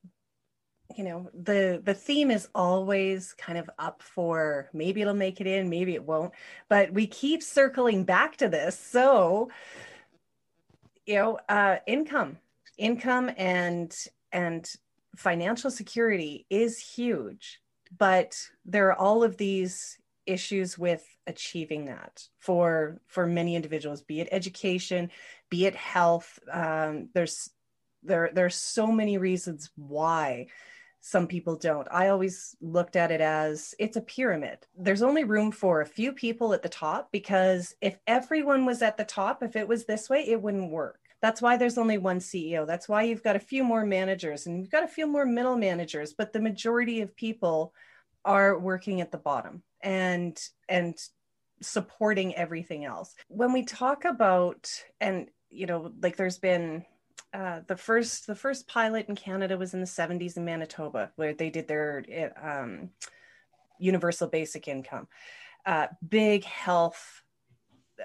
you 0.97 1.05
know 1.05 1.31
the 1.35 1.81
the 1.85 1.95
theme 1.95 2.31
is 2.31 2.49
always 2.55 3.33
kind 3.35 3.59
of 3.59 3.69
up 3.79 4.03
for 4.03 4.69
maybe 4.73 5.01
it'll 5.01 5.15
make 5.15 5.41
it 5.41 5.47
in 5.47 5.69
maybe 5.69 5.95
it 5.95 6.05
won't 6.05 6.33
but 6.69 6.93
we 6.93 7.07
keep 7.07 7.43
circling 7.43 8.05
back 8.05 8.37
to 8.37 8.49
this 8.49 8.79
so 8.79 9.51
you 11.07 11.15
know 11.15 11.39
uh 11.49 11.77
income 11.87 12.37
income 12.79 13.31
and 13.37 13.97
and 14.33 14.71
financial 15.17 15.71
security 15.71 16.47
is 16.51 16.79
huge, 16.79 17.61
but 17.97 18.39
there 18.65 18.89
are 18.89 18.99
all 18.99 19.25
of 19.25 19.37
these 19.37 19.99
issues 20.27 20.77
with 20.77 21.05
achieving 21.27 21.87
that 21.87 22.23
for 22.39 23.01
for 23.07 23.27
many 23.27 23.57
individuals, 23.57 24.03
be 24.03 24.21
it 24.21 24.29
education, 24.31 25.11
be 25.51 25.67
it 25.67 25.75
health. 25.75 26.39
Um, 26.53 27.09
there's 27.15 27.51
there 28.03 28.31
there's 28.33 28.57
so 28.57 28.89
many 28.89 29.19
reasons 29.19 29.71
why 29.77 30.49
some 31.07 31.29
people 31.29 31.55
don't. 31.55 31.87
I 31.93 32.09
always 32.09 32.57
looked 32.61 32.97
at 32.97 33.13
it 33.13 33.21
as 33.21 33.77
it's 33.79 33.97
a 33.97 34.01
pyramid. 34.01 34.59
There's 34.77 35.03
only 35.03 35.23
room 35.23 35.53
for 35.53 35.81
a 35.81 35.87
few 35.87 36.11
people 36.11 36.53
at 36.53 36.63
the 36.63 36.69
top 36.69 37.13
because 37.13 37.77
if 37.81 37.97
everyone 38.09 38.67
was 38.67 38.83
at 38.83 38.97
the 38.97 39.05
top, 39.05 39.41
if 39.41 39.55
it 39.55 39.69
was 39.69 39.85
this 39.85 40.11
way, 40.11 40.27
it 40.27 40.43
wouldn't 40.43 40.73
work. 40.73 40.99
That's 41.23 41.41
why 41.41 41.59
there's 41.59 41.79
only 41.79 41.97
one 41.97 42.19
CEO. 42.19 42.67
That's 42.67 42.89
why 42.89 43.05
you've 43.05 43.23
got 43.23 43.37
a 43.37 43.41
few 43.41 43.63
more 43.63 43.87
managers 43.87 44.47
and 44.47 44.59
you've 44.59 44.73
got 44.73 44.83
a 44.83 44.89
few 44.89 45.07
more 45.07 45.25
middle 45.25 45.57
managers, 45.57 46.13
but 46.13 46.33
the 46.33 46.41
majority 46.41 47.03
of 47.03 47.15
people 47.15 47.73
are 48.25 48.59
working 48.59 49.01
at 49.01 49.13
the 49.13 49.19
bottom 49.19 49.63
and 49.83 50.37
and 50.69 50.99
supporting 51.63 52.35
everything 52.35 52.85
else. 52.85 53.15
When 53.29 53.53
we 53.53 53.63
talk 53.63 54.05
about 54.05 54.69
and 55.01 55.29
you 55.51 55.67
know 55.67 55.93
like 56.03 56.17
there's 56.17 56.39
been 56.39 56.85
uh, 57.33 57.61
the 57.67 57.77
first 57.77 58.27
the 58.27 58.35
first 58.35 58.69
pilot 58.69 59.07
in 59.09 59.17
Canada 59.17 59.59
was 59.59 59.75
in 59.75 59.81
the 59.81 59.87
70s 59.87 60.37
in 60.37 60.45
Manitoba 60.45 61.11
where 61.17 61.35
they 61.35 61.51
did 61.51 61.69
their 61.69 62.33
um, 62.43 62.91
universal 63.79 64.29
basic 64.29 64.69
income. 64.69 65.09
Uh, 65.65 65.89
big 66.09 66.45
health 66.45 67.23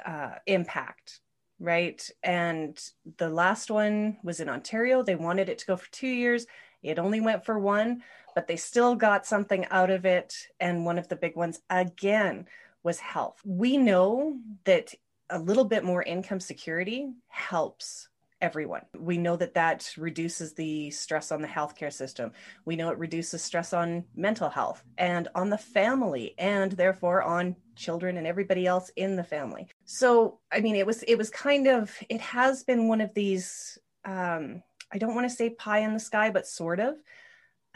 uh, 0.06 0.36
impact 0.48 1.22
right? 1.62 2.10
And 2.24 2.78
the 3.18 3.30
last 3.30 3.70
one 3.70 4.18
was 4.24 4.40
in 4.40 4.50
Ontario. 4.50 5.04
They 5.04 5.16
wanted 5.16 5.48
it 5.48 5.60
to 5.60 5.68
go 5.68 5.78
for 5.78 5.90
two 5.92 6.08
years. 6.08 6.48
It 6.82 6.98
only 6.98 7.22
went 7.22 7.46
for 7.46 7.60
one, 7.60 8.02
but 8.34 8.48
they 8.48 8.56
still 8.56 8.96
got 8.96 9.28
something 9.28 9.66
out 9.70 9.92
of 9.92 10.06
it. 10.06 10.36
And 10.60 10.86
one 10.86 10.98
of 10.98 11.08
the 11.08 11.16
big 11.16 11.36
ones, 11.36 11.62
again, 11.70 12.48
was 12.84 13.00
health. 13.00 13.40
We 13.46 13.78
know 13.78 14.40
that 14.66 14.94
a 15.30 15.38
little 15.38 15.64
bit 15.64 15.84
more 15.84 16.02
income 16.02 16.40
security 16.40 17.12
helps 17.30 18.10
everyone. 18.42 18.82
We 18.98 19.18
know 19.18 19.36
that 19.38 19.54
that 19.54 19.94
reduces 19.98 20.54
the 20.54 20.92
stress 20.92 21.32
on 21.32 21.42
the 21.42 21.48
healthcare 21.48 21.94
system. 21.94 22.32
We 22.66 22.76
know 22.76 22.90
it 22.90 22.98
reduces 22.98 23.44
stress 23.44 23.72
on 23.74 24.06
mental 24.16 24.50
health 24.50 24.84
and 24.98 25.28
on 25.36 25.50
the 25.50 25.58
family 25.58 26.36
and 26.38 26.72
therefore 26.72 27.22
on 27.22 27.56
children 27.76 28.18
and 28.18 28.26
everybody 28.26 28.66
else 28.66 28.90
in 28.96 29.16
the 29.16 29.24
family. 29.24 29.68
So, 29.86 30.40
I 30.52 30.62
mean, 30.62 30.76
it 30.76 30.86
was 30.86 31.04
it 31.04 31.18
was 31.18 31.30
kind 31.30 31.68
of 31.68 31.96
it 32.10 32.22
has 32.22 32.64
been 32.64 32.88
one 32.88 33.02
of 33.02 33.14
these 33.14 33.78
um 34.06 34.64
I 34.92 34.98
don't 34.98 35.16
want 35.16 35.30
to 35.30 35.36
say 35.36 35.52
pie 35.52 35.80
in 35.80 35.94
the 35.94 36.00
sky 36.00 36.32
but 36.32 36.48
sort 36.48 36.80
of 36.80 36.96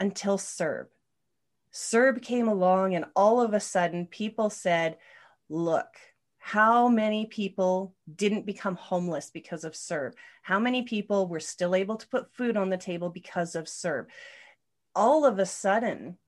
until 0.00 0.36
CERB. 0.36 0.86
CERB 1.72 2.22
came 2.22 2.48
along 2.48 2.94
and 2.94 3.06
all 3.14 3.40
of 3.40 3.54
a 3.54 3.60
sudden 3.60 4.06
people 4.06 4.50
said, 4.50 4.96
"Look, 5.48 5.88
how 6.46 6.86
many 6.86 7.26
people 7.26 7.92
didn't 8.14 8.46
become 8.46 8.76
homeless 8.76 9.30
because 9.34 9.64
of 9.64 9.72
CERB? 9.72 10.12
How 10.42 10.60
many 10.60 10.82
people 10.82 11.26
were 11.26 11.40
still 11.40 11.74
able 11.74 11.96
to 11.96 12.06
put 12.06 12.32
food 12.32 12.56
on 12.56 12.70
the 12.70 12.76
table 12.76 13.10
because 13.10 13.56
of 13.56 13.64
CERB? 13.64 14.06
All 14.94 15.24
of 15.24 15.40
a 15.40 15.44
sudden, 15.44 16.18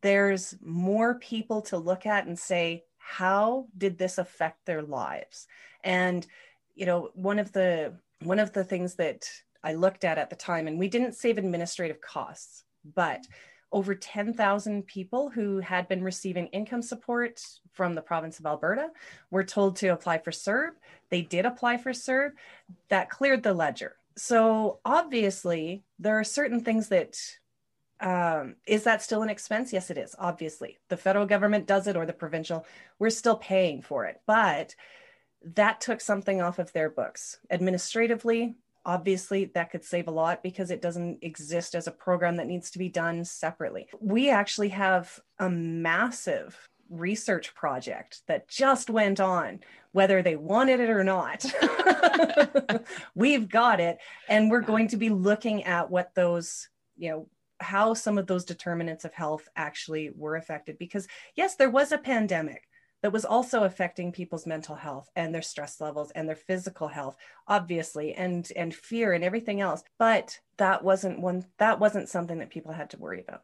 there's 0.00 0.54
more 0.62 1.16
people 1.16 1.60
to 1.62 1.76
look 1.76 2.06
at 2.06 2.26
and 2.26 2.38
say, 2.38 2.84
how 2.96 3.66
did 3.76 3.98
this 3.98 4.16
affect 4.16 4.64
their 4.64 4.80
lives? 4.80 5.46
And 5.84 6.26
you 6.74 6.86
know, 6.86 7.10
one 7.12 7.38
of 7.38 7.52
the 7.52 7.92
one 8.22 8.38
of 8.38 8.54
the 8.54 8.64
things 8.64 8.94
that 8.94 9.28
I 9.62 9.74
looked 9.74 10.04
at 10.04 10.16
at 10.16 10.30
the 10.30 10.36
time, 10.36 10.66
and 10.66 10.78
we 10.78 10.88
didn't 10.88 11.12
save 11.12 11.36
administrative 11.36 12.00
costs, 12.00 12.64
but 12.94 13.20
over 13.72 13.94
10,000 13.94 14.86
people 14.86 15.30
who 15.30 15.58
had 15.58 15.88
been 15.88 16.04
receiving 16.04 16.46
income 16.48 16.82
support 16.82 17.42
from 17.72 17.94
the 17.94 18.02
province 18.02 18.38
of 18.38 18.46
Alberta 18.46 18.90
were 19.30 19.44
told 19.44 19.76
to 19.76 19.88
apply 19.88 20.18
for 20.18 20.30
CERB. 20.30 20.72
They 21.08 21.22
did 21.22 21.46
apply 21.46 21.78
for 21.78 21.92
CERB. 21.92 22.32
That 22.88 23.10
cleared 23.10 23.42
the 23.42 23.54
ledger. 23.54 23.96
So 24.16 24.80
obviously, 24.84 25.82
there 25.98 26.18
are 26.18 26.24
certain 26.24 26.60
things 26.60 26.88
that 26.88 27.18
um, 28.00 28.56
is 28.66 28.82
that 28.82 29.00
still 29.00 29.22
an 29.22 29.30
expense? 29.30 29.72
Yes, 29.72 29.88
it 29.88 29.96
is. 29.96 30.16
Obviously, 30.18 30.78
the 30.88 30.96
federal 30.96 31.24
government 31.24 31.68
does 31.68 31.86
it 31.86 31.96
or 31.96 32.04
the 32.04 32.12
provincial. 32.12 32.66
We're 32.98 33.10
still 33.10 33.36
paying 33.36 33.80
for 33.80 34.06
it, 34.06 34.20
but 34.26 34.74
that 35.54 35.80
took 35.80 36.00
something 36.00 36.40
off 36.42 36.58
of 36.58 36.72
their 36.72 36.90
books. 36.90 37.38
Administratively, 37.50 38.56
obviously 38.84 39.46
that 39.54 39.70
could 39.70 39.84
save 39.84 40.08
a 40.08 40.12
lot 40.12 40.42
because 40.42 40.70
it 40.70 40.82
doesn't 40.82 41.18
exist 41.22 41.74
as 41.74 41.86
a 41.86 41.92
program 41.92 42.36
that 42.36 42.46
needs 42.46 42.70
to 42.72 42.78
be 42.78 42.88
done 42.88 43.24
separately. 43.24 43.88
We 44.00 44.30
actually 44.30 44.70
have 44.70 45.20
a 45.38 45.48
massive 45.48 46.68
research 46.90 47.54
project 47.54 48.22
that 48.28 48.48
just 48.48 48.90
went 48.90 49.20
on, 49.20 49.60
whether 49.92 50.22
they 50.22 50.36
wanted 50.36 50.80
it 50.80 50.90
or 50.90 51.04
not. 51.04 51.44
We've 53.14 53.48
got 53.48 53.80
it. 53.80 53.98
And 54.28 54.50
we're 54.50 54.60
going 54.60 54.88
to 54.88 54.96
be 54.96 55.08
looking 55.10 55.64
at 55.64 55.90
what 55.90 56.14
those, 56.14 56.68
you 56.96 57.10
know, 57.10 57.28
how 57.60 57.94
some 57.94 58.18
of 58.18 58.26
those 58.26 58.44
determinants 58.44 59.04
of 59.04 59.14
health 59.14 59.48
actually 59.56 60.10
were 60.14 60.36
affected. 60.36 60.78
Because, 60.78 61.06
yes, 61.34 61.54
there 61.54 61.70
was 61.70 61.92
a 61.92 61.98
pandemic 61.98 62.64
that 63.02 63.12
was 63.12 63.24
also 63.24 63.64
affecting 63.64 64.12
people's 64.12 64.46
mental 64.46 64.76
health 64.76 65.10
and 65.14 65.34
their 65.34 65.42
stress 65.42 65.80
levels 65.80 66.10
and 66.12 66.28
their 66.28 66.36
physical 66.36 66.88
health 66.88 67.16
obviously 67.46 68.14
and 68.14 68.50
and 68.56 68.74
fear 68.74 69.12
and 69.12 69.22
everything 69.22 69.60
else. 69.60 69.82
But 69.98 70.38
that 70.56 70.82
wasn't 70.82 71.20
one 71.20 71.44
that 71.58 71.78
wasn't 71.78 72.08
something 72.08 72.38
that 72.38 72.50
people 72.50 72.72
had 72.72 72.90
to 72.90 72.98
worry 72.98 73.20
about. 73.20 73.42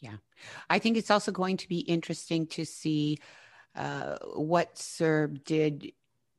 Yeah. 0.00 0.16
I 0.70 0.78
think 0.78 0.96
it's 0.96 1.10
also 1.10 1.32
going 1.32 1.56
to 1.58 1.68
be 1.68 1.80
interesting 1.80 2.46
to 2.48 2.64
see 2.64 3.18
uh, 3.74 4.16
what 4.34 4.76
CERB 4.76 5.44
did 5.44 5.92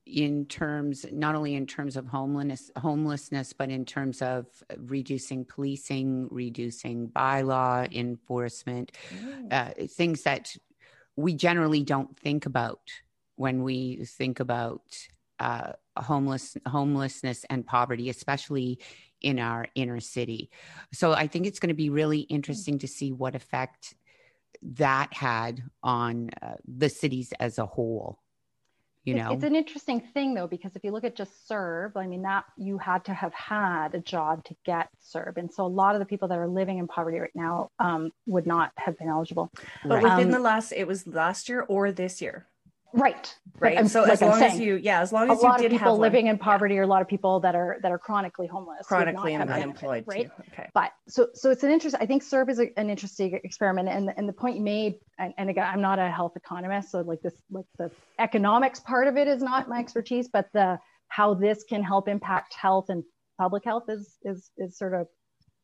in 0.06 0.46
terms 0.46 1.06
not 1.12 1.36
only 1.36 1.54
in 1.54 1.68
terms 1.68 1.96
of 1.96 2.08
homelessness 2.08 2.72
homelessness 2.78 3.54
but 3.54 3.70
in 3.70 3.86
terms 3.86 4.24
of 4.24 4.48
reducing 4.78 5.46
policing 5.46 6.28
reducing 6.32 7.08
bylaw 7.10 7.92
enforcement 7.94 8.92
uh, 9.52 9.70
things 9.88 10.24
that 10.24 10.56
we 11.20 11.34
generally 11.34 11.84
don't 11.84 12.18
think 12.18 12.46
about 12.46 12.80
when 13.36 13.64
we 13.64 14.06
think 14.06 14.40
about 14.40 14.82
uh, 15.40 15.74
homeless 15.98 16.58
homelessness 16.66 17.46
and 17.50 17.66
poverty, 17.66 18.10
especially 18.10 18.80
in 19.22 19.40
our 19.40 19.68
inner 19.76 20.00
city. 20.00 20.50
So 20.94 21.14
I 21.14 21.28
think 21.28 21.46
it's 21.46 21.60
going 21.60 21.70
to 21.70 21.76
be 21.76 21.90
really 21.90 22.22
interesting 22.22 22.80
to 22.80 22.88
see 22.88 23.12
what 23.12 23.36
effect 23.36 23.96
that 24.62 25.14
had 25.14 25.62
on 25.84 26.30
uh, 26.42 26.56
the 26.66 26.90
cities 26.90 27.34
as 27.40 27.58
a 27.58 27.66
whole 27.66 28.20
you 29.06 29.14
know 29.14 29.32
it's 29.32 29.44
an 29.44 29.56
interesting 29.56 30.02
thing 30.14 30.34
though 30.34 30.48
because 30.48 30.76
if 30.76 30.84
you 30.84 30.92
look 30.92 31.04
at 31.04 31.16
just 31.16 31.32
CERB 31.50 31.96
i 31.96 32.06
mean 32.06 32.22
that 32.24 32.44
you 32.58 32.78
had 32.78 33.06
to 33.06 33.14
have 33.14 33.34
had 33.34 33.96
a 33.96 34.00
job 34.00 34.44
to 34.44 34.56
get 34.66 34.90
CERB 35.02 35.38
and 35.38 35.52
so 35.52 35.66
a 35.66 35.68
lot 35.68 35.96
of 35.96 36.00
the 36.00 36.06
people 36.06 36.28
that 36.28 36.38
are 36.38 36.48
living 36.48 36.78
in 36.78 36.88
poverty 36.88 37.20
right 37.20 37.32
now 37.36 37.70
um, 37.80 38.12
would 38.28 38.46
not 38.46 38.72
have 38.76 38.98
been 38.98 39.08
eligible. 39.08 39.52
But 39.84 39.96
right. 39.96 40.04
within 40.04 40.28
um, 40.28 40.32
the 40.32 40.40
last 40.40 40.74
it 40.74 40.88
was 40.88 41.08
last 41.08 41.50
year 41.50 41.66
or 41.68 41.92
this 41.92 42.22
year 42.22 42.49
Right. 42.94 43.36
Right. 43.60 43.88
so 43.90 44.04
like 44.04 44.14
as 44.14 44.22
long 44.22 44.42
as 44.42 44.60
you, 44.60 44.76
yeah, 44.78 45.02
as 45.02 45.12
long 45.12 45.30
as 45.30 45.40
a 45.40 45.42
lot 45.42 45.64
of 45.64 45.70
people 45.70 45.98
living 45.98 46.28
in 46.28 46.38
poverty, 46.38 46.76
yeah. 46.76 46.82
or 46.82 46.84
a 46.84 46.88
lot 46.88 47.02
of 47.02 47.08
people 47.08 47.40
that 47.42 47.56
are 47.56 47.78
that 47.82 47.92
are 47.92 47.98
chronically 47.98 48.48
homeless, 48.48 48.88
chronically 48.88 49.36
unemployed, 49.36 50.06
right? 50.08 50.28
Too. 50.28 50.44
Okay. 50.54 50.70
But 50.74 50.92
so 51.08 51.28
so 51.34 51.52
it's 51.52 51.64
an 51.64 51.72
interest. 51.72 51.96
I 52.00 52.06
think 52.06 52.24
CERB 52.24 52.50
is 52.50 52.60
a, 52.60 52.80
an 52.80 52.90
interesting 52.90 53.40
experiment, 53.44 53.90
and 53.90 54.12
and 54.16 54.30
the 54.30 54.34
point 54.34 54.56
you 54.56 54.64
made, 54.64 54.96
and, 55.18 55.34
and 55.38 55.50
again, 55.50 55.68
I'm 55.68 55.82
not 55.82 56.00
a 56.00 56.10
health 56.10 56.34
economist, 56.36 56.92
so 56.92 57.02
like 57.02 57.22
this, 57.22 57.34
like 57.52 57.66
the 57.78 57.92
economics 58.18 58.80
part 58.80 59.08
of 59.08 59.18
it 59.18 59.28
is 59.28 59.42
not 59.42 59.68
my 59.68 59.80
expertise, 59.80 60.30
but 60.32 60.48
the 60.54 60.80
how 61.10 61.34
this 61.34 61.64
can 61.64 61.84
help 61.84 62.08
impact 62.08 62.54
health 62.54 62.86
and 62.90 63.04
public 63.38 63.66
health 63.66 63.90
is 63.90 64.18
is 64.24 64.52
is 64.58 64.78
sort 64.78 64.94
of 64.94 65.08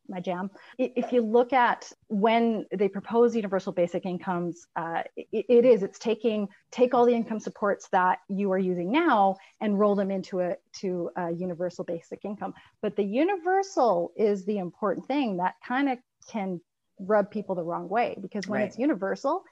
my 0.08 0.20
jam. 0.20 0.49
If 0.78 1.12
you 1.12 1.22
look 1.22 1.53
at 1.53 1.91
when 2.08 2.66
they 2.72 2.88
propose 2.88 3.36
universal 3.36 3.74
basic 3.74 4.06
incomes, 4.06 4.68
uh, 4.76 5.03
it, 5.16 5.45
it 5.49 5.66
is 5.66 5.84
it's 5.84 5.99
taking 5.99 6.47
take 6.72 6.93
all 6.93 7.06
the 7.06 7.14
income 7.14 7.39
supports 7.39 7.88
that 7.89 8.20
you 8.30 8.51
are 8.51 8.58
using 8.58 8.91
now 8.91 9.38
and 9.62 9.80
roll 9.80 9.95
them 9.95 10.12
into 10.12 10.39
a 10.39 10.56
to 10.82 11.10
a 11.16 11.32
universal 11.32 11.84
basic 11.84 12.26
income. 12.26 12.53
But 12.82 12.95
the 12.95 13.03
universal 13.03 14.12
is 14.16 14.45
the 14.45 14.58
important 14.58 15.08
thing 15.08 15.38
that 15.38 15.56
kind 15.66 15.89
of 15.89 15.99
can 16.30 16.62
rub 16.99 17.30
people 17.32 17.56
the 17.56 17.64
wrong 17.64 17.89
way 17.89 18.18
because 18.22 18.47
when 18.47 18.62
right. 18.62 18.68
it's 18.68 18.78
universal, 18.78 19.43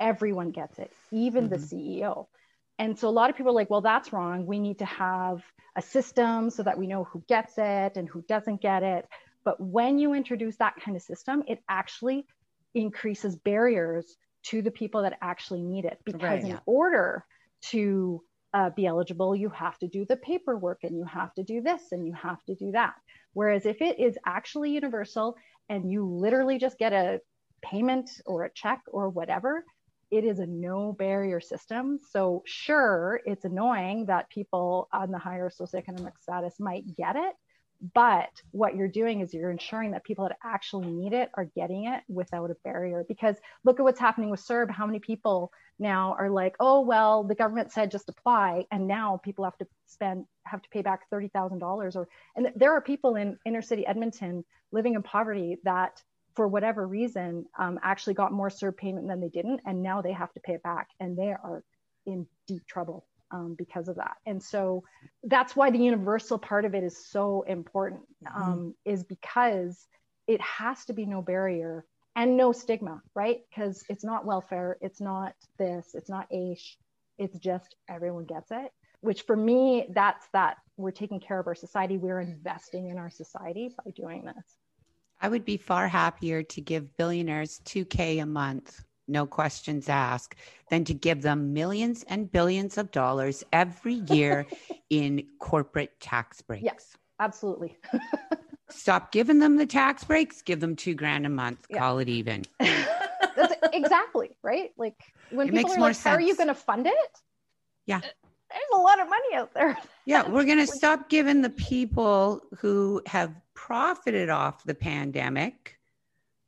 everyone 0.00 0.50
gets 0.50 0.78
it, 0.78 0.90
even 1.10 1.48
mm-hmm. 1.48 1.54
the 1.54 1.58
CEO. 1.58 2.26
And 2.78 2.98
so 2.98 3.08
a 3.08 3.10
lot 3.10 3.30
of 3.30 3.36
people 3.36 3.52
are 3.52 3.54
like, 3.54 3.70
well, 3.70 3.80
that's 3.80 4.12
wrong. 4.12 4.46
We 4.46 4.58
need 4.58 4.78
to 4.78 4.84
have 4.86 5.42
a 5.76 5.82
system 5.82 6.50
so 6.50 6.62
that 6.62 6.78
we 6.78 6.86
know 6.86 7.04
who 7.04 7.22
gets 7.28 7.54
it 7.56 7.96
and 7.96 8.08
who 8.08 8.22
doesn't 8.22 8.60
get 8.60 8.82
it. 8.82 9.06
But 9.44 9.60
when 9.60 9.98
you 9.98 10.14
introduce 10.14 10.56
that 10.56 10.76
kind 10.84 10.96
of 10.96 11.02
system, 11.02 11.42
it 11.48 11.62
actually 11.68 12.26
increases 12.74 13.36
barriers 13.36 14.16
to 14.44 14.62
the 14.62 14.70
people 14.70 15.02
that 15.02 15.18
actually 15.20 15.62
need 15.62 15.84
it. 15.84 15.98
Because 16.04 16.22
right, 16.22 16.40
in 16.40 16.50
yeah. 16.50 16.58
order 16.66 17.24
to 17.70 18.22
uh, 18.54 18.70
be 18.70 18.86
eligible, 18.86 19.34
you 19.34 19.48
have 19.50 19.78
to 19.78 19.88
do 19.88 20.04
the 20.04 20.16
paperwork 20.16 20.84
and 20.84 20.96
you 20.96 21.04
have 21.04 21.32
to 21.34 21.42
do 21.42 21.60
this 21.60 21.92
and 21.92 22.06
you 22.06 22.12
have 22.12 22.42
to 22.44 22.54
do 22.54 22.72
that. 22.72 22.94
Whereas 23.32 23.66
if 23.66 23.80
it 23.80 23.98
is 23.98 24.18
actually 24.26 24.72
universal 24.72 25.36
and 25.68 25.90
you 25.90 26.04
literally 26.06 26.58
just 26.58 26.78
get 26.78 26.92
a 26.92 27.20
payment 27.62 28.10
or 28.26 28.44
a 28.44 28.50
check 28.52 28.80
or 28.88 29.08
whatever, 29.08 29.64
it 30.10 30.24
is 30.24 30.40
a 30.40 30.46
no 30.46 30.92
barrier 30.92 31.40
system. 31.40 31.98
So, 32.10 32.42
sure, 32.44 33.20
it's 33.24 33.46
annoying 33.46 34.06
that 34.06 34.28
people 34.28 34.88
on 34.92 35.10
the 35.10 35.18
higher 35.18 35.48
socioeconomic 35.48 36.18
status 36.20 36.60
might 36.60 36.84
get 36.96 37.16
it, 37.16 37.34
but 37.94 38.30
what 38.52 38.76
you're 38.76 38.86
doing 38.86 39.20
is 39.20 39.34
you're 39.34 39.50
ensuring 39.50 39.90
that 39.90 40.04
people 40.04 40.28
that 40.28 40.38
actually 40.44 40.86
need 40.86 41.12
it 41.12 41.30
are 41.34 41.46
getting 41.56 41.86
it 41.86 42.02
without 42.08 42.50
a 42.50 42.56
barrier. 42.62 43.04
Because 43.08 43.36
look 43.64 43.80
at 43.80 43.82
what's 43.82 43.98
happening 43.98 44.30
with 44.30 44.40
CERB. 44.40 44.70
How 44.70 44.86
many 44.86 45.00
people 45.00 45.50
now 45.80 46.14
are 46.16 46.30
like, 46.30 46.54
oh, 46.60 46.80
well, 46.80 47.24
the 47.24 47.34
government 47.34 47.72
said 47.72 47.90
just 47.90 48.08
apply. 48.08 48.66
And 48.70 48.86
now 48.86 49.20
people 49.24 49.44
have 49.44 49.58
to 49.58 49.66
spend, 49.86 50.26
have 50.44 50.62
to 50.62 50.68
pay 50.68 50.82
back 50.82 51.10
$30,000 51.12 51.96
or, 51.96 52.08
and 52.36 52.52
there 52.54 52.72
are 52.72 52.80
people 52.80 53.16
in 53.16 53.36
inner 53.44 53.62
city 53.62 53.84
Edmonton 53.84 54.44
living 54.70 54.94
in 54.94 55.02
poverty 55.02 55.58
that 55.64 56.00
for 56.36 56.46
whatever 56.46 56.86
reason 56.86 57.46
um, 57.58 57.80
actually 57.82 58.14
got 58.14 58.32
more 58.32 58.48
CERB 58.48 58.76
payment 58.76 59.08
than 59.08 59.20
they 59.20 59.28
didn't. 59.28 59.60
And 59.66 59.82
now 59.82 60.02
they 60.02 60.12
have 60.12 60.32
to 60.34 60.40
pay 60.40 60.52
it 60.54 60.62
back 60.62 60.88
and 61.00 61.16
they 61.16 61.32
are 61.32 61.64
in 62.06 62.26
deep 62.46 62.64
trouble 62.66 63.06
um, 63.32 63.54
because 63.58 63.88
of 63.88 63.96
that. 63.96 64.16
And 64.26 64.42
so 64.42 64.84
that's 65.24 65.56
why 65.56 65.70
the 65.70 65.78
universal 65.78 66.38
part 66.38 66.64
of 66.64 66.74
it 66.74 66.84
is 66.84 67.06
so 67.06 67.42
important, 67.42 68.02
mm-hmm. 68.24 68.42
um, 68.42 68.74
is 68.84 69.02
because 69.02 69.86
it 70.26 70.40
has 70.40 70.84
to 70.84 70.92
be 70.92 71.06
no 71.06 71.22
barrier 71.22 71.84
and 72.14 72.36
no 72.36 72.52
stigma, 72.52 73.00
right? 73.14 73.40
Because 73.50 73.84
it's 73.88 74.04
not 74.04 74.26
welfare, 74.26 74.76
it's 74.80 75.00
not 75.00 75.34
this, 75.58 75.90
it's 75.94 76.10
not 76.10 76.26
AISH, 76.30 76.78
it's 77.18 77.38
just 77.38 77.74
everyone 77.88 78.24
gets 78.24 78.50
it. 78.50 78.70
Which 79.00 79.22
for 79.22 79.34
me, 79.34 79.86
that's 79.90 80.28
that 80.32 80.58
we're 80.76 80.92
taking 80.92 81.18
care 81.18 81.40
of 81.40 81.46
our 81.46 81.54
society, 81.54 81.96
we're 81.96 82.20
investing 82.20 82.88
in 82.88 82.98
our 82.98 83.10
society 83.10 83.74
by 83.84 83.90
doing 83.90 84.24
this. 84.24 84.58
I 85.20 85.28
would 85.28 85.44
be 85.44 85.56
far 85.56 85.88
happier 85.88 86.42
to 86.42 86.60
give 86.60 86.96
billionaires 86.96 87.60
2K 87.64 88.22
a 88.22 88.26
month 88.26 88.84
no 89.08 89.26
questions 89.26 89.88
asked, 89.88 90.36
than 90.70 90.84
to 90.84 90.94
give 90.94 91.22
them 91.22 91.52
millions 91.52 92.04
and 92.08 92.30
billions 92.30 92.78
of 92.78 92.90
dollars 92.90 93.44
every 93.52 93.94
year 94.10 94.46
in 94.90 95.24
corporate 95.38 95.98
tax 96.00 96.40
breaks. 96.42 96.64
Yes, 96.64 96.96
absolutely. 97.20 97.76
Stop 98.70 99.12
giving 99.12 99.38
them 99.38 99.56
the 99.56 99.66
tax 99.66 100.02
breaks, 100.04 100.40
give 100.40 100.60
them 100.60 100.76
two 100.76 100.94
grand 100.94 101.26
a 101.26 101.28
month, 101.28 101.66
yeah. 101.68 101.78
call 101.78 101.98
it 101.98 102.08
even. 102.08 102.42
That's 102.58 103.54
exactly 103.72 104.30
right. 104.42 104.70
Like 104.78 104.96
when 105.30 105.48
it 105.48 105.54
people 105.54 105.74
are 105.74 105.80
like, 105.80 105.94
sense. 105.94 106.04
How 106.04 106.14
are 106.14 106.20
you 106.20 106.34
going 106.34 106.48
to 106.48 106.54
fund 106.54 106.86
it? 106.86 107.20
Yeah. 107.86 108.00
There's 108.00 108.64
a 108.74 108.78
lot 108.78 109.00
of 109.00 109.08
money 109.08 109.34
out 109.34 109.52
there. 109.54 109.78
yeah, 110.04 110.28
we're 110.28 110.44
going 110.44 110.58
to 110.58 110.66
stop 110.66 111.08
giving 111.08 111.40
the 111.40 111.50
people 111.50 112.42
who 112.58 113.02
have 113.06 113.34
profited 113.54 114.28
off 114.28 114.64
the 114.64 114.74
pandemic 114.74 115.78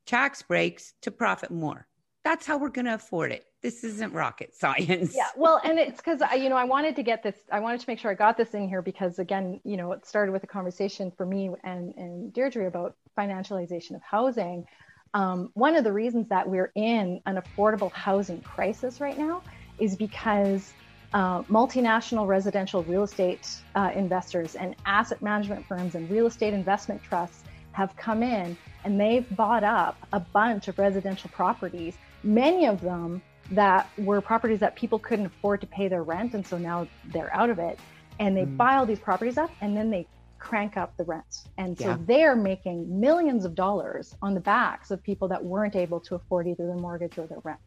tax 0.07 0.43
breaks 0.43 0.95
to 1.03 1.11
profit 1.11 1.51
more 1.51 1.87
that's 2.25 2.47
how 2.47 2.57
we're 2.57 2.71
going 2.71 2.87
to 2.87 2.95
afford 2.95 3.31
it. 3.33 3.47
This 3.63 3.85
isn't 3.85 4.13
rocket 4.13 4.55
science. 4.55 5.15
Yeah. 5.15 5.29
Well, 5.37 5.61
and 5.63 5.79
it's 5.79 5.99
because, 5.99 6.23
I, 6.23 6.35
you 6.35 6.49
know, 6.49 6.57
I 6.57 6.65
wanted 6.65 6.97
to 6.97 7.03
get 7.03 7.23
this, 7.23 7.37
I 7.53 7.61
wanted 7.61 7.81
to 7.81 7.85
make 7.87 7.99
sure 7.99 8.11
I 8.11 8.15
got 8.15 8.37
this 8.37 8.55
in 8.55 8.69
here 8.69 8.83
because, 8.83 9.19
again, 9.19 9.61
you 9.63 9.77
know, 9.77 9.93
it 9.93 10.07
started 10.07 10.33
with 10.33 10.43
a 10.43 10.47
conversation 10.47 11.13
for 11.17 11.27
me 11.27 11.51
and, 11.63 11.95
and 11.97 12.33
Deirdre 12.33 12.67
about 12.67 12.97
financialization 13.17 13.95
of 13.95 14.03
housing. 14.03 14.67
Um, 15.13 15.51
one 15.55 15.77
of 15.77 15.85
the 15.85 15.93
reasons 15.93 16.29
that 16.31 16.49
we're 16.49 16.73
in 16.75 17.21
an 17.27 17.41
affordable 17.41 17.93
housing 17.93 18.41
crisis 18.41 19.01
right 19.01 19.19
now 19.19 19.43
is 19.79 19.95
because 19.95 20.73
uh, 21.13 21.43
multinational 21.43 22.27
residential 22.27 22.83
real 22.85 23.05
estate 23.05 23.49
uh, 23.77 23.93
investors 23.95 24.57
and 24.57 24.75
asset 24.87 25.23
management 25.23 25.65
firms 25.67 25.95
and 25.95 26.11
real 26.11 26.27
estate 26.27 26.55
investment 26.55 27.03
trusts 27.03 27.45
have 27.73 27.95
come 27.97 28.23
in 28.23 28.57
and 28.85 29.01
they've 29.01 29.37
bought 29.37 29.63
up 29.63 29.97
a 30.13 30.21
bunch 30.21 30.69
of 30.69 30.79
residential 30.79 31.31
properties 31.31 31.97
many 32.25 32.67
of 32.67 32.81
them 32.81 33.23
that 33.51 33.89
were 33.99 34.21
properties 34.21 34.61
that 34.61 34.75
people 34.75 34.99
couldn't 34.99 35.27
afford 35.27 35.61
to 35.61 35.67
pay 35.67 35.89
their 35.89 36.03
rent. 36.03 36.35
And 36.35 36.47
so 36.47 36.57
now 36.59 36.89
they're 37.13 37.33
out 37.35 37.51
of 37.51 37.59
it. 37.59 37.79
And 38.19 38.37
they 38.37 38.45
mm. 38.45 38.57
buy 38.57 38.77
all 38.77 38.87
these 38.87 38.99
properties 38.99 39.37
up 39.37 39.51
and 39.61 39.77
then 39.77 39.91
they 39.91 40.07
crank 40.39 40.77
up 40.77 40.97
the 40.97 41.05
rents. 41.05 41.49
And 41.59 41.79
so 41.79 41.89
yeah. 41.89 41.97
they're 42.07 42.37
making 42.37 43.01
millions 43.01 43.45
of 43.45 43.55
dollars 43.55 44.15
on 44.23 44.35
the 44.35 44.41
backs 44.41 44.91
of 44.91 45.03
people 45.03 45.29
that 45.29 45.45
weren't 45.45 45.77
able 45.77 46.01
to 46.01 46.15
afford 46.15 46.47
either 46.47 46.67
their 46.67 46.77
mortgage 46.77 47.19
or 47.19 47.27
their 47.27 47.41
rent. 47.43 47.61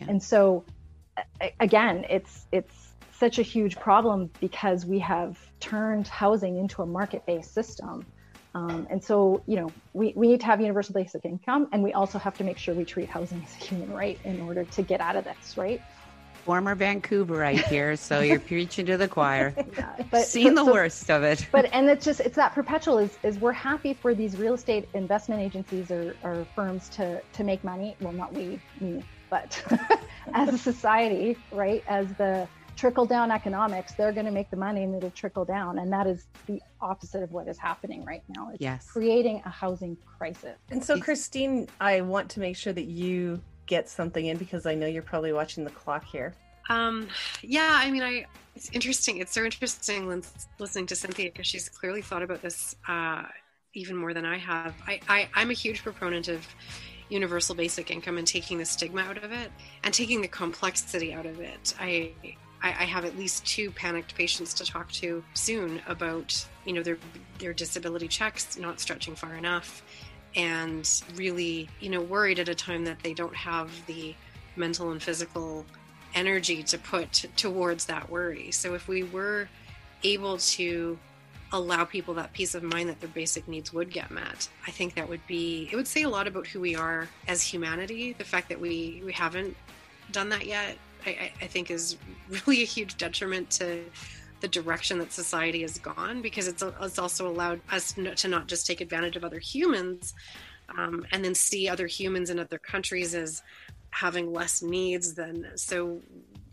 Yeah. 0.00 0.06
And 0.10 0.22
so 0.22 0.64
again, 1.60 2.04
it's 2.08 2.46
it's 2.52 2.92
such 3.18 3.38
a 3.38 3.42
huge 3.42 3.76
problem 3.76 4.30
because 4.40 4.84
we 4.84 4.98
have 4.98 5.38
turned 5.60 6.08
housing 6.08 6.58
into 6.58 6.82
a 6.82 6.86
market-based 6.86 7.54
system 7.54 8.04
Um, 8.54 8.86
and 8.88 9.02
so, 9.02 9.42
you 9.46 9.56
know, 9.56 9.72
we, 9.92 10.12
we 10.16 10.28
need 10.28 10.40
to 10.40 10.46
have 10.46 10.60
universal 10.60 10.94
basic 10.94 11.24
income, 11.24 11.68
and 11.72 11.82
we 11.82 11.92
also 11.92 12.18
have 12.18 12.36
to 12.36 12.44
make 12.44 12.56
sure 12.56 12.74
we 12.74 12.84
treat 12.84 13.10
housing 13.10 13.42
as 13.42 13.52
a 13.60 13.64
human 13.64 13.90
right 13.90 14.20
in 14.24 14.40
order 14.40 14.64
to 14.64 14.82
get 14.82 15.00
out 15.00 15.16
of 15.16 15.24
this, 15.24 15.56
right? 15.56 15.80
Former 16.44 16.76
Vancouverite 16.76 17.64
here, 17.64 17.96
so 17.96 18.20
you're 18.20 18.38
preaching 18.48 18.86
to 18.86 18.96
the 18.96 19.08
choir. 19.08 19.54
Yeah, 19.76 19.96
but 20.10 20.26
Seen 20.26 20.56
so, 20.56 20.64
the 20.64 20.72
worst 20.72 21.10
of 21.10 21.24
it. 21.24 21.48
But 21.50 21.68
and 21.72 21.88
it's 21.88 22.04
just 22.10 22.20
it's 22.20 22.36
that 22.36 22.54
perpetual 22.54 22.98
is 22.98 23.18
is 23.24 23.38
we're 23.38 23.52
happy 23.52 23.94
for 23.94 24.14
these 24.14 24.36
real 24.36 24.54
estate 24.54 24.88
investment 24.94 25.40
agencies 25.40 25.90
or, 25.90 26.16
or 26.22 26.46
firms 26.54 26.88
to 26.90 27.20
to 27.32 27.44
make 27.44 27.64
money. 27.64 27.96
Well, 28.00 28.12
not 28.12 28.32
we, 28.34 28.60
me, 28.78 29.02
but 29.30 29.60
as 30.34 30.50
a 30.50 30.58
society, 30.58 31.36
right? 31.50 31.82
As 31.88 32.14
the 32.14 32.46
trickle 32.76 33.06
down 33.06 33.30
economics, 33.30 33.92
they're 33.94 34.12
going 34.12 34.26
to 34.26 34.32
make 34.32 34.50
the 34.50 34.56
money 34.56 34.82
and 34.82 34.94
it'll 34.94 35.10
trickle 35.10 35.44
down. 35.44 35.78
And 35.78 35.92
that 35.92 36.06
is 36.06 36.26
the 36.46 36.60
opposite 36.80 37.22
of 37.22 37.32
what 37.32 37.48
is 37.48 37.58
happening 37.58 38.04
right 38.04 38.22
now. 38.28 38.50
It's 38.50 38.60
Yes. 38.60 38.86
creating 38.90 39.42
a 39.44 39.50
housing 39.50 39.96
crisis. 40.18 40.56
And 40.70 40.82
so, 40.84 41.00
Christine, 41.00 41.68
I 41.80 42.00
want 42.00 42.30
to 42.30 42.40
make 42.40 42.56
sure 42.56 42.72
that 42.72 42.86
you 42.86 43.40
get 43.66 43.88
something 43.88 44.26
in 44.26 44.36
because 44.36 44.66
I 44.66 44.74
know 44.74 44.86
you're 44.86 45.02
probably 45.02 45.32
watching 45.32 45.64
the 45.64 45.70
clock 45.70 46.04
here. 46.04 46.34
Um, 46.68 47.08
yeah, 47.42 47.70
I 47.72 47.90
mean, 47.90 48.02
I 48.02 48.26
it's 48.54 48.70
interesting. 48.70 49.18
It's 49.18 49.32
so 49.32 49.44
interesting 49.44 50.22
listening 50.58 50.86
to 50.86 50.96
Cynthia 50.96 51.30
because 51.30 51.46
she's 51.46 51.68
clearly 51.68 52.02
thought 52.02 52.22
about 52.22 52.40
this 52.40 52.76
uh, 52.88 53.24
even 53.74 53.96
more 53.96 54.14
than 54.14 54.24
I 54.24 54.38
have. 54.38 54.74
I, 54.86 55.00
I 55.08 55.28
I'm 55.34 55.50
a 55.50 55.54
huge 55.54 55.82
proponent 55.82 56.28
of 56.28 56.46
universal 57.10 57.54
basic 57.54 57.90
income 57.90 58.16
and 58.16 58.26
taking 58.26 58.58
the 58.58 58.64
stigma 58.64 59.02
out 59.02 59.22
of 59.22 59.30
it 59.30 59.50
and 59.82 59.92
taking 59.92 60.22
the 60.22 60.28
complexity 60.28 61.12
out 61.12 61.26
of 61.26 61.40
it. 61.40 61.74
I 61.78 62.12
I, 62.64 62.68
I 62.68 62.84
have 62.84 63.04
at 63.04 63.16
least 63.16 63.46
two 63.46 63.70
panicked 63.70 64.14
patients 64.16 64.54
to 64.54 64.64
talk 64.64 64.90
to 64.92 65.22
soon 65.34 65.82
about 65.86 66.44
you 66.64 66.72
know 66.72 66.82
their 66.82 66.98
their 67.38 67.52
disability 67.52 68.08
checks 68.08 68.56
not 68.56 68.80
stretching 68.80 69.14
far 69.14 69.36
enough 69.36 69.82
and 70.34 70.90
really 71.14 71.68
you 71.78 71.90
know 71.90 72.00
worried 72.00 72.40
at 72.40 72.48
a 72.48 72.54
time 72.54 72.84
that 72.86 72.98
they 73.02 73.14
don't 73.14 73.36
have 73.36 73.70
the 73.86 74.14
mental 74.56 74.90
and 74.90 75.02
physical 75.02 75.64
energy 76.14 76.62
to 76.62 76.78
put 76.78 77.24
towards 77.36 77.86
that 77.86 78.08
worry. 78.08 78.50
So 78.52 78.74
if 78.74 78.88
we 78.88 79.02
were 79.02 79.48
able 80.04 80.38
to 80.38 80.96
allow 81.52 81.84
people 81.84 82.14
that 82.14 82.32
peace 82.32 82.54
of 82.54 82.62
mind 82.62 82.88
that 82.88 83.00
their 83.00 83.08
basic 83.10 83.46
needs 83.46 83.72
would 83.72 83.90
get 83.90 84.10
met, 84.10 84.48
I 84.66 84.70
think 84.70 84.94
that 84.94 85.08
would 85.08 85.24
be 85.26 85.68
it 85.70 85.76
would 85.76 85.88
say 85.88 86.02
a 86.02 86.08
lot 86.08 86.26
about 86.26 86.46
who 86.46 86.60
we 86.60 86.74
are 86.74 87.08
as 87.28 87.42
humanity. 87.42 88.14
The 88.14 88.24
fact 88.24 88.48
that 88.48 88.60
we 88.60 89.02
we 89.04 89.12
haven't 89.12 89.54
done 90.12 90.30
that 90.30 90.46
yet, 90.46 90.78
I, 91.06 91.32
I- 91.40 91.46
think 91.46 91.70
is 91.70 91.96
really 92.46 92.62
a 92.62 92.66
huge 92.66 92.96
detriment 92.96 93.50
to 93.52 93.84
the 94.40 94.48
direction 94.48 94.98
that 94.98 95.12
society 95.12 95.62
has 95.62 95.78
gone 95.78 96.20
because 96.20 96.48
it's, 96.48 96.62
it's 96.62 96.98
also 96.98 97.26
allowed 97.28 97.60
us 97.70 97.92
to 97.92 98.28
not 98.28 98.46
just 98.46 98.66
take 98.66 98.80
advantage 98.80 99.16
of 99.16 99.24
other 99.24 99.38
humans 99.38 100.12
um, 100.76 101.06
and 101.12 101.24
then 101.24 101.34
see 101.34 101.68
other 101.68 101.86
humans 101.86 102.30
in 102.30 102.38
other 102.38 102.58
countries 102.58 103.14
as 103.14 103.42
having 103.90 104.32
less 104.32 104.60
needs 104.62 105.14
than 105.14 105.46
so 105.56 106.00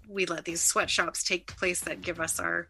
we 0.08 0.26
let 0.26 0.46
these 0.46 0.62
sweatshops 0.62 1.24
take 1.24 1.48
place 1.58 1.82
that 1.82 2.02
give 2.02 2.20
us 2.20 2.40
our 2.40 2.68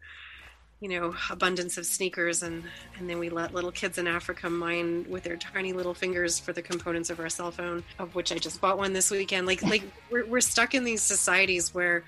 you 0.81 0.89
know 0.89 1.15
abundance 1.29 1.77
of 1.77 1.85
sneakers 1.85 2.41
and 2.41 2.63
and 2.97 3.07
then 3.07 3.19
we 3.19 3.29
let 3.29 3.53
little 3.53 3.71
kids 3.71 3.99
in 3.99 4.07
africa 4.07 4.49
mine 4.49 5.05
with 5.07 5.23
their 5.23 5.37
tiny 5.37 5.73
little 5.73 5.93
fingers 5.93 6.39
for 6.39 6.53
the 6.53 6.61
components 6.61 7.09
of 7.11 7.19
our 7.19 7.29
cell 7.29 7.51
phone 7.51 7.83
of 7.99 8.13
which 8.15 8.31
i 8.31 8.37
just 8.37 8.59
bought 8.59 8.77
one 8.77 8.91
this 8.91 9.11
weekend. 9.11 9.47
Like 9.47 9.61
like 9.61 9.83
we're, 10.11 10.25
we're 10.25 10.41
stuck 10.41 10.73
in 10.73 10.83
these 10.83 11.01
societies 11.01 11.73
where 11.73 12.03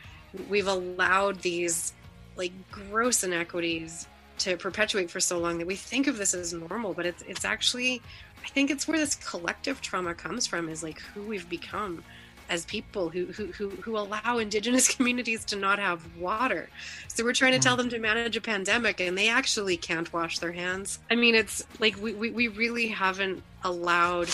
we've 0.50 0.68
allowed 0.68 1.40
these 1.42 1.94
like 2.36 2.52
gross 2.72 3.24
inequities 3.24 4.08
to 4.40 4.58
perpetuate 4.58 5.12
for 5.12 5.20
so 5.20 5.38
long 5.38 5.60
that 5.60 5.68
we 5.68 5.76
think 5.76 6.08
of 6.08 6.18
this 6.18 6.34
as 6.34 6.52
normal 6.52 6.94
but 6.94 7.06
it's 7.06 7.22
it's 7.24 7.46
actually 7.46 8.02
i 8.44 8.48
think 8.50 8.72
it's 8.72 8.88
where 8.88 8.98
this 8.98 9.16
collective 9.16 9.80
trauma 9.82 10.16
comes 10.16 10.48
from 10.48 10.68
is 10.68 10.82
like 10.82 11.00
who 11.00 11.22
we've 11.22 11.48
become 11.48 12.04
as 12.50 12.66
people 12.66 13.10
who, 13.10 13.26
who 13.28 13.48
who 13.48 13.70
who 13.70 13.98
allow 13.98 14.38
indigenous 14.38 14.88
communities 14.96 15.46
to 15.46 15.56
not 15.56 15.80
have 15.80 16.02
water. 16.18 16.70
So 17.08 17.24
we're 17.24 17.34
trying 17.34 17.54
to 17.54 17.60
tell 17.60 17.76
them 17.76 17.90
to 17.90 18.00
manage 18.00 18.36
a 18.38 18.42
pandemic 18.42 19.00
and 19.00 19.18
they 19.18 19.30
actually 19.30 19.78
can't 19.78 20.12
wash 20.14 20.40
their 20.40 20.52
hands. 20.52 21.00
I 21.10 21.16
mean 21.16 21.36
it's 21.36 21.66
like 21.80 22.02
we, 22.02 22.14
we, 22.14 22.30
we 22.32 22.48
really 22.48 22.88
haven't 22.88 23.44
allowed 23.64 24.30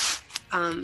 um, 0.52 0.84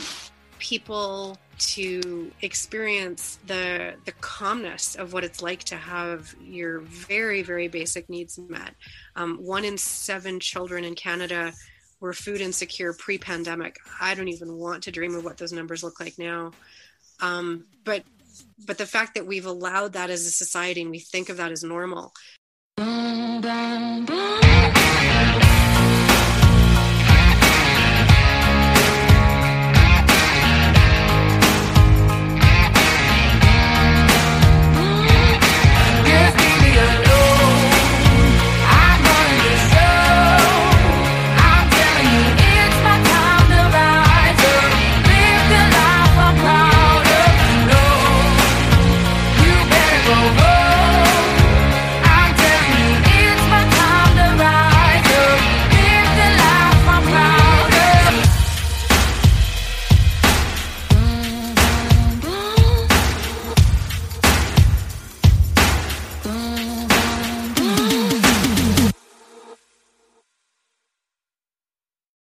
people 0.60 1.38
to 1.58 2.32
experience 2.42 3.40
the 3.48 3.94
the 4.06 4.12
calmness 4.14 4.96
of 4.96 5.14
what 5.14 5.24
it's 5.24 5.42
like 5.42 5.64
to 5.64 5.76
have 5.76 6.36
your 6.42 6.80
very 6.82 7.42
very 7.42 7.68
basic 7.68 8.10
needs 8.10 8.38
met. 8.50 8.76
Um, 9.16 9.38
one 9.38 9.64
in 9.64 9.78
seven 9.78 10.40
children 10.40 10.84
in 10.84 10.96
Canada 10.96 11.54
were 12.00 12.14
food 12.14 12.42
insecure 12.42 12.94
pre-pandemic. 12.94 13.78
I 14.02 14.16
don't 14.16 14.28
even 14.28 14.58
want 14.58 14.84
to 14.84 14.92
dream 14.92 15.16
of 15.16 15.24
what 15.24 15.38
those 15.38 15.54
numbers 15.54 15.84
look 15.84 16.00
like 16.00 16.20
now. 16.20 16.52
Um, 17.22 17.66
but 17.84 18.04
but 18.66 18.78
the 18.78 18.86
fact 18.86 19.16
that 19.16 19.26
we've 19.26 19.46
allowed 19.46 19.94
that 19.94 20.10
as 20.10 20.26
a 20.26 20.32
society 20.32 20.82
and 20.82 20.92
we 20.92 21.00
think 21.00 21.30
of 21.30 21.38
that 21.38 21.52
as 21.52 21.64
normal. 21.64 22.14